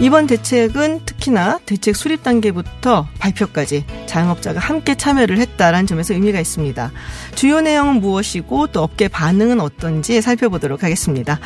이번 0.00 0.28
대책은 0.28 1.00
특히나 1.04 1.58
대책 1.66 1.96
수립 1.96 2.22
단계부터 2.22 3.08
발표까지 3.18 3.84
자영업자가 4.06 4.60
함께 4.60 4.94
참여를 4.94 5.38
했다라는 5.38 5.88
점에서 5.88 6.14
의미가 6.14 6.38
있습니다. 6.38 6.92
주요 7.34 7.60
내용은 7.60 8.00
무엇이고 8.00 8.68
또 8.68 8.84
업계 8.84 9.08
반응은 9.08 9.60
어떤지 9.60 10.22
살펴보도록 10.22 10.84
하겠습니다. 10.84 11.40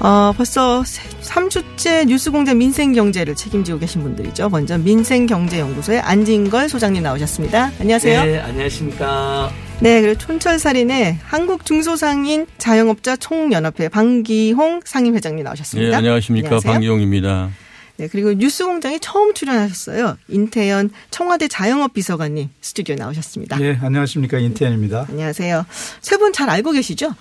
어, 0.00 0.32
벌써 0.34 0.82
3주째 0.82 2.06
뉴스공장 2.06 2.56
민생경제를 2.56 3.34
책임지고 3.34 3.78
계신 3.80 4.02
분들이죠. 4.02 4.48
먼저 4.48 4.78
민생경제연구소의 4.78 6.00
안진걸 6.00 6.70
소장님 6.70 7.02
나오셨습니다. 7.02 7.72
안녕하세요. 7.78 8.24
네, 8.24 8.38
안녕하십니까. 8.38 9.50
네, 9.80 10.00
그리고 10.00 10.18
촌철살인의 10.18 11.18
한국중소상인 11.22 12.46
자영업자 12.56 13.16
총연합회 13.16 13.88
방기홍 13.90 14.80
상임회장님 14.84 15.44
나오셨습니다. 15.44 15.90
네, 15.90 15.96
안녕하십니까. 15.96 16.46
안녕하세요. 16.48 16.72
방기홍입니다. 16.72 17.50
네, 17.98 18.08
그리고 18.10 18.32
뉴스공장에 18.32 18.98
처음 19.02 19.34
출연하셨어요. 19.34 20.16
인태현 20.28 20.90
청와대 21.10 21.46
자영업 21.46 21.92
비서관님 21.92 22.48
스튜디오에 22.62 22.96
나오셨습니다. 22.96 23.58
네, 23.58 23.76
안녕하십니까. 23.82 24.38
인태현입니다. 24.38 25.06
안녕하세요. 25.10 25.66
세 26.00 26.16
분 26.16 26.32
잘 26.32 26.48
알고 26.48 26.72
계시죠? 26.72 27.14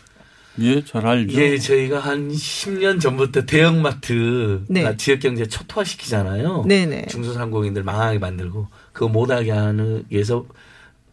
예, 0.62 0.84
잘 0.84 1.06
알죠. 1.06 1.40
예, 1.40 1.58
저희가 1.58 2.00
한 2.00 2.30
10년 2.32 3.00
전부터 3.00 3.46
대형마트 3.46 4.64
네. 4.70 4.96
지역 4.98 5.20
경제 5.20 5.46
초토화 5.48 5.84
시키잖아요. 5.84 6.66
네네. 6.68 7.06
중소상공인들 7.10 7.84
망하게 7.84 8.20
만들고 8.20 8.68
그거 8.94 9.08
못하게 9.08 9.52
하는 9.52 10.04
위해서 10.10 10.46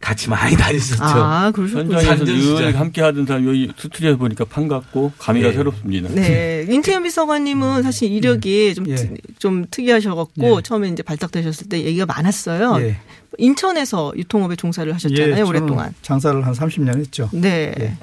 같이 0.01 0.29
많이 0.29 0.55
다녔었죠. 0.59 1.03
아, 1.03 1.51
그러셨군요. 1.53 1.97
현장에서 2.01 2.79
함께 2.79 3.01
하던 3.03 3.25
사람 3.27 3.47
여기 3.49 3.73
스튜디오에 3.79 4.17
보니까 4.17 4.45
반갑고 4.45 5.13
감회가 5.19 5.49
네. 5.49 5.55
새롭습니다. 5.55 6.09
네, 6.11 6.67
인태현 6.71 7.03
비서관님은 7.03 7.83
사실 7.83 8.13
이력이 8.13 8.75
좀, 8.75 8.89
예. 8.89 8.95
특- 8.95 9.41
좀 9.41 9.65
특이하셔갖고 9.71 10.59
예. 10.59 10.63
처음에 10.63 10.89
이제 10.89 11.03
발탁되셨을 11.03 11.69
때 11.69 11.83
얘기가 11.83 12.05
많았어요. 12.07 12.77
예. 12.87 12.97
인천에서 13.39 14.13
유통업에 14.17 14.57
종사를 14.57 14.93
하셨잖아요, 14.95 15.47
오랫동안. 15.47 15.93
장사를 16.03 16.45
한 16.47 16.53
30년 16.55 16.99
했죠. 16.99 17.29
네. 17.33 17.97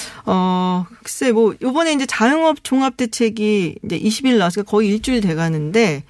예. 0.00 0.22
어, 0.26 0.86
글쎄, 1.02 1.32
뭐, 1.32 1.54
요번에 1.60 1.92
이제 1.92 2.06
자영업 2.06 2.62
종합대책이 2.62 3.76
이제 3.84 3.98
20일 3.98 4.38
나왔으니까 4.38 4.70
거의 4.70 4.88
일주일 4.88 5.20
돼 5.20 5.34
가는데 5.34 6.04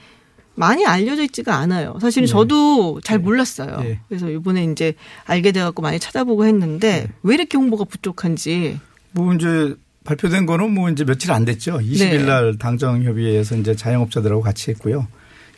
많이 0.54 0.84
알려져 0.84 1.22
있지가 1.22 1.56
않아요. 1.56 1.98
사실은 2.00 2.26
네. 2.26 2.30
저도 2.30 3.00
잘 3.02 3.18
몰랐어요. 3.18 3.78
예. 3.84 4.00
그래서 4.08 4.32
요번에 4.32 4.64
이제 4.64 4.94
알게 5.24 5.52
돼갖고 5.52 5.80
많이 5.80 5.98
찾아보고 5.98 6.44
했는데 6.44 7.06
네. 7.06 7.12
왜 7.22 7.34
이렇게 7.34 7.56
홍보가 7.56 7.84
부족한지. 7.84 8.78
뭐 9.12 9.32
이제 9.34 9.74
발표된 10.04 10.46
거는 10.46 10.72
뭐 10.72 10.90
이제 10.90 11.04
며칠 11.04 11.32
안 11.32 11.44
됐죠. 11.44 11.78
20일 11.78 11.98
네. 11.98 12.24
날 12.24 12.58
당정협의회에서 12.58 13.56
이제 13.56 13.74
자영업자들하고 13.74 14.42
같이 14.42 14.70
했고요. 14.70 15.06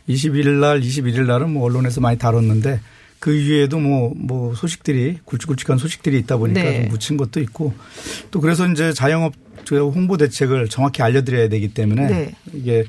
20일 0.07 0.59
날, 0.59 0.81
21일 0.81 1.25
날은 1.25 1.51
뭐 1.51 1.63
언론에서 1.63 2.01
많이 2.01 2.17
다뤘는데 2.17 2.79
그 3.23 3.33
이후에도 3.33 3.79
뭐, 3.79 4.11
뭐 4.17 4.53
소식들이 4.53 5.17
굵직굵직한 5.23 5.77
소식들이 5.77 6.19
있다 6.19 6.35
보니까 6.35 6.61
네. 6.61 6.81
좀 6.81 6.89
묻힌 6.89 7.15
것도 7.15 7.39
있고 7.39 7.73
또 8.31 8.41
그래서 8.41 8.67
이제 8.67 8.91
자영업 8.91 9.31
저 9.63 9.77
홍보 9.77 10.17
대책을 10.17 10.67
정확히 10.67 11.01
알려드려야 11.03 11.47
되기 11.47 11.73
때문에 11.73 12.07
네. 12.07 12.35
이게 12.51 12.83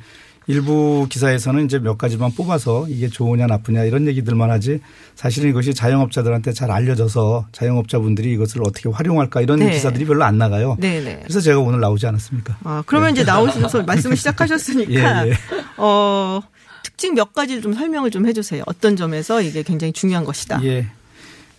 일부 0.48 1.06
기사에서는 1.08 1.64
이제 1.66 1.78
몇 1.78 1.98
가지만 1.98 2.32
뽑아서 2.32 2.86
이게 2.88 3.06
좋으냐 3.06 3.46
나쁘냐 3.46 3.84
이런 3.84 4.08
얘기들만 4.08 4.50
하지 4.50 4.80
사실은 5.14 5.50
이것이 5.50 5.72
자영업자들한테 5.72 6.52
잘 6.52 6.72
알려져서 6.72 7.46
자영업자분들이 7.52 8.32
이것을 8.32 8.62
어떻게 8.62 8.88
활용할까 8.88 9.40
이런 9.40 9.60
네. 9.60 9.70
기사들이 9.70 10.04
별로 10.04 10.24
안 10.24 10.36
나가요. 10.36 10.76
네네. 10.80 11.20
그래서 11.22 11.40
제가 11.40 11.60
오늘 11.60 11.78
나오지 11.78 12.08
않았습니까? 12.08 12.58
아, 12.64 12.82
그러면 12.86 13.12
이제 13.12 13.22
나오셔서 13.22 13.84
말씀을 13.84 14.16
시작하셨으니까 14.16 14.90
예, 15.28 15.30
예. 15.30 15.34
어, 15.76 16.42
특징 16.84 17.14
몇 17.14 17.32
가지 17.32 17.60
좀 17.60 17.72
설명을 17.72 18.12
좀 18.12 18.26
해주세요. 18.26 18.62
어떤 18.66 18.94
점에서 18.94 19.42
이게 19.42 19.64
굉장히 19.64 19.92
중요한 19.92 20.24
것이다. 20.24 20.62
예. 20.64 20.86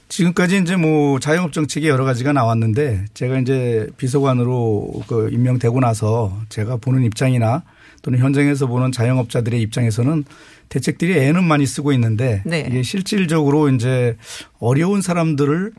지금까지 0.07 0.59
이제 0.59 0.75
뭐 0.75 1.19
자영업 1.19 1.51
정책이 1.51 1.87
여러 1.89 2.05
가지가 2.05 2.31
나왔는데 2.31 3.05
제가 3.13 3.39
이제 3.39 3.87
비서관으로 3.97 5.03
그 5.07 5.29
임명되고 5.31 5.79
나서 5.79 6.39
제가 6.49 6.77
보는 6.77 7.03
입장이나 7.03 7.63
또는 8.03 8.19
현장에서 8.19 8.67
보는 8.67 8.91
자영업자들의 8.91 9.59
입장에서는 9.61 10.23
대책들이 10.69 11.17
애는 11.17 11.43
많이 11.43 11.65
쓰고 11.65 11.91
있는데 11.93 12.43
네. 12.45 12.65
이게 12.69 12.83
실질적으로 12.83 13.69
이제 13.69 14.15
어려운 14.59 15.01
사람들을 15.01 15.71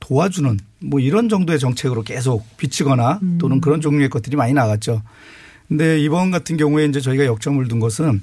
도와주는 0.00 0.58
뭐 0.78 0.98
이런 0.98 1.28
정도의 1.28 1.58
정책으로 1.58 2.02
계속 2.02 2.46
비치거나 2.56 3.20
또는 3.38 3.60
그런 3.60 3.82
종류의 3.82 4.08
것들이 4.08 4.36
많이 4.36 4.54
나갔죠. 4.54 5.02
근데 5.68 6.00
이번 6.00 6.30
같은 6.30 6.56
경우에 6.56 6.86
이제 6.86 7.00
저희가 7.00 7.26
역점을 7.26 7.68
둔 7.68 7.78
것은 7.78 8.22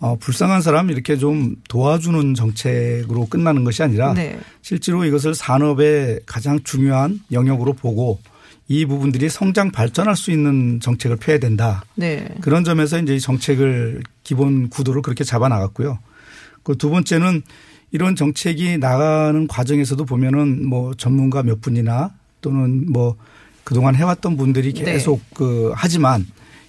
어, 0.00 0.16
불쌍한 0.16 0.62
사람 0.62 0.90
이렇게 0.90 1.16
좀 1.16 1.56
도와주는 1.68 2.34
정책으로 2.34 3.26
끝나는 3.26 3.64
것이 3.64 3.82
아니라 3.82 4.14
네. 4.14 4.38
실제로 4.62 5.04
이것을 5.04 5.34
산업의 5.34 6.20
가장 6.26 6.60
중요한 6.62 7.20
영역으로 7.32 7.72
보고 7.72 8.20
이 8.68 8.84
부분들이 8.84 9.28
성장 9.28 9.70
발전할 9.70 10.14
수 10.14 10.30
있는 10.30 10.78
정책을 10.80 11.16
펴야 11.16 11.38
된다. 11.38 11.82
네. 11.94 12.28
그런 12.40 12.64
점에서 12.64 13.00
이제 13.00 13.16
이 13.16 13.20
정책을 13.20 14.02
기본 14.22 14.68
구도를 14.68 15.02
그렇게 15.02 15.24
잡아 15.24 15.48
나갔고요. 15.48 15.98
그 16.62 16.76
두 16.76 16.90
번째는 16.90 17.42
이런 17.90 18.14
정책이 18.14 18.78
나가는 18.78 19.46
과정에서도 19.46 20.04
보면은 20.04 20.66
뭐 20.68 20.92
전문가 20.94 21.42
몇 21.42 21.60
분이나 21.60 22.12
또는 22.40 22.90
뭐 22.92 23.16
그동안 23.64 23.94
해왔던 23.94 24.36
분들이 24.36 24.72
네. 24.74 24.84
계속 24.84 25.22
그 25.34 25.72
하지만 25.74 26.26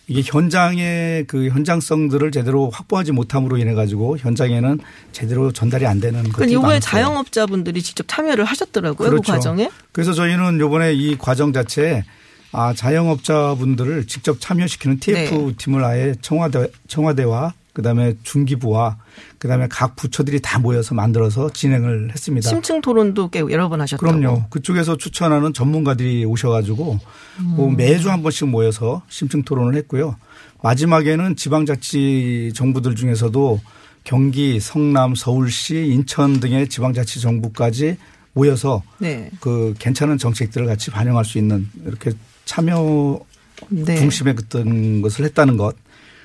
이게 0.10 0.24
현장의 0.26 1.26
그 1.28 1.50
현장성들을 1.50 2.32
제대로 2.32 2.72
확보하지 2.72 3.12
못함으로 3.12 3.58
인해 3.58 3.76
가지고 3.76 4.18
현장에는 4.18 4.80
제대로 5.12 5.52
전달이 5.52 5.86
안 5.86 6.00
되는 6.00 6.20
그러니까 6.24 6.40
것들이 6.40 6.54
이번에. 6.54 6.80
자영업자분들이 6.80 7.84
직접 7.84 8.08
참여를 8.08 8.44
하셨더라고요. 8.44 9.10
그렇죠. 9.10 9.22
그 9.22 9.32
과정에. 9.32 9.70
그래서 9.92 10.14
저희는 10.14 10.56
이번에 10.58 10.94
이 10.94 11.16
과정 11.16 11.54
자체에 11.54 12.04
아, 12.52 12.74
자영업자분들을 12.74 14.08
직접 14.08 14.42
참여시키는 14.42 15.00
TF 15.00 15.36
네. 15.36 15.54
팀을 15.58 15.84
아예 15.84 16.16
청와대, 16.22 16.68
청와대와 16.88 17.54
그다음에 17.80 18.14
중기부와 18.24 18.98
그다음에 19.38 19.68
각 19.70 19.96
부처들이 19.96 20.42
다 20.42 20.60
모여서 20.60 20.96
만들어서 20.96 21.50
진행을 21.50 22.12
했습니다. 22.12 22.50
심층 22.50 22.82
토론도 22.82 23.30
꽤 23.30 23.40
여러 23.40 23.70
번 23.70 23.80
하셨다고. 23.80 24.20
그럼요. 24.20 24.44
그쪽에서 24.50 24.98
추천하는 24.98 25.54
전문가들이 25.54 26.26
오셔가지고 26.26 27.00
음. 27.40 27.46
뭐 27.56 27.72
매주 27.72 28.12
한 28.12 28.22
번씩 28.22 28.50
모여서 28.50 29.02
심층 29.08 29.44
토론을 29.44 29.76
했고요. 29.76 30.18
마지막에는 30.62 31.38
지방자치 31.38 32.52
정부들 32.54 32.96
중에서도 32.96 33.62
경기, 34.04 34.60
성남, 34.60 35.16
서울시, 35.16 35.78
인천 35.78 36.42
등의 36.42 36.68
지방자치 36.68 37.22
정부까지 37.22 37.98
모여서 38.34 38.84
네. 38.98 39.32
그 39.40 39.74
괜찮은 39.80 40.18
정책들을 40.18 40.68
같이 40.68 40.92
반영할 40.92 41.24
수 41.24 41.38
있는 41.38 41.70
이렇게 41.86 42.12
참여 42.44 43.22
네. 43.70 43.96
중심의 43.96 44.36
어떤 44.38 45.02
것을 45.02 45.24
했다는 45.26 45.56
것. 45.56 45.78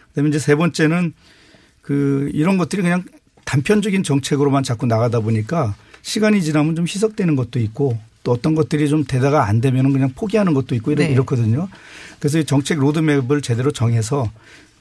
그다음에 0.08 0.30
이제 0.30 0.38
세 0.40 0.56
번째는 0.56 1.12
그 1.84 2.30
이런 2.32 2.56
것들이 2.56 2.80
그냥 2.82 3.04
단편적인 3.44 4.02
정책으로만 4.02 4.62
자꾸 4.62 4.86
나가다 4.86 5.20
보니까 5.20 5.74
시간이 6.02 6.42
지나면 6.42 6.74
좀 6.76 6.86
희석되는 6.86 7.36
것도 7.36 7.58
있고 7.60 7.98
또 8.22 8.32
어떤 8.32 8.54
것들이 8.54 8.88
좀 8.88 9.04
되다가 9.04 9.46
안 9.46 9.60
되면 9.60 9.92
그냥 9.92 10.10
포기하는 10.16 10.54
것도 10.54 10.74
있고 10.76 10.92
이렇- 10.92 11.04
네. 11.04 11.12
이렇거든요. 11.12 11.68
그래서 12.18 12.38
이 12.38 12.44
정책 12.44 12.78
로드맵을 12.78 13.42
제대로 13.42 13.70
정해서 13.70 14.30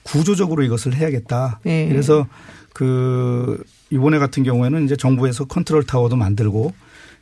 구조적으로 0.04 0.64
이것을 0.64 0.96
해야겠다. 0.96 1.60
네. 1.64 1.90
그래서 1.90 2.26
그 2.74 3.62
이번에 3.90 4.18
같은 4.18 4.44
경우에는 4.44 4.86
이제 4.86 4.96
정부에서 4.96 5.44
컨트롤 5.46 5.84
타워도 5.84 6.16
만들고 6.16 6.74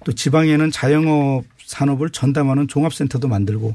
또 0.05 0.11
지방에는 0.13 0.69
자영업 0.71 1.43
산업을 1.65 2.11
전담하는 2.11 2.67
종합센터도 2.67 3.27
만들고 3.27 3.73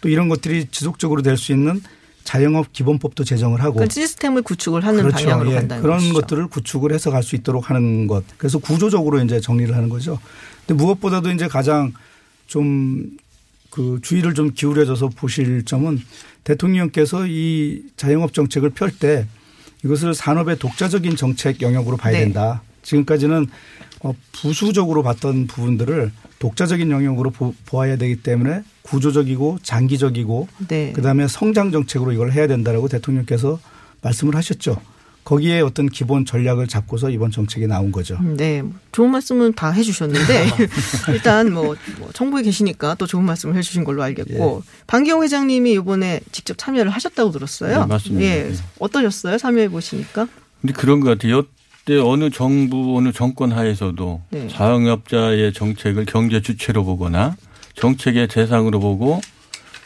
또 0.00 0.08
이런 0.08 0.28
것들이 0.28 0.68
지속적으로 0.70 1.22
될 1.22 1.36
수 1.36 1.50
있는 1.52 1.80
자영업 2.28 2.72
기본법도 2.74 3.24
제정을 3.24 3.62
하고 3.62 3.76
그러니까 3.76 3.94
시스템을 3.94 4.42
구축을 4.42 4.84
하는 4.84 5.00
그렇죠. 5.02 5.24
방향으로 5.24 5.50
예. 5.52 5.54
간다는 5.54 5.82
그런 5.82 5.98
것이죠. 5.98 6.14
것들을 6.14 6.46
구축을 6.48 6.92
해서 6.92 7.10
갈 7.10 7.22
수 7.22 7.36
있도록 7.36 7.70
하는 7.70 8.06
것. 8.06 8.22
그래서 8.36 8.58
구조적으로 8.58 9.22
이제 9.22 9.40
정리를 9.40 9.74
하는 9.74 9.88
거죠. 9.88 10.18
근데 10.66 10.82
무엇보다도 10.82 11.30
이제 11.30 11.48
가장 11.48 11.92
좀 12.46 13.16
그 13.70 14.00
주의를 14.02 14.34
좀 14.34 14.52
기울여져서 14.54 15.10
보실 15.10 15.64
점은 15.64 16.00
대통령께서 16.42 17.26
이 17.26 17.82
자영업 17.96 18.32
정책을 18.32 18.70
펼 18.70 18.90
때 18.90 19.26
이것을 19.84 20.14
산업의 20.14 20.58
독자적인 20.58 21.14
정책 21.16 21.62
영역으로 21.62 21.96
봐야 21.96 22.12
네. 22.14 22.20
된다. 22.24 22.62
지금까지는 22.82 23.46
어, 24.00 24.14
부수적으로 24.32 25.02
봤던 25.02 25.46
부분들을 25.46 26.10
독자적인 26.38 26.90
영역으로 26.90 27.30
보, 27.30 27.54
보아야 27.66 27.96
되기 27.96 28.16
때문에 28.16 28.62
구조적이고 28.82 29.58
장기적이고 29.62 30.48
네. 30.68 30.92
그다음에 30.92 31.26
성장 31.28 31.70
정책으로 31.72 32.12
이걸 32.12 32.32
해야 32.32 32.46
된다라고 32.46 32.88
대통령께서 32.88 33.58
말씀을 34.02 34.36
하셨죠. 34.36 34.80
거기에 35.28 35.60
어떤 35.60 35.90
기본 35.90 36.24
전략을 36.24 36.68
잡고서 36.68 37.10
이번 37.10 37.30
정책이 37.30 37.66
나온 37.66 37.92
거죠. 37.92 38.18
네, 38.22 38.62
좋은 38.92 39.10
말씀은 39.10 39.52
다 39.52 39.70
해주셨는데 39.70 40.46
일단 41.12 41.52
뭐, 41.52 41.76
뭐 41.98 42.10
정부에 42.14 42.42
계시니까 42.42 42.94
또 42.94 43.06
좋은 43.06 43.24
말씀을 43.24 43.54
해주신 43.56 43.84
걸로 43.84 44.02
알겠고 44.02 44.62
방기용 44.86 45.22
회장님이 45.22 45.72
이번에 45.74 46.20
직접 46.32 46.56
참여를 46.56 46.90
하셨다고 46.90 47.30
들었어요. 47.30 47.80
네, 47.80 47.86
맞습니다. 47.86 48.24
예, 48.24 48.44
네. 48.44 48.54
어떠셨어요? 48.78 49.36
참여해 49.36 49.68
보시니까? 49.68 50.28
근데 50.62 50.72
그런 50.72 51.00
것 51.00 51.10
같아요. 51.10 51.42
이때 51.88 51.98
어느 51.98 52.28
정부, 52.28 52.98
어느 52.98 53.12
정권 53.12 53.50
하에서도 53.50 54.20
네. 54.28 54.46
자영업자의 54.48 55.54
정책을 55.54 56.04
경제 56.04 56.42
주체로 56.42 56.84
보거나 56.84 57.34
정책의 57.76 58.28
대상으로 58.28 58.78
보고 58.78 59.22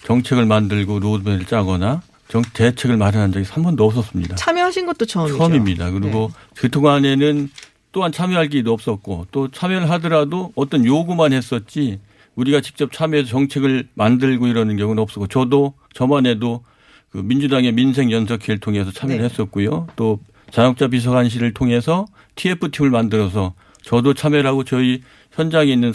정책을 0.05 0.45
만들고 0.45 0.99
로드맵을 0.99 1.47
짜거나 1.47 2.03
정, 2.27 2.43
대책을 2.43 2.97
마련한 2.97 3.31
적이 3.31 3.47
한 3.49 3.63
번도 3.63 3.85
없었습니다. 3.85 4.35
참여하신 4.35 4.87
것도 4.87 5.07
처음이죠. 5.07 5.39
처음입니다. 5.39 5.93
그리고 5.93 6.33
교통안에는 6.57 7.49
또한 7.93 8.11
참여할 8.11 8.49
기회도 8.49 8.73
없었고 8.73 9.29
또 9.31 9.49
참여를 9.49 9.89
하더라도 9.91 10.51
어떤 10.57 10.85
요구만 10.85 11.33
했었지 11.33 12.01
우리가 12.35 12.63
직접 12.63 12.91
참여해서 12.93 13.29
정책을 13.29 13.87
만들고 13.95 14.49
이러는 14.49 14.77
경우는 14.77 15.01
없었고 15.01 15.29
저도 15.29 15.75
저만 15.95 16.27
해도 16.27 16.65
그 17.11 17.19
민주당의 17.19 17.71
민생 17.73 18.11
연석회를 18.11 18.59
통해서 18.59 18.91
참여를 18.91 19.19
네. 19.19 19.25
했었고요. 19.27 19.87
또 19.95 20.19
자영업자 20.53 20.89
비서관실을 20.89 21.55
통해서 21.55 22.07
TF팀을 22.37 22.91
만들어서 22.91 23.55
저도 23.83 24.15
참여를 24.15 24.47
하고 24.47 24.65
저희 24.65 25.03
현장에 25.33 25.73
있는 25.73 25.93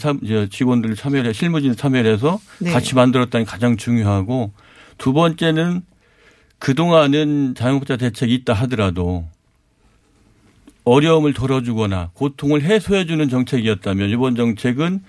직원들 0.50 0.96
참여를 0.96 1.30
해- 1.30 1.34
실무진 1.34 1.76
참여를 1.76 2.12
해서 2.12 2.40
네. 2.60 2.72
같이 2.72 2.96
만들었다는 2.96 3.46
게 3.46 3.50
가장 3.50 3.78
중요하고 3.78 4.52
두 4.98 5.14
번째는 5.14 5.84
그동안은 6.60 7.54
자영업자 7.56 7.98
대책이 7.98 8.34
있다 8.34 8.54
하더라도 8.54 9.26
어려움을 10.86 11.34
덜어주거나 11.34 12.12
고통을 12.14 12.64
해소해주는 12.64 13.30
정책이었다면 13.30 14.10
이번 14.10 14.36
정책은 14.36 15.04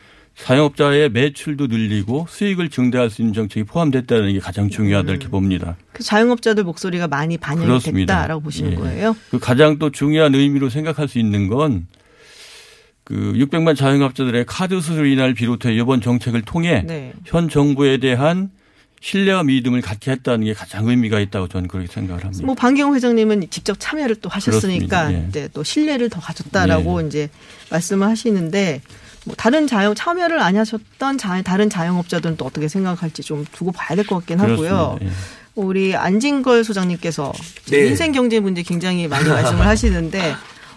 자영업자의 0.44 1.10
매출도 1.10 1.66
늘리고 1.66 2.26
수익을 2.28 2.70
증대할 2.70 3.10
수 3.10 3.22
있는 3.22 3.34
정책이 3.34 3.64
포함됐다는 3.64 4.32
게 4.32 4.38
가장 4.38 4.70
중요하다 4.70 5.10
이렇게 5.10 5.28
봅니다. 5.28 5.76
그 5.92 6.02
자영업자들 6.02 6.64
목소리가 6.64 7.08
많이 7.08 7.36
반영이 7.36 7.66
그렇습니다. 7.66 8.14
됐다라고 8.14 8.40
보시는 8.42 8.72
예. 8.72 8.76
거예요. 8.76 9.16
그 9.30 9.38
가장 9.38 9.78
또 9.78 9.90
중요한 9.90 10.34
의미로 10.34 10.68
생각할 10.68 11.08
수 11.08 11.18
있는 11.18 11.48
건 11.48 11.86
그 13.08 13.14
600만 13.14 13.74
자영업자들의 13.74 14.44
카드 14.46 14.82
수수료 14.82 15.06
인하를 15.06 15.32
비롯해 15.32 15.72
이번 15.74 16.02
정책을 16.02 16.42
통해 16.42 16.84
네. 16.86 17.14
현 17.24 17.48
정부에 17.48 17.96
대한 17.96 18.50
신뢰와 19.00 19.44
믿음을 19.44 19.80
갖게 19.80 20.10
했다는 20.10 20.44
게 20.44 20.52
가장 20.52 20.86
의미가 20.86 21.18
있다고 21.18 21.48
저는 21.48 21.68
그렇게 21.68 21.90
생각을 21.90 22.22
합니다. 22.22 22.44
뭐 22.44 22.54
방경호 22.54 22.94
회장님은 22.96 23.48
직접 23.48 23.76
참여를 23.78 24.16
또 24.16 24.28
하셨으니까. 24.28 25.14
예. 25.14 25.24
이제 25.26 25.48
또 25.54 25.62
신뢰를 25.62 26.10
더 26.10 26.20
가졌다라고 26.20 27.00
이제 27.00 27.30
말씀을 27.70 28.06
하시는데 28.08 28.82
뭐 29.28 29.34
다른 29.36 29.66
자영 29.66 29.94
참여를 29.94 30.40
안 30.40 30.56
하셨던 30.56 31.18
자, 31.18 31.42
다른 31.42 31.68
자영업자들은 31.68 32.38
또 32.38 32.46
어떻게 32.46 32.66
생각할지 32.66 33.22
좀 33.22 33.44
두고 33.52 33.72
봐야 33.72 33.94
될 33.94 34.06
것 34.06 34.16
같긴 34.16 34.40
하고요. 34.40 34.98
예. 35.02 35.08
우리 35.54 35.94
안진걸 35.94 36.64
소장님께서 36.64 37.32
네. 37.70 37.86
인생 37.88 38.12
경제 38.12 38.40
문제 38.40 38.62
굉장히 38.62 39.06
많이 39.06 39.28
말씀을 39.28 39.66
하시는데 39.66 40.34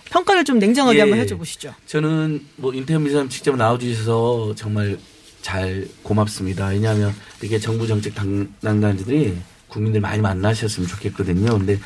평가를 0.10 0.44
좀 0.44 0.60
냉정하게 0.60 0.98
예. 0.98 1.02
한번 1.02 1.20
해줘 1.20 1.38
보시죠. 1.38 1.74
저는 1.88 2.46
뭐 2.58 2.74
인터뷰 2.74 3.00
미사님 3.00 3.30
직접 3.30 3.56
나와주셔서 3.56 4.54
정말 4.56 4.98
잘 5.42 5.88
고맙습니다. 6.04 6.68
왜냐하면 6.68 7.16
이렇게 7.40 7.58
정부 7.58 7.88
정책 7.88 8.14
담당자들이 8.16 9.38
국민들 9.70 10.02
많이 10.02 10.22
만나셨으면 10.22 10.90
좋겠거든요. 10.90 11.58
근데 11.58 11.80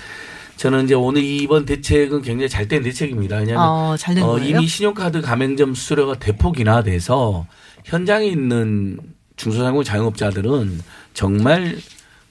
저는 0.58 0.86
이제 0.86 0.94
오늘 0.94 1.24
이번 1.24 1.65
대책은 1.65 2.22
굉장히 2.22 2.50
잘된 2.50 2.84
대책입니다. 2.84 3.38
왜냐하면 3.38 3.63
어, 3.63 3.96
어? 4.24 4.38
이미 4.39 4.68
신용카드 4.68 5.22
가맹점 5.22 5.74
수수료가 5.74 6.20
대폭 6.20 6.60
인하돼서 6.60 7.46
현장에 7.84 8.26
있는 8.28 9.00
중소상공 9.36 9.84
자영업자들은 9.84 10.82
정말 11.13 11.78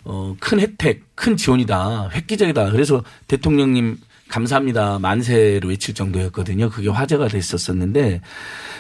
어, 0.04 0.37
큰 0.38 0.60
혜택, 0.60 1.02
큰 1.14 1.37
지원이다, 1.37 2.10
획기적이다. 2.12 2.70
그래서 2.70 3.02
대통령님 3.28 3.98
감사합니다 4.28 4.98
만세로 5.00 5.68
외칠 5.68 5.94
정도였거든요. 5.94 6.70
그게 6.70 6.88
화제가 6.88 7.28
됐었었는데 7.28 8.20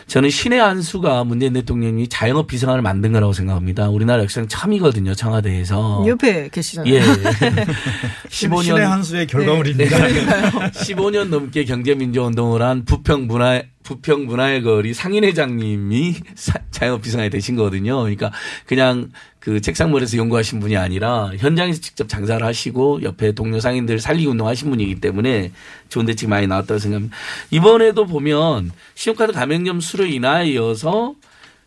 저는 0.06 0.28
신의 0.30 0.58
한 0.58 0.82
수가 0.82 1.24
문재인 1.24 1.52
대통령이 1.52 2.08
자영업 2.08 2.46
비상안을 2.46 2.82
만든 2.82 3.12
거라고 3.12 3.32
생각합니다. 3.32 3.88
우리나라 3.88 4.22
역사상 4.22 4.48
처음이거든요. 4.48 5.14
청와대에서. 5.14 6.04
옆에 6.06 6.48
계시잖아요. 6.50 6.92
예. 6.94 7.00
신의 8.28 8.84
한 8.86 9.02
수의 9.02 9.26
결과물입니다. 9.26 9.98
네. 10.08 10.70
15년 10.72 11.28
넘게 11.28 11.64
경제민주운동을 11.64 12.62
한 12.62 12.84
부평 12.84 13.26
문화 13.26 13.62
부평 13.82 14.24
문화의 14.24 14.62
거리 14.62 14.94
상인회장님이 14.94 16.14
사- 16.34 16.58
자영업 16.70 17.02
비상에 17.02 17.28
되신 17.28 17.54
거거든요. 17.56 17.98
그러니까 18.00 18.32
그냥 18.66 19.10
그 19.44 19.60
책상머리에서 19.60 20.16
연구하신 20.16 20.58
분이 20.58 20.74
아니라 20.78 21.30
현장에서 21.36 21.78
직접 21.78 22.08
장사를 22.08 22.44
하시고 22.44 23.02
옆에 23.02 23.32
동료 23.32 23.60
상인들 23.60 24.00
살리기 24.00 24.26
운동하신 24.26 24.70
분이기 24.70 24.94
때문에 25.02 25.52
좋은 25.90 26.06
대책 26.06 26.30
많이 26.30 26.46
나왔다고 26.46 26.78
생각합니다. 26.78 27.14
이번에도 27.50 28.06
보면 28.06 28.72
신용카드 28.94 29.34
가맹점 29.34 29.80
수료 29.80 30.06
인하에 30.06 30.48
이어서 30.52 31.14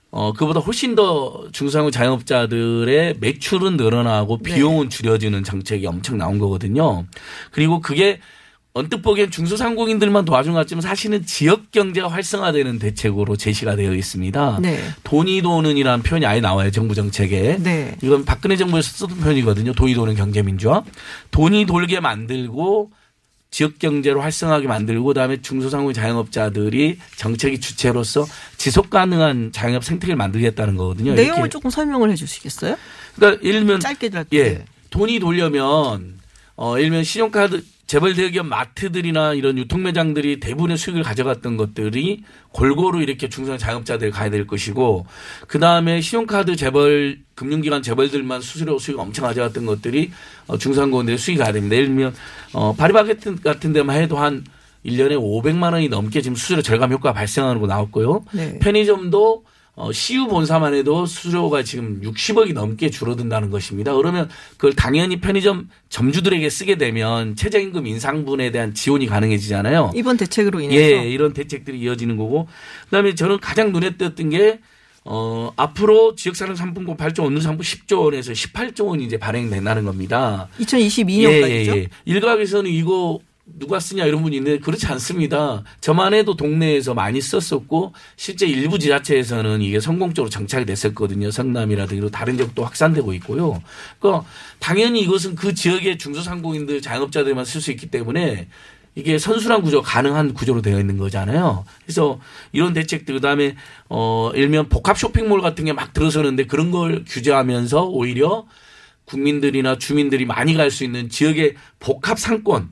어, 0.10 0.34
그보다 0.34 0.60
훨씬 0.60 0.96
더 0.96 1.48
중소상공 1.52 1.92
자영업자들의 1.92 3.18
매출은 3.20 3.78
늘어나고 3.78 4.40
비용은 4.40 4.90
줄여지는 4.90 5.44
정책이 5.44 5.86
엄청 5.86 6.18
나온 6.18 6.40
거거든요. 6.40 7.06
그리고 7.52 7.80
그게 7.80 8.20
언뜻 8.78 9.02
보기엔 9.02 9.32
중소상공인들만 9.32 10.26
도와준 10.26 10.54
것 10.54 10.60
같지만 10.60 10.82
사실은 10.82 11.26
지역 11.26 11.72
경제가 11.72 12.08
활성화되는 12.10 12.78
대책으로 12.78 13.36
제시가 13.36 13.76
되어 13.76 13.94
있습니다. 13.94 14.60
네. 14.62 14.80
돈이 15.04 15.42
도는이라는 15.42 16.04
표현이 16.04 16.26
아예 16.28 16.40
나와요. 16.40 16.70
정부 16.70 16.94
정책에. 16.94 17.58
네. 17.60 17.96
이건 18.04 18.24
박근혜 18.24 18.56
정부에서 18.56 18.90
쓰던 18.90 19.18
표현이거든요. 19.18 19.74
돈이 19.74 19.96
도는 19.96 20.16
경제민주화. 20.16 20.84
돈이 21.32 21.66
돌게 21.66 22.00
만들고 22.00 22.92
지역 23.50 23.80
경제로 23.80 24.22
활성화하게 24.22 24.68
만들고 24.68 25.06
그다음에 25.06 25.42
중소상공 25.42 25.94
자영업자들이 25.94 27.00
정책의 27.16 27.60
주체로서 27.60 28.28
지속 28.58 28.92
가능한 28.92 29.52
자영업 29.54 29.84
생태계를 29.84 30.18
만들겠다는 30.18 30.78
거거든요. 30.78 31.16
내용을 31.16 31.38
이렇게. 31.38 31.50
조금 31.50 31.72
설명을 31.72 32.12
해 32.12 32.16
주시겠어요? 32.16 32.76
그러니까 33.16 33.44
예를 33.44 33.62
들면 33.62 33.80
짧게 33.80 34.10
짧게. 34.12 34.38
예. 34.38 34.66
돈이 34.92 35.20
돌려면 35.20 36.20
어 36.56 36.76
예를 36.78 36.90
들면 36.90 37.04
신용카드 37.04 37.64
재벌 37.88 38.14
대기업 38.14 38.46
마트들이나 38.46 39.34
이런 39.34 39.58
유통 39.58 39.82
매장들이 39.84 40.42
대부분의 40.42 40.78
수익을 40.78 41.04
가져갔던 41.04 41.56
것들이 41.56 42.24
골고루 42.52 43.02
이렇게 43.02 43.30
중소형 43.30 43.58
자영업자들 43.58 44.12
가야 44.12 44.30
될 44.30 44.46
것이고 44.46 45.06
그 45.48 45.58
다음에 45.58 46.02
신용카드 46.02 46.58
재벌 46.58 47.20
금융기관 47.34 47.82
재벌들만 47.82 48.42
수수료 48.42 48.78
수익 48.78 49.00
엄청 49.00 49.26
가져갔던 49.26 49.66
것들이 49.66 50.12
어 50.48 50.58
중소상공인들의 50.58 51.18
수익이 51.18 51.40
가야 51.40 51.54
됩니다. 51.54 51.78
예를 51.78 51.88
들면 51.88 52.14
어 52.54 52.76
파리바게트 52.76 53.42
같은 53.42 53.72
데만 53.72 54.02
해도 54.02 54.18
한 54.18 54.44
1년에 54.86 55.18
500만 55.18 55.72
원이 55.72 55.88
넘게 55.88 56.22
지금 56.22 56.36
수수료 56.36 56.62
절감 56.62 56.92
효과가 56.92 57.14
발생하는 57.14 57.62
거 57.62 57.68
나왔고요. 57.68 58.26
네. 58.34 58.60
편의점도 58.60 59.44
어, 59.78 59.92
CU 59.92 60.28
본사만 60.28 60.74
해도 60.74 61.06
수수료가 61.06 61.62
지금 61.62 62.02
60억이 62.02 62.54
넘게 62.54 62.90
줄어든다는 62.90 63.52
것입니다. 63.52 63.94
그러면 63.94 64.28
그걸 64.54 64.74
당연히 64.74 65.22
편의점 65.22 65.70
점주들에게 65.90 66.50
쓰게 66.50 66.80
되면 66.80 67.36
최저임금 67.36 67.86
인상분에 67.86 68.50
대한 68.50 68.74
지원이 68.74 69.06
가능해지잖아요. 69.06 69.92
이번 69.94 70.18
대책으로 70.18 70.62
인해서 70.62 70.82
예, 70.82 71.08
이런 71.08 71.32
대책들이 71.32 71.80
이어지는 71.80 72.18
거고. 72.18 72.48
그다음에 72.86 73.14
저는 73.14 73.40
가장 73.40 73.72
눈에 73.72 73.98
띄었던 73.98 74.32
게 74.32 74.60
어, 75.04 75.54
앞으로 75.56 76.16
지역사랑 76.16 76.56
상품권 76.56 76.98
8조 76.98 77.26
원, 77.26 77.40
상품 77.40 77.64
10조 77.64 78.04
원에서 78.04 78.34
18조 78.34 78.88
원이 78.88 79.06
이제 79.06 79.20
발행된다는 79.20 79.86
겁니다. 79.86 80.50
2022년까지죠. 80.60 81.50
예, 81.50 81.66
예, 81.66 81.68
예. 81.68 81.88
일각에서는 82.06 82.70
이거 82.72 83.20
누가 83.56 83.80
쓰냐 83.80 84.06
이런 84.06 84.22
분이 84.22 84.38
있는데 84.38 84.60
그렇지 84.60 84.86
않습니다. 84.88 85.64
저만 85.82 86.14
해도 86.14 86.36
동네에서 86.36 86.94
많이 86.94 87.22
썼었고 87.22 87.94
실제 88.16 88.46
일부 88.46 88.78
지자체에서는 88.78 89.62
이게 89.62 89.80
성공적으로 89.80 90.30
정착이 90.30 90.66
됐었거든요. 90.66 91.32
성남이라든지 91.32 92.12
다른 92.12 92.38
지역도 92.38 92.64
확산되고 92.64 93.14
있고요. 93.16 93.62
그러니까 94.00 94.26
당연히 94.60 95.02
이것은 95.02 95.36
그 95.36 95.54
지역의 95.54 95.98
중소상공인들 95.98 96.82
자영업자들만 96.82 97.46
쓸 97.46 97.62
수 97.62 97.72
있기 97.72 97.88
때문에 97.88 98.48
이게 98.96 99.18
선순환 99.20 99.62
구조 99.62 99.82
가능한 99.82 100.34
구조로 100.34 100.62
되어 100.62 100.80
있는 100.80 100.98
거잖아요. 100.98 101.66
그래서 101.86 102.20
이런 102.52 102.74
대책들 102.74 103.14
그다음에 103.16 103.56
어 103.90 104.32
일면 104.36 104.70
복합 104.70 104.98
쇼핑몰 104.98 105.42
같은 105.42 105.66
게 105.66 105.74
막 105.74 105.94
들어서는데 105.94 106.46
그런 106.48 106.72
걸 106.72 107.06
규제하면서 107.08 107.86
오히려 107.86 108.46
국민들이나 109.06 109.78
주민들이 109.78 110.26
많이 110.26 110.54
갈 110.56 110.70
수 110.72 110.84
있는 110.84 111.10
지역의 111.10 111.56
복합 111.80 112.20
상권 112.20 112.70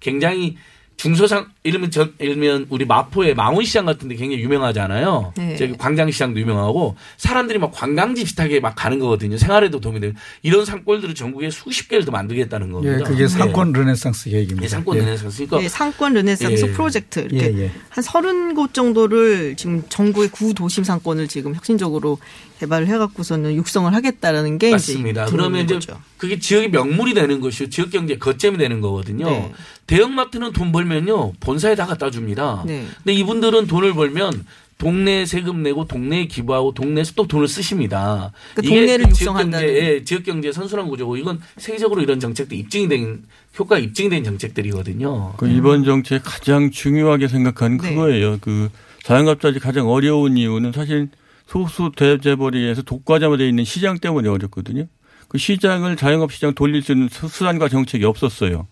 굉장히 0.00 0.56
중소상 0.98 1.46
이러면 1.62 1.92
저 1.92 2.08
이러면 2.18 2.66
우리 2.70 2.84
마포의 2.84 3.34
망원시장 3.36 3.86
같은데 3.86 4.16
굉장히 4.16 4.42
유명하잖아요. 4.42 5.32
네. 5.36 5.56
저기 5.56 5.76
광장시장도 5.78 6.40
유명하고 6.40 6.96
사람들이 7.16 7.60
막 7.60 7.70
관광지 7.70 8.24
비슷하게 8.24 8.58
막 8.58 8.74
가는 8.74 8.98
거거든요. 8.98 9.38
생활에도 9.38 9.78
도움이 9.78 10.00
되는 10.00 10.16
이런 10.42 10.64
상권들을 10.64 11.14
전국에 11.14 11.50
수십 11.50 11.88
개를 11.88 12.04
더 12.04 12.10
만들겠다는 12.10 12.72
겁니다. 12.72 12.98
예, 12.98 13.02
그게 13.04 13.28
상권 13.28 13.72
르네상스 13.72 14.30
계획입니다. 14.30 14.64
예, 14.64 14.68
상권 14.68 14.96
예. 14.96 15.00
르네상스. 15.02 15.46
그러니까 15.46 15.62
예, 15.62 15.68
상권 15.68 16.14
르네상스 16.14 16.66
예. 16.66 16.72
프로젝트 16.72 17.20
이렇게 17.20 17.54
예, 17.54 17.62
예. 17.62 17.70
한 17.90 18.02
30곳 18.02 18.74
정도를 18.74 19.54
지금 19.54 19.84
전국의 19.88 20.30
구 20.30 20.52
도심 20.52 20.82
상권을 20.82 21.28
지금 21.28 21.54
혁신적으로 21.54 22.18
개발을 22.58 22.88
해갖고서는 22.88 23.54
육성을 23.54 23.92
하겠다라는 23.94 24.58
게 24.58 24.72
맞습니다. 24.72 25.24
이제 25.24 25.30
그러면 25.30 25.64
이제 25.64 25.74
거죠. 25.74 26.00
그게 26.16 26.38
지역의 26.38 26.70
명물이 26.70 27.14
되는 27.14 27.40
것이고 27.40 27.70
지역 27.70 27.90
경제 27.90 28.16
거점이 28.16 28.58
되는 28.58 28.80
거거든요. 28.80 29.26
네. 29.26 29.52
대형마트는 29.86 30.52
돈 30.52 30.72
벌면요 30.72 31.32
본사에 31.40 31.74
다 31.74 31.86
갖다 31.86 32.10
줍니다. 32.10 32.64
네. 32.66 32.86
근데 32.98 33.12
이분들은 33.14 33.66
돈을 33.66 33.94
벌면 33.94 34.44
동네 34.76 35.26
세금 35.26 35.62
내고 35.62 35.86
동네에 35.86 36.26
기부하고 36.26 36.72
동네에서 36.72 37.12
또 37.14 37.26
돈을 37.26 37.48
쓰십니다. 37.48 38.32
그 38.54 38.62
이게 38.64 38.76
동네를 38.76 39.04
그 39.06 39.10
육성한다는. 39.10 39.66
지역 39.66 39.80
경제, 39.80 40.04
지역 40.04 40.22
경제 40.24 40.52
선순환 40.52 40.88
구조고 40.88 41.16
이건 41.16 41.40
세계적으로 41.56 42.00
이런 42.00 42.20
정책도 42.20 42.54
입증이 42.54 42.88
된 42.88 43.22
효과 43.58 43.78
입증이 43.78 44.08
된 44.08 44.22
정책들이거든요. 44.22 45.34
그 45.36 45.48
이번 45.48 45.84
정책 45.84 46.22
가장 46.24 46.70
중요하게 46.70 47.26
생각하는 47.26 47.78
네. 47.78 47.90
그거예요. 47.90 48.38
그 48.40 48.68
자영업자들이 49.02 49.58
가장 49.58 49.88
어려운 49.88 50.36
이유는 50.36 50.72
사실 50.72 51.08
소수 51.48 51.90
대재벌이에서 51.96 52.82
독과점화 52.82 53.38
되어 53.38 53.46
있는 53.46 53.64
시장 53.64 53.98
때문에 53.98 54.28
어렵거든요. 54.28 54.84
그 55.28 55.38
시장을 55.38 55.96
자영업 55.96 56.32
시장 56.32 56.54
돌릴 56.54 56.82
수 56.82 56.92
있는 56.92 57.08
수- 57.08 57.28
수단과 57.28 57.68
정책이 57.68 58.04
없었어요. 58.04 58.66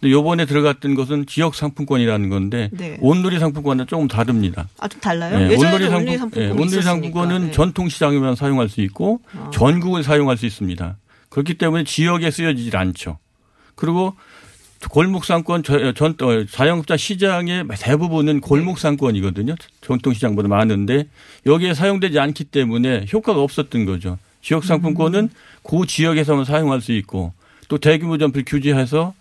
근데 0.00 0.10
요번에 0.12 0.46
들어갔던 0.46 0.94
것은 0.94 1.26
지역 1.26 1.54
상품권이라는 1.54 2.28
건데 2.28 2.70
네. 2.72 2.96
온누리 3.00 3.38
상품권은 3.38 3.86
조금 3.86 4.08
다릅니다. 4.08 4.68
아, 4.80 4.88
좀 4.88 5.00
달라요? 5.00 5.38
네, 5.38 5.54
온누리 5.56 5.88
상품, 5.88 6.30
네, 6.40 6.50
온누리. 6.50 6.82
상품권은 6.82 7.46
네. 7.46 7.50
전통 7.52 7.88
시장에만 7.88 8.34
사용할 8.34 8.68
수 8.68 8.80
있고 8.80 9.20
아. 9.36 9.50
전국을 9.52 10.02
사용할 10.02 10.36
수 10.36 10.46
있습니다. 10.46 10.96
그렇기 11.28 11.54
때문에 11.54 11.84
지역에 11.84 12.30
쓰여지질 12.30 12.76
않죠. 12.76 13.18
그리고 13.74 14.14
골목 14.90 15.24
상권 15.24 15.62
저- 15.62 15.92
전 15.92 16.14
어, 16.20 16.44
자영업자 16.50 16.96
시장의 16.96 17.64
대부분은 17.78 18.40
골목 18.40 18.78
상권이거든요. 18.78 19.54
전통 19.80 20.12
시장보다 20.12 20.48
많은데 20.48 21.06
여기에 21.46 21.74
사용되지 21.74 22.18
않기 22.18 22.44
때문에 22.44 23.06
효과가 23.12 23.40
없었던 23.40 23.84
거죠. 23.84 24.18
지역 24.42 24.64
상품권은 24.64 25.30
그 25.62 25.86
지역에서만 25.86 26.44
사용할 26.44 26.80
수 26.80 26.92
있고 26.92 27.32
또 27.68 27.78
대규모 27.78 28.18
점포를 28.18 28.44
규제해서 28.44 29.14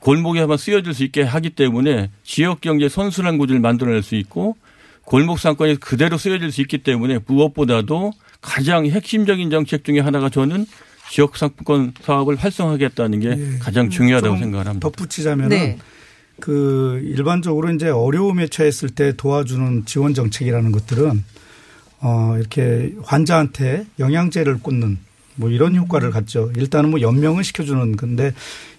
골목에만 0.00 0.56
쓰여질 0.56 0.94
수 0.94 1.04
있게 1.04 1.22
하기 1.22 1.50
때문에 1.50 2.10
지역 2.24 2.62
경제 2.62 2.88
선순환 2.88 3.36
구조를 3.36 3.60
만들어낼 3.60 4.02
수 4.02 4.14
있고 4.14 4.56
골목 5.04 5.38
상권이 5.38 5.76
그대로 5.76 6.16
쓰여질 6.16 6.50
수 6.50 6.62
있기 6.62 6.78
때문에 6.78 7.18
무엇보다도 7.26 8.12
가장 8.40 8.86
핵심적인 8.86 9.50
정책 9.50 9.84
중에 9.84 10.00
하나가 10.00 10.30
저는 10.30 10.64
지역 11.12 11.36
상품권 11.36 11.92
사업을 12.00 12.36
활성화하겠다는 12.36 13.20
게 13.20 13.58
가장 13.58 13.90
중요하다고 13.90 14.34
예. 14.34 14.38
조금 14.38 14.44
생각을 14.44 14.66
합니다. 14.66 14.88
덧붙이자면은 14.88 15.48
네. 15.50 15.78
그 16.40 17.02
일반적으로 17.04 17.70
이제 17.70 17.90
어려움에 17.90 18.46
처했을 18.46 18.88
때 18.88 19.12
도와주는 19.14 19.84
지원 19.84 20.14
정책이라는 20.14 20.72
것들은 20.72 21.22
어 22.00 22.36
이렇게 22.38 22.94
환자한테 23.02 23.84
영양제를 23.98 24.60
꽂는 24.60 24.96
뭐 25.34 25.50
이런 25.50 25.76
효과를 25.76 26.12
갖죠. 26.12 26.50
일단은 26.56 26.90
뭐 26.90 27.02
연명을 27.02 27.44
시켜주는 27.44 27.94
건데 27.94 28.32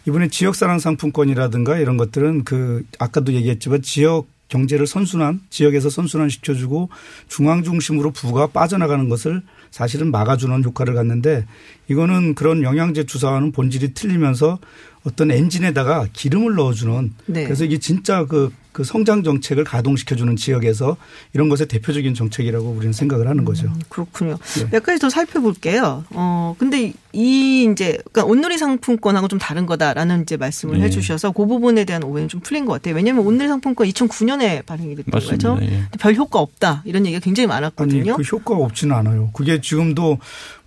이번에 0.08 0.28
지역사랑 0.28 0.80
상품권이라든가 0.80 1.78
이런 1.78 1.98
것들은 1.98 2.46
그 2.46 2.84
아까도 2.98 3.32
얘기했지만 3.34 3.84
지역 3.84 4.26
경제를 4.54 4.86
선순환 4.86 5.42
지역에서 5.50 5.90
선순환 5.90 6.30
시켜주고 6.30 6.90
중앙 7.28 7.64
중심으로 7.64 8.12
부가 8.12 8.48
빠져나가는 8.48 9.10
것을 9.10 9.42
사실은 9.72 10.12
막아주는 10.12 10.64
효과를 10.64 10.94
갖는데 10.94 11.46
이거는 11.88 12.36
그런 12.36 12.64
영양제 12.64 13.06
주사와는 13.06 13.52
본질이 13.52 13.94
틀리면서 13.94 14.60
어떤 15.06 15.32
엔진에다가 15.32 16.08
기름을 16.14 16.56
넣어주는 16.56 17.14
네. 17.26 17.44
그래서 17.44 17.66
이게 17.66 17.78
진짜 17.78 18.26
그, 18.26 18.54
그 18.72 18.86
성장 18.86 19.22
정책을 19.22 19.66
가동시켜주는 19.66 20.34
지역에서 20.38 20.96
이런 21.34 21.50
것의 21.50 21.68
대표적인 21.68 22.14
정책이라고 22.14 22.70
우리는 22.70 22.94
생각을 22.94 23.28
하는 23.28 23.44
거죠. 23.44 23.72
그렇군요. 23.90 24.38
네. 24.56 24.70
몇 24.72 24.84
가지 24.84 25.00
더 25.00 25.10
살펴볼게요. 25.10 26.06
어, 26.12 26.56
근데 26.58 26.94
이 27.12 27.70
이제, 27.70 28.00
그러니까 28.12 28.24
온누리 28.24 28.58
상품권하고 28.58 29.28
좀 29.28 29.40
다른 29.40 29.66
거다라는 29.66 30.24
이제 30.24 30.38
말씀을 30.38 30.80
네. 30.80 30.86
해주셔서 30.86 31.32
그 31.32 31.46
부분에 31.46 31.84
대한 31.84 32.04
오해는 32.04 32.30
좀 32.30 32.40
풀린 32.40 32.66
것 32.66 32.72
같아요. 32.74 32.96
왜냐하면 32.96 33.26
온누리 33.26 33.50
상품권 33.50 33.88
2009년에 33.90 34.66
발행이 34.66 34.96
됐던 34.96 35.12
맞습니다. 35.12 35.50
거죠. 35.56 35.66
예. 35.66 35.84
별 36.00 36.16
효과 36.16 36.40
없다. 36.40 36.82
이런 36.86 37.06
얘기가 37.06 37.20
굉장히 37.20 37.52
아니 37.52 37.62
많았거든요. 37.62 38.16
그 38.16 38.22
효과가 38.24 38.64
없지는 38.64 38.96
않아요. 38.96 39.32
그게 39.34 39.60
지금도 39.60 40.18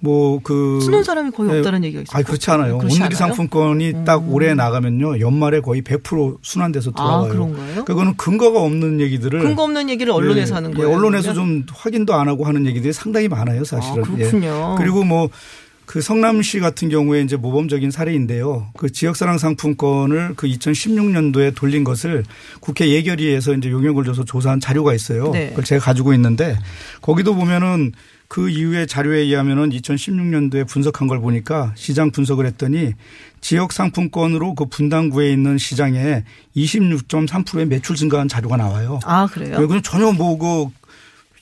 뭐 0.00 0.40
그 0.42 0.80
쓰는 0.80 1.02
사람이 1.02 1.30
거의 1.32 1.58
없다는 1.58 1.84
얘기가 1.84 2.02
있어요. 2.02 2.16
아니 2.16 2.24
그렇지 2.24 2.50
않아요. 2.50 2.78
그렇지 2.78 2.96
온누리 2.96 3.14
않아요? 3.14 3.14
음. 3.14 3.16
상품권이 3.16 4.04
딱 4.04 4.32
올해 4.32 4.54
나가면요 4.54 5.20
연말에 5.20 5.60
거의 5.60 5.82
100% 5.82 6.38
순환돼서 6.42 6.90
돌아와요. 6.92 7.30
아, 7.30 7.32
그런가요? 7.32 7.84
그거는 7.84 8.16
근거가 8.16 8.60
없는 8.60 9.00
얘기들을 9.00 9.40
근거 9.40 9.62
없는 9.64 9.88
얘기를 9.90 10.12
언론에서 10.12 10.52
예, 10.52 10.54
하는 10.54 10.70
예, 10.70 10.74
거예요. 10.74 10.96
언론에서 10.96 11.32
그러면? 11.32 11.66
좀 11.66 11.74
확인도 11.74 12.14
안 12.14 12.28
하고 12.28 12.44
하는 12.44 12.66
얘기들이 12.66 12.92
상당히 12.92 13.28
많아요, 13.28 13.64
사실은. 13.64 14.04
아, 14.04 14.06
그렇군요. 14.06 14.76
예. 14.78 14.82
그리고 14.82 15.02
뭐그 15.04 16.00
성남시 16.02 16.60
같은 16.60 16.88
경우에 16.88 17.22
이제 17.22 17.36
모범적인 17.36 17.90
사례인데요. 17.90 18.68
그 18.76 18.92
지역사랑 18.92 19.38
상품권을 19.38 20.34
그 20.36 20.46
2016년도에 20.46 21.54
돌린 21.54 21.84
것을 21.84 22.24
국회 22.60 22.88
예결위에서 22.90 23.54
이제 23.54 23.70
용역을 23.70 24.04
줘서 24.04 24.24
조사한 24.24 24.60
자료가 24.60 24.94
있어요. 24.94 25.30
네. 25.30 25.48
그걸 25.48 25.64
제가 25.64 25.84
가지고 25.84 26.12
있는데 26.12 26.56
거기도 27.00 27.34
보면은 27.34 27.92
그 28.28 28.48
이후에 28.48 28.86
자료에 28.86 29.20
의하면은 29.20 29.70
2016년도에 29.70 30.66
분석한 30.66 31.08
걸 31.08 31.20
보니까 31.20 31.72
시장 31.76 32.10
분석을 32.10 32.46
했더니 32.46 32.92
지역 33.40 33.72
상품권으로 33.72 34.54
그 34.54 34.66
분당구에 34.66 35.30
있는 35.30 35.58
시장에 35.58 36.24
26.3%의 36.56 37.66
매출 37.66 37.94
증가한 37.94 38.28
자료가 38.28 38.56
나와요. 38.56 38.98
아, 39.04 39.26
그래요? 39.26 39.56
그건 39.56 39.82
전혀 39.82 40.10
뭐그 40.10 40.70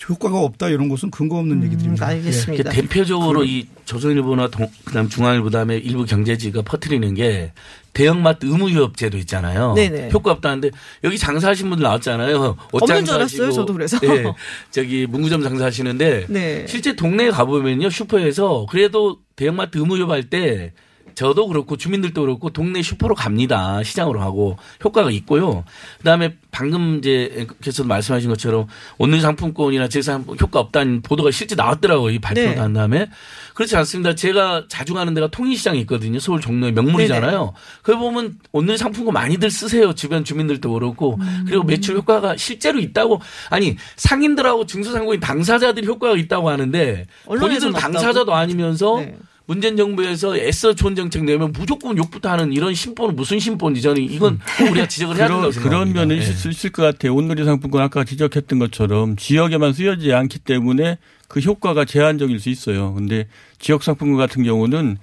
효과가 0.08 0.38
없다 0.38 0.68
이런 0.68 0.88
것은 0.88 1.10
근거 1.10 1.36
없는 1.38 1.62
얘기들입니다. 1.64 2.06
음, 2.06 2.10
알겠습니다. 2.10 2.70
그 2.70 2.76
대표적으로 2.76 3.44
이 3.44 3.66
조선일보나 3.84 4.48
동, 4.48 4.68
그다음 4.84 5.08
중앙일보 5.08 5.50
다음에 5.50 5.76
일부 5.76 6.04
경제지가 6.04 6.62
퍼뜨리는 6.62 7.14
게 7.14 7.52
대형마트 7.92 8.46
의무유업 8.46 8.96
제도 8.96 9.16
있잖아요. 9.18 9.74
네네. 9.74 10.10
효과 10.12 10.32
없다는데 10.32 10.70
여기 11.04 11.16
장사하신 11.16 11.68
분들 11.70 11.84
나왔잖아요. 11.84 12.56
옷 12.72 12.82
없는 12.82 13.04
줄 13.04 13.14
알았어요, 13.14 13.52
저도 13.52 13.72
그래서. 13.72 13.98
네, 14.00 14.24
저기 14.70 15.06
문구점 15.06 15.42
장사하시는데 15.42 16.26
네. 16.28 16.66
실제 16.66 16.96
동네에 16.96 17.30
가보면요 17.30 17.88
슈퍼에서 17.90 18.66
그래도 18.68 19.18
대형마트 19.36 19.78
의무유업 19.78 20.10
할 20.10 20.24
때 20.28 20.72
저도 21.14 21.48
그렇고 21.48 21.76
주민들도 21.76 22.20
그렇고 22.20 22.50
동네 22.50 22.82
슈퍼로 22.82 23.14
갑니다. 23.14 23.82
시장으로 23.82 24.20
하고 24.20 24.56
효과가 24.84 25.10
있고요. 25.10 25.64
그다음에 25.98 26.36
방금 26.50 26.98
이제 26.98 27.46
계속 27.60 27.86
말씀하신 27.86 28.28
것처럼 28.30 28.66
오늘 28.98 29.20
상품권이나 29.20 29.88
제상 29.88 30.24
효과 30.40 30.60
없다는 30.60 31.02
보도가 31.02 31.30
실제 31.30 31.54
나왔더라고요. 31.54 32.12
이 32.12 32.18
발표가 32.18 32.50
네. 32.50 32.54
난 32.54 32.72
다음에 32.72 33.08
그렇지 33.54 33.76
않습니다. 33.76 34.14
제가 34.14 34.64
자주 34.68 34.94
가는 34.94 35.12
데가 35.14 35.28
통일시장이 35.28 35.80
있거든요. 35.80 36.18
서울 36.18 36.40
종로의 36.40 36.72
명물이잖아요. 36.72 37.52
거기 37.82 37.98
보면 37.98 38.38
오늘 38.52 38.78
상품권 38.78 39.14
많이들 39.14 39.50
쓰세요. 39.50 39.94
주변 39.94 40.24
주민들도 40.24 40.72
그렇고 40.72 41.18
그리고 41.46 41.64
매출 41.64 41.96
효과가 41.96 42.36
실제로 42.36 42.78
있다고 42.78 43.20
아니 43.50 43.76
상인들하고 43.96 44.66
중소상공인 44.66 45.20
당사자들이 45.20 45.86
효과가 45.86 46.16
있다고 46.16 46.50
하는데 46.50 47.06
본인들? 47.24 47.72
당사자도 47.72 48.34
아니면서 48.34 49.00
네. 49.00 49.16
문재인 49.46 49.76
정부에서 49.76 50.36
애써 50.38 50.74
좋은 50.74 50.94
정책 50.94 51.24
내면 51.24 51.52
무조건 51.52 51.98
욕부터 51.98 52.30
하는 52.30 52.52
이런 52.52 52.74
심보는 52.74 53.14
무슨 53.14 53.38
심보인지 53.38 53.82
저는 53.82 54.02
이건 54.02 54.38
꼭 54.58 54.70
우리가 54.72 54.88
지적을 54.88 55.16
해야 55.16 55.28
된다고 55.28 55.52
생각합니다. 55.52 55.68
그런 55.68 55.92
면은 55.92 56.16
예. 56.16 56.20
있을 56.20 56.34
수 56.34 56.48
있을 56.48 56.70
것 56.70 56.82
같아요. 56.82 57.14
온누리 57.14 57.44
상품권 57.44 57.82
아까 57.82 58.04
지적했던 58.04 58.58
것처럼 58.58 59.16
지역에만 59.16 59.74
쓰여지지 59.74 60.12
않기 60.14 60.38
때문에 60.40 60.98
그 61.28 61.40
효과가 61.40 61.84
제한적일 61.84 62.40
수 62.40 62.48
있어요. 62.48 62.94
근데 62.94 63.26
지역 63.58 63.82
상품권 63.82 64.16
같은 64.16 64.44
경우는 64.44 64.96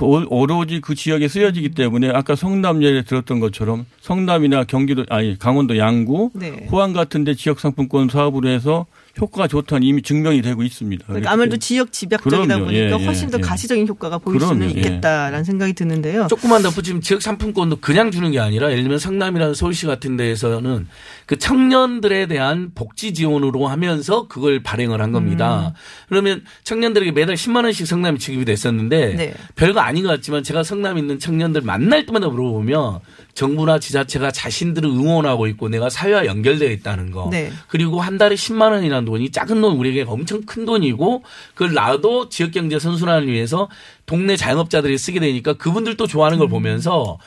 오- 0.00 0.24
오로지 0.30 0.80
그 0.80 0.94
지역에 0.94 1.28
쓰여지기 1.28 1.70
때문에 1.70 2.08
아까 2.08 2.34
성남 2.34 2.82
예에 2.82 3.02
들었던 3.02 3.40
것처럼 3.40 3.84
성남이나 4.00 4.64
경기도 4.64 5.04
아니 5.10 5.38
강원도 5.38 5.76
양구, 5.76 6.30
네. 6.34 6.66
호암 6.72 6.94
같은 6.94 7.24
데 7.24 7.34
지역 7.34 7.60
상품권 7.60 8.08
사업으로 8.08 8.48
해서 8.48 8.86
효과가 9.18 9.48
좋다는 9.48 9.82
이미 9.86 10.02
증명이 10.02 10.42
되고 10.42 10.62
있습니다. 10.62 11.06
그러니까 11.06 11.32
아무래도 11.32 11.56
지역 11.56 11.90
집약적이다 11.92 12.42
그럼요. 12.42 12.64
보니까 12.66 12.78
예, 12.78 12.90
예, 12.90 13.04
훨씬 13.04 13.30
더 13.30 13.38
예. 13.38 13.40
가시적인 13.40 13.88
효과가 13.88 14.18
보일 14.18 14.38
그럼요. 14.38 14.54
수는 14.54 14.66
예. 14.68 14.78
있겠다라는 14.78 15.44
생각이 15.44 15.72
드는데요. 15.72 16.26
조금만 16.28 16.62
덧붙이면 16.62 17.00
지역 17.00 17.22
상품권도 17.22 17.76
그냥 17.76 18.10
주는 18.10 18.30
게 18.30 18.38
아니라 18.38 18.70
예를 18.70 18.82
들면 18.82 18.98
성남이라는 18.98 19.54
서울시 19.54 19.86
같은 19.86 20.16
데에서는 20.16 20.86
그 21.24 21.36
청년들에 21.38 22.26
대한 22.26 22.72
복지 22.74 23.14
지원으로 23.14 23.66
하면서 23.68 24.28
그걸 24.28 24.62
발행을 24.62 25.00
한 25.00 25.12
겁니다. 25.12 25.72
그러면 26.08 26.42
청년들에게 26.64 27.12
매달 27.12 27.36
10만 27.36 27.64
원씩 27.64 27.86
성남이 27.86 28.18
지급이 28.18 28.44
됐었는데 28.44 29.14
네. 29.14 29.34
별거 29.54 29.80
아닌 29.80 30.02
것 30.02 30.10
같지만 30.10 30.42
제가 30.42 30.62
성남에 30.62 31.00
있는 31.00 31.18
청년들 31.18 31.62
만날 31.62 32.04
때마다 32.04 32.28
물어보면 32.28 33.00
정부나 33.36 33.78
지자체가 33.78 34.32
자신들을 34.32 34.88
응원하고 34.88 35.46
있고 35.48 35.68
내가 35.68 35.90
사회와 35.90 36.24
연결되어 36.24 36.70
있다는 36.70 37.10
거. 37.10 37.28
네. 37.30 37.52
그리고 37.68 38.00
한 38.00 38.16
달에 38.16 38.34
10만 38.34 38.72
원이라는 38.72 39.04
돈이 39.04 39.30
작은 39.30 39.60
돈 39.60 39.76
우리에게 39.76 40.04
엄청 40.08 40.42
큰 40.46 40.64
돈이고 40.64 41.22
그걸 41.54 41.74
나도 41.74 42.30
지역 42.30 42.52
경제 42.52 42.78
선순환을 42.78 43.28
위해서 43.28 43.68
동네 44.06 44.36
자영업자들이 44.36 44.96
쓰게 44.96 45.20
되니까 45.20 45.52
그분들도 45.52 46.06
좋아하는 46.06 46.38
걸 46.38 46.48
보면서 46.48 47.18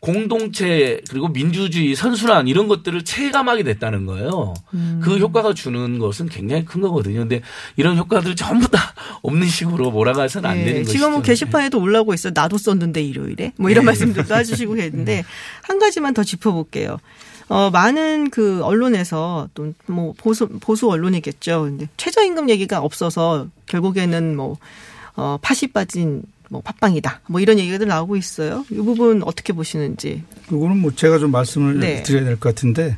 공동체 0.00 1.00
그리고 1.10 1.28
민주주의 1.28 1.94
선순환 1.94 2.48
이런 2.48 2.68
것들을 2.68 3.04
체감하게 3.04 3.62
됐다는 3.64 4.06
거예요. 4.06 4.54
그 5.02 5.18
효과가 5.18 5.52
주는 5.52 5.98
것은 5.98 6.28
굉장히 6.30 6.64
큰 6.64 6.80
거거든요. 6.80 7.20
근데 7.20 7.42
이런 7.76 7.98
효과들 7.98 8.34
전부 8.34 8.68
다 8.68 8.94
없는 9.22 9.46
식으로 9.46 9.90
몰아가서는 9.90 10.48
안 10.48 10.56
네, 10.56 10.64
되는 10.64 10.82
것이죠. 10.82 10.92
지금 10.92 11.12
뭐 11.12 11.22
게시판에도 11.22 11.78
올라오고 11.80 12.14
있어요. 12.14 12.32
나도 12.34 12.56
썼는데 12.56 13.02
일요일에 13.02 13.52
뭐 13.56 13.68
이런 13.70 13.84
말씀들도 13.84 14.34
해주시고 14.34 14.74
계는데 14.80 15.24
한 15.62 15.78
가지만 15.78 16.14
더 16.14 16.24
짚어볼게요. 16.24 16.98
어, 17.50 17.68
많은 17.70 18.30
그 18.30 18.62
언론에서 18.64 19.48
또 19.54 19.72
뭐 19.86 20.14
보수 20.16 20.48
보수 20.60 20.88
언론이겠죠. 20.88 21.62
근데 21.62 21.88
최저임금 21.96 22.48
얘기가 22.48 22.80
없어서 22.80 23.48
결국에는 23.66 24.36
뭐 24.36 24.56
어, 25.16 25.38
팥이 25.42 25.72
빠진 25.72 26.22
뭐 26.50 26.60
팥빵이다. 26.62 27.20
뭐 27.28 27.40
이런 27.40 27.58
얘기들 27.60 27.86
나오고 27.86 28.16
있어요. 28.16 28.64
이 28.70 28.74
부분 28.74 29.22
어떻게 29.22 29.52
보시는지. 29.52 30.24
그거는 30.48 30.78
뭐 30.78 30.92
제가 30.94 31.18
좀 31.18 31.30
말씀을 31.30 31.78
네. 31.78 32.02
드려야 32.02 32.24
될 32.24 32.36
것 32.40 32.48
같은데 32.54 32.96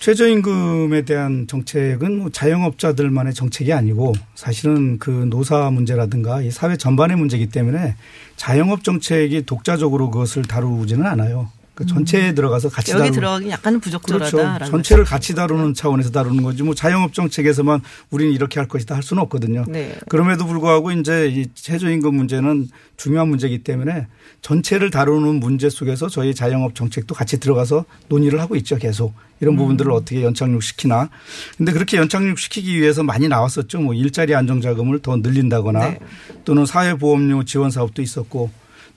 최저임금에 0.00 1.02
대한 1.02 1.46
정책은 1.46 2.18
뭐 2.18 2.30
자영업자들만의 2.30 3.34
정책이 3.34 3.72
아니고 3.72 4.14
사실은 4.34 4.98
그 4.98 5.10
노사 5.10 5.70
문제라든가 5.70 6.42
이 6.42 6.50
사회 6.50 6.76
전반의 6.76 7.16
문제이기 7.16 7.46
때문에 7.50 7.94
자영업 8.36 8.82
정책이 8.82 9.46
독자적으로 9.46 10.10
그것을 10.10 10.42
다루지는 10.42 11.06
않아요. 11.06 11.48
그 11.74 11.86
전체에 11.86 12.34
들어가서 12.34 12.68
같이 12.68 12.92
음. 12.92 12.98
여기 12.98 13.04
다루 13.04 13.14
들어가긴 13.14 13.50
약간은 13.50 13.80
부적절하다라는 13.80 14.54
그렇죠. 14.54 14.70
전체를 14.70 15.04
같이 15.04 15.34
다루는 15.34 15.72
차원에서 15.72 16.10
다루는 16.10 16.42
거지 16.42 16.62
뭐 16.62 16.74
자영업 16.74 17.14
정책에서만 17.14 17.80
우리는 18.10 18.32
이렇게 18.32 18.60
할 18.60 18.68
것이다 18.68 18.94
할 18.94 19.02
수는 19.02 19.22
없거든요. 19.22 19.64
네. 19.68 19.96
그럼에도 20.08 20.46
불구하고 20.46 20.92
이제 20.92 21.28
이 21.28 21.46
최저임금 21.54 22.14
문제는 22.14 22.68
중요한 22.96 23.28
문제이기 23.28 23.64
때문에 23.64 24.06
전체를 24.42 24.90
다루는 24.90 25.40
문제 25.40 25.70
속에서 25.70 26.08
저희 26.08 26.34
자영업 26.34 26.74
정책도 26.74 27.14
같이 27.14 27.40
들어가서 27.40 27.86
논의를 28.08 28.40
하고 28.40 28.54
있죠. 28.56 28.76
계속 28.76 29.14
이런 29.40 29.56
부분들을 29.56 29.90
어떻게 29.90 30.22
연착륙시키나. 30.22 31.08
근데 31.56 31.72
그렇게 31.72 31.96
연착륙시키기 31.96 32.80
위해서 32.80 33.02
많이 33.02 33.28
나왔었죠. 33.28 33.80
뭐 33.80 33.94
일자리 33.94 34.34
안정자금을 34.34 35.00
더 35.00 35.16
늘린다거나 35.16 35.96
또는 36.44 36.66
사회보험료 36.66 37.44
지원 37.44 37.70
사업도 37.70 38.02
있었고 38.02 38.50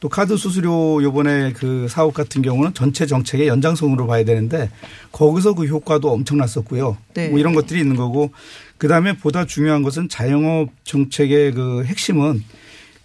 또 0.05 0.09
카드 0.09 0.37
수수료 0.37 1.01
요번에 1.01 1.51
그 1.53 1.87
사업 1.89 2.13
같은 2.13 2.43
경우는 2.43 2.75
전체 2.75 3.07
정책의 3.07 3.47
연장선으로 3.47 4.05
봐야 4.05 4.23
되는데 4.23 4.69
거기서 5.11 5.55
그 5.55 5.65
효과도 5.65 6.11
엄청났었고요. 6.11 6.95
네. 7.15 7.29
뭐 7.29 7.39
이런 7.39 7.55
것들이 7.55 7.79
있는 7.79 7.95
거고 7.95 8.31
그다음에 8.77 9.17
보다 9.17 9.47
중요한 9.47 9.81
것은 9.81 10.07
자영업 10.07 10.69
정책의 10.83 11.53
그 11.53 11.85
핵심은 11.85 12.43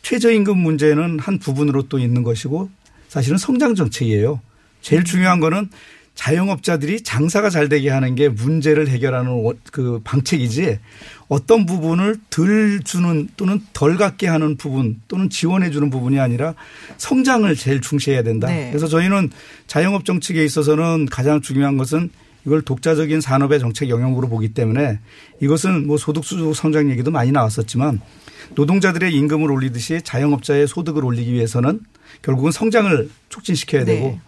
최저임금 0.03 0.59
문제는 0.59 1.21
한 1.21 1.39
부분으로 1.39 1.85
또 1.89 1.99
있는 1.99 2.23
것이고 2.23 2.69
사실은 3.09 3.39
성장 3.39 3.75
정책이에요. 3.75 4.39
제일 4.83 5.03
중요한 5.03 5.41
거는 5.41 5.71
자영업자들이 6.15 7.03
장사가 7.03 7.49
잘 7.51 7.69
되게 7.69 7.89
하는 7.89 8.15
게 8.15 8.29
문제를 8.29 8.89
해결하는 8.89 9.31
원- 9.31 9.59
그 9.73 10.01
방책이지 10.05 10.79
어떤 11.29 11.65
부분을 11.65 12.17
덜 12.29 12.81
주는 12.85 13.29
또는 13.37 13.61
덜 13.73 13.97
갖게 13.97 14.27
하는 14.27 14.57
부분 14.57 15.01
또는 15.09 15.31
지원해 15.31 15.71
주는 15.71 15.89
부분이 15.89 16.19
아니라 16.21 16.55
성장을 16.99 17.55
제일 17.57 17.81
중시해야 17.81 18.23
된다. 18.23 18.49
네. 18.49 18.69
그래서 18.71 18.87
저희는 18.87 19.31
자영업 19.67 20.05
정책에 20.05 20.45
있어서는 20.45 21.07
가장 21.07 21.41
중요한 21.41 21.77
것은 21.79 22.11
이걸 22.47 22.63
독자적인 22.63 23.21
산업의 23.21 23.61
정책 23.61 23.89
영역으로 23.91 24.29
보기 24.29 24.53
때문에 24.55 24.99
이것은 25.41 25.87
뭐 25.87 25.97
소득 25.97 26.25
수조 26.25 26.53
성장 26.55 26.91
얘기도 26.91 27.11
많이 27.11 27.33
나왔었지만 27.33 28.01
노동자들의 28.57 29.15
임금을 29.15 29.51
올리듯이 29.51 30.01
자영업자의 30.03 30.67
소득을 30.67 31.05
올리기 31.05 31.33
위해서는 31.33 31.81
결국은 32.23 32.51
성장을 32.51 33.09
촉진시켜야 33.29 33.85
네. 33.85 33.95
되고 33.95 34.19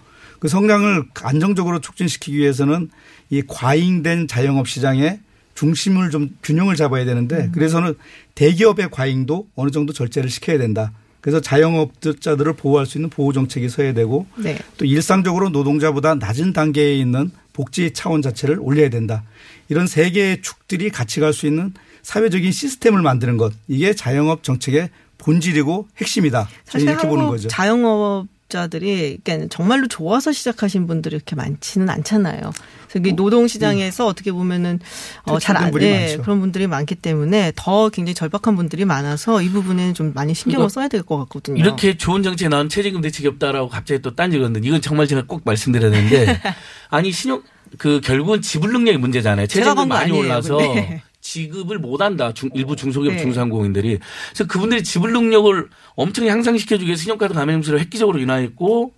그 0.43 0.49
성장을 0.49 1.05
안정적으로 1.23 1.79
촉진시키기 1.81 2.37
위해서는 2.37 2.91
이 3.31 3.45
과잉된 3.47 4.27
자영업 4.27 4.67
시장에 4.67 5.21
중심을 5.55 6.11
좀 6.11 6.31
균형을 6.43 6.75
잡아야 6.75 7.05
되는데 7.05 7.49
그래서는 7.53 7.95
대기업의 8.35 8.91
과잉도 8.91 9.47
어느 9.55 9.71
정도 9.71 9.93
절제를 9.93 10.31
시켜야 10.31 10.59
된다. 10.59 10.91
그래서 11.21 11.41
자영업자들을 11.41 12.55
보호할 12.55 12.87
수 12.87 12.99
있는 12.99 13.09
보호 13.09 13.33
정책이 13.33 13.69
서야 13.69 13.95
되고 13.95 14.27
네. 14.37 14.59
또 14.79 14.85
일상적으로 14.85 15.51
노동자보다 15.51 16.17
낮은 16.17 16.53
단계에 16.53 16.97
있는 16.97 17.31
복지 17.53 17.93
차원 17.93 18.21
자체를 18.21 18.59
올려야 18.59 18.91
된다. 18.91 19.23
이런 19.69 19.87
세 19.87 20.11
개의 20.11 20.43
축들이 20.43 20.91
같이 20.91 21.21
갈 21.21 21.33
수 21.33 21.47
있는 21.47 21.73
사회적인 22.03 22.51
시스템을 22.51 23.01
만드는 23.01 23.37
것 23.37 23.53
이게 23.69 23.95
자영업 23.95 24.43
정책의 24.43 24.91
본질이고 25.19 25.87
핵심이다. 25.99 26.49
사실 26.65 26.89
이렇게 26.89 27.07
보는 27.07 27.29
거죠. 27.29 27.47
자영업 27.47 28.27
자들이 28.53 29.19
그러니까 29.25 29.49
정말로 29.51 29.89
좋아서 29.89 30.31
시작하신 30.31 30.87
분들이 30.87 31.17
이렇게 31.17 31.35
많지는 31.35 31.89
않잖아요. 31.91 32.53
그래서 32.89 33.09
이 33.09 33.13
노동 33.15 33.49
시장에서 33.49 34.07
어떻게 34.07 34.31
보면은 34.31 34.79
어, 35.25 35.39
잘안 35.39 35.65
퇴출된 35.65 35.73
분이 35.73 35.85
네, 35.85 36.07
많죠. 36.11 36.23
그런 36.23 36.41
분들이 36.41 36.67
많기 36.67 36.95
때문에 36.95 37.53
더 37.57 37.89
굉장히 37.89 38.15
절박한 38.15 38.55
분들이 38.55 38.85
많아서 38.85 39.43
이 39.43 39.49
부분에는 39.49 39.95
좀 39.95 40.13
많이 40.15 40.35
신경을 40.35 40.71
써야 40.71 40.89
될 40.89 41.03
것 41.03 41.17
같거든요. 41.19 41.59
이렇게 41.59 41.97
좋은 41.97 42.23
정책에 42.23 42.49
나온 42.49 42.69
최저임금 42.69 43.01
대책이 43.01 43.27
없다라고 43.29 43.69
갑자기 43.69 44.01
또 44.03 44.15
딴지 44.15 44.39
건데 44.39 44.61
이건 44.63 44.81
정말 44.81 45.09
제가 45.09 45.25
꼭 45.27 45.41
말씀드려야 45.45 45.91
되는데 45.91 46.41
아니 46.91 47.11
신용 47.11 47.43
그 47.79 48.01
결국은 48.05 48.43
지불 48.43 48.73
능력의 48.73 48.99
문제잖아요. 48.99 49.47
최저임금 49.49 49.89
많이 49.89 50.11
아니에요, 50.11 50.25
올라서 50.25 50.57
근데. 50.59 51.03
지급을 51.23 51.79
못한다. 51.79 52.33
중- 52.35 52.51
일부 52.53 52.77
중소기업 52.77 53.15
네. 53.15 53.21
중소상공인들이 53.23 53.99
그래서 54.29 54.45
그분들이 54.47 54.83
지불 54.83 55.13
능력을 55.13 55.69
엄청 55.95 56.27
향상시켜주기 56.27 56.87
위해서 56.89 57.03
신용카드 57.03 57.33
가맹점수를 57.33 57.81
획기적으로 57.81 58.19
인하했고 58.19 58.95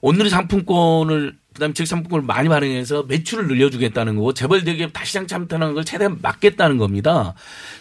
오늘의 0.00 0.30
상품권을 0.30 1.36
그다음에 1.52 1.74
즉 1.74 1.86
상품권을 1.86 2.24
많이 2.24 2.48
발행해서 2.48 3.04
매출을 3.04 3.48
늘려주겠다는 3.48 4.16
거고 4.16 4.32
재벌 4.34 4.64
대기업 4.64 4.92
다시 4.92 5.08
시장 5.08 5.26
참탄하는 5.26 5.74
걸 5.74 5.84
최대한 5.84 6.18
막겠다는 6.22 6.78
겁니다. 6.78 7.34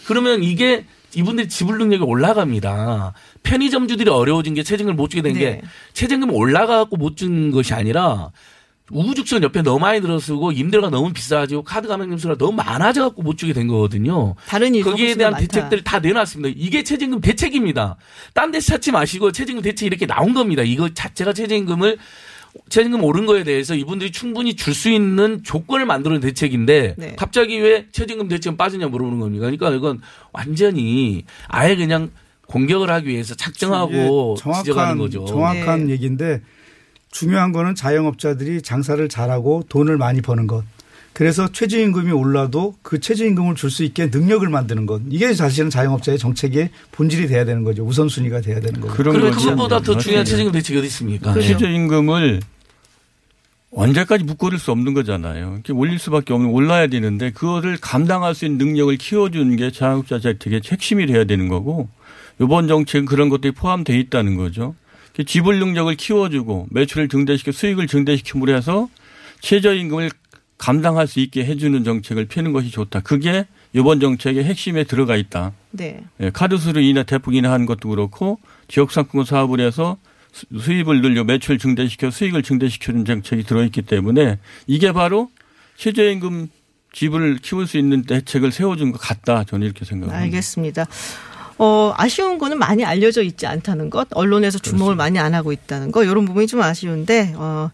그러면 0.07 0.43
이게 0.43 0.85
이분들이 1.15 1.47
지불 1.47 1.77
능력이 1.77 2.03
올라갑니다. 2.03 3.13
편의점주들이 3.43 4.09
어려워진 4.09 4.55
게 4.55 4.63
최저임금을 4.63 4.95
못 4.95 5.09
주게 5.09 5.21
된게 5.21 5.39
네. 5.45 5.61
최저임금 5.93 6.31
올라가고 6.31 6.97
못 6.97 7.15
준 7.15 7.51
것이 7.51 7.73
아니라 7.75 8.31
우후죽순 8.91 9.43
옆에 9.43 9.61
너무 9.61 9.79
많이 9.79 10.01
들어쓰고 10.01 10.51
임대료가 10.51 10.89
너무 10.89 11.13
비싸지고 11.13 11.63
카드 11.63 11.88
가맹점 11.88 12.17
수가 12.17 12.38
너무 12.38 12.51
많아져 12.53 13.03
갖고 13.03 13.21
못 13.21 13.38
주게 13.38 13.53
된 13.53 13.67
거거든요. 13.67 14.36
다른 14.47 14.75
이유가 14.75 14.91
거기에 14.91 15.15
대한 15.15 15.34
더 15.34 15.39
많다. 15.39 15.47
대책들 15.47 15.84
다 15.84 15.99
내놨습니다. 15.99 16.53
이게 16.57 16.84
최저임금 16.84 17.21
대책입니다. 17.21 17.95
딴 18.34 18.51
데서 18.51 18.73
찾지 18.73 18.91
마시고 18.91 19.31
최저임금 19.31 19.63
대책 19.63 19.88
이렇게 19.88 20.05
나온 20.05 20.34
겁니다. 20.34 20.63
이거 20.63 20.89
자체가 20.93 21.31
최저임금을 21.34 21.97
최저임금 22.69 23.03
오른 23.03 23.25
거에 23.25 23.43
대해서 23.45 23.73
이분들이 23.73 24.11
충분히 24.11 24.55
줄 24.55 24.73
수 24.75 24.89
있는 24.89 25.41
조건을 25.43 25.86
만드는 25.86 26.19
대책인데 26.19 26.95
네. 26.97 27.15
갑자기 27.17 27.57
왜 27.59 27.88
최저임금 27.91 28.27
대책은 28.27 28.57
빠지냐 28.57 28.88
물어보는 28.88 29.19
겁니다. 29.19 29.43
그러니까 29.45 29.69
이건 29.71 30.01
완전히 30.34 31.23
아예 31.47 31.75
그냥 31.77 32.11
공격을 32.47 32.89
하기 32.91 33.07
위해서 33.07 33.34
작정하고 33.34 34.36
이게 34.38 34.53
지적하는 34.59 34.97
거죠. 34.97 35.23
정확한 35.25 35.88
네. 35.88 35.93
얘기인데 35.93 36.41
중요한 37.14 37.51
거는 37.51 37.76
자영업자들이 37.76 38.61
장사를 38.64 39.07
잘하고 39.07 39.64
돈을 39.70 39.97
많이 39.97 40.22
버는 40.22 40.47
것. 40.47 40.64
그래서 41.14 41.47
최저임금이 41.51 42.11
올라도 42.11 42.76
그 42.82 42.99
최저임금을 42.99 43.53
줄 43.53 43.70
수 43.70 43.84
있게 43.84 44.07
능력을 44.07 44.49
만드는 44.49 44.88
것. 44.88 44.99
이게 45.09 45.32
사실은 45.36 45.70
자영업자의 45.70 46.18
정책의 46.18 46.72
본질이 46.91 47.28
돼야 47.28 47.45
되는 47.45 47.64
거죠. 47.64 47.84
우선순위가 47.86 48.41
돼야 48.41 48.59
되는 48.59 48.82
거죠. 48.82 48.93
그런. 48.95 49.14
그것보다 49.32 49.80
더 49.82 49.95
중요한 49.97 50.22
맞습니다. 50.22 50.24
최저임금 50.24 50.51
대책이 50.53 50.80
어디 50.80 50.88
있습니까? 50.88 51.34
그렇죠. 51.34 51.47
최저임금을 51.49 52.39
언제까지 53.76 54.24
묶어둘 54.24 54.57
수 54.57 54.72
없는 54.72 54.95
거잖아요. 54.95 55.53
이렇게 55.53 55.72
올릴 55.74 55.99
수밖에 55.99 56.34
없는 56.34 56.49
올라야 56.49 56.88
되는데 56.88 57.30
그거를 57.32 57.78
감당할 57.80 58.34
수 58.34 58.45
있는 58.45 58.57
능력을 58.66 58.95
키워주는 58.97 59.55
게 59.55 59.72
자영업자 59.72 60.20
정책의 60.20 60.61
핵심이 60.66 61.05
돼야 61.05 61.26
되는 61.26 61.47
거고 61.47 61.89
이번 62.41 62.68
정책은 62.68 63.05
그런 63.05 63.30
것들이 63.30 63.51
포함되어 63.53 63.95
있다는 63.95 64.36
거죠. 64.36 64.74
지불 65.26 65.59
능력을 65.59 65.93
키워주고 65.95 66.68
매출을 66.72 67.07
증대시켜 67.07 67.51
수익을 67.51 67.88
증대시킴으로 67.88 68.55
해서 68.55 68.89
최저임금을 69.41 70.09
감당할 70.57 71.07
수 71.07 71.20
있게 71.20 71.45
해주는 71.45 71.84
정책을 71.84 72.26
펴는 72.28 72.53
것이 72.53 72.72
좋다. 72.72 73.01
그게 73.01 73.45
이번 73.74 73.99
정책의 73.99 74.43
핵심에 74.43 74.84
들어가 74.86 75.16
있다. 75.16 75.51
네. 75.72 76.03
예, 76.20 76.30
카드 76.32 76.57
수를 76.57 76.84
인하 76.84 77.03
대폭 77.03 77.36
인하하는 77.36 77.66
것도 77.66 77.89
그렇고 77.89 78.39
지역 78.68 78.91
상품권 78.91 79.26
사업을 79.26 79.59
해서 79.59 79.97
수- 80.32 80.45
수입을 80.59 81.01
늘려 81.01 81.24
매출 81.24 81.57
증대시켜 81.57 82.09
수익을 82.11 82.43
증대시키는 82.43 83.03
정책이 83.05 83.43
들어있기 83.43 83.82
때문에 83.84 84.39
이게 84.68 84.91
바로 84.91 85.30
최저임금 85.78 86.49
지불을 86.93 87.38
키울 87.41 87.66
수 87.68 87.78
있는 87.78 88.03
대책을 88.03 88.51
세워준 88.51 88.91
것 88.91 88.99
같다. 88.99 89.43
저는 89.43 89.66
이렇게 89.66 89.84
생각합니다. 89.84 90.24
알겠습니다. 90.24 90.86
어, 91.58 91.93
아쉬운 91.97 92.38
거는 92.38 92.58
많이 92.58 92.84
알려져 92.84 93.22
있지 93.22 93.45
않다는 93.47 93.89
것, 93.89 94.08
언론에서 94.12 94.60
주목을 94.60 94.95
많이 94.95 95.20
안 95.20 95.34
하고 95.34 95.51
있다는 95.51 95.91
거, 95.91 96.04
이런 96.04 96.26
부분이 96.26 96.47
좀 96.47 96.62
아쉬운데, 96.62 97.34
어, 97.36 97.72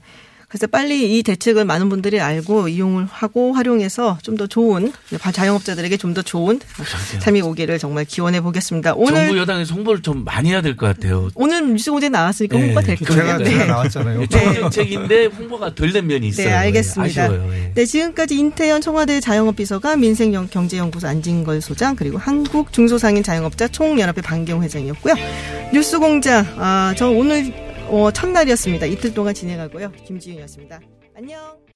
그래서 0.49 0.65
빨리 0.65 1.17
이 1.17 1.21
대책을 1.23 1.63
많은 1.63 1.89
분들이 1.89 2.19
알고 2.19 2.69
이용을 2.69 3.05
하고 3.09 3.53
활용해서 3.53 4.17
좀 4.23 4.35
더 4.35 4.47
좋은 4.47 4.91
자영업자들에게 5.33 5.95
좀 5.97 6.13
더 6.15 6.21
좋은 6.23 6.59
삶이 7.19 7.41
오기를 7.41 7.77
정말 7.77 8.03
기원해 8.05 8.41
보겠습니다. 8.41 8.93
정부 8.95 9.09
오늘 9.11 9.37
여당에서 9.37 9.75
홍보를 9.75 10.01
좀 10.01 10.23
많이 10.23 10.49
해야 10.49 10.61
될 10.61 10.75
것 10.75 10.87
같아요. 10.87 11.29
오늘 11.35 11.67
뉴스고대 11.73 12.09
나왔으니까 12.09 12.57
네. 12.57 12.63
홍보가 12.63 12.81
될 12.81 12.95
거예요. 12.97 13.37
제가, 13.37 13.37
제가 13.43 13.65
나왔잖아요. 13.65 14.25
좋은 14.27 14.53
정책인데 14.55 15.25
홍보가 15.27 15.75
덜 15.75 15.93
된 15.93 16.07
면이 16.07 16.27
있어요. 16.29 16.47
네, 16.47 16.53
알겠습니다. 16.53 17.23
아쉬워요. 17.25 17.51
예. 17.53 17.71
네, 17.75 17.85
지금까지 17.85 18.35
인태현 18.37 18.81
청와대 18.81 19.19
자영업 19.19 19.55
비서가 19.55 19.95
민생경제연구소 19.97 21.07
안진걸 21.07 21.61
소장 21.61 21.95
그리고 21.95 22.17
한국 22.17 22.73
중소상인 22.73 23.21
자영업자 23.21 23.67
총연합회 23.67 24.21
방경 24.21 24.63
회장이었고요. 24.63 25.13
뉴스공장, 25.73 26.45
아, 26.57 26.93
저 26.97 27.07
오늘 27.09 27.68
어, 27.89 28.11
첫날이었습니다. 28.11 28.85
이틀 28.85 29.13
동안 29.13 29.33
진행하고요. 29.33 29.91
김지윤이었습니다. 29.91 30.79
안녕. 31.15 31.68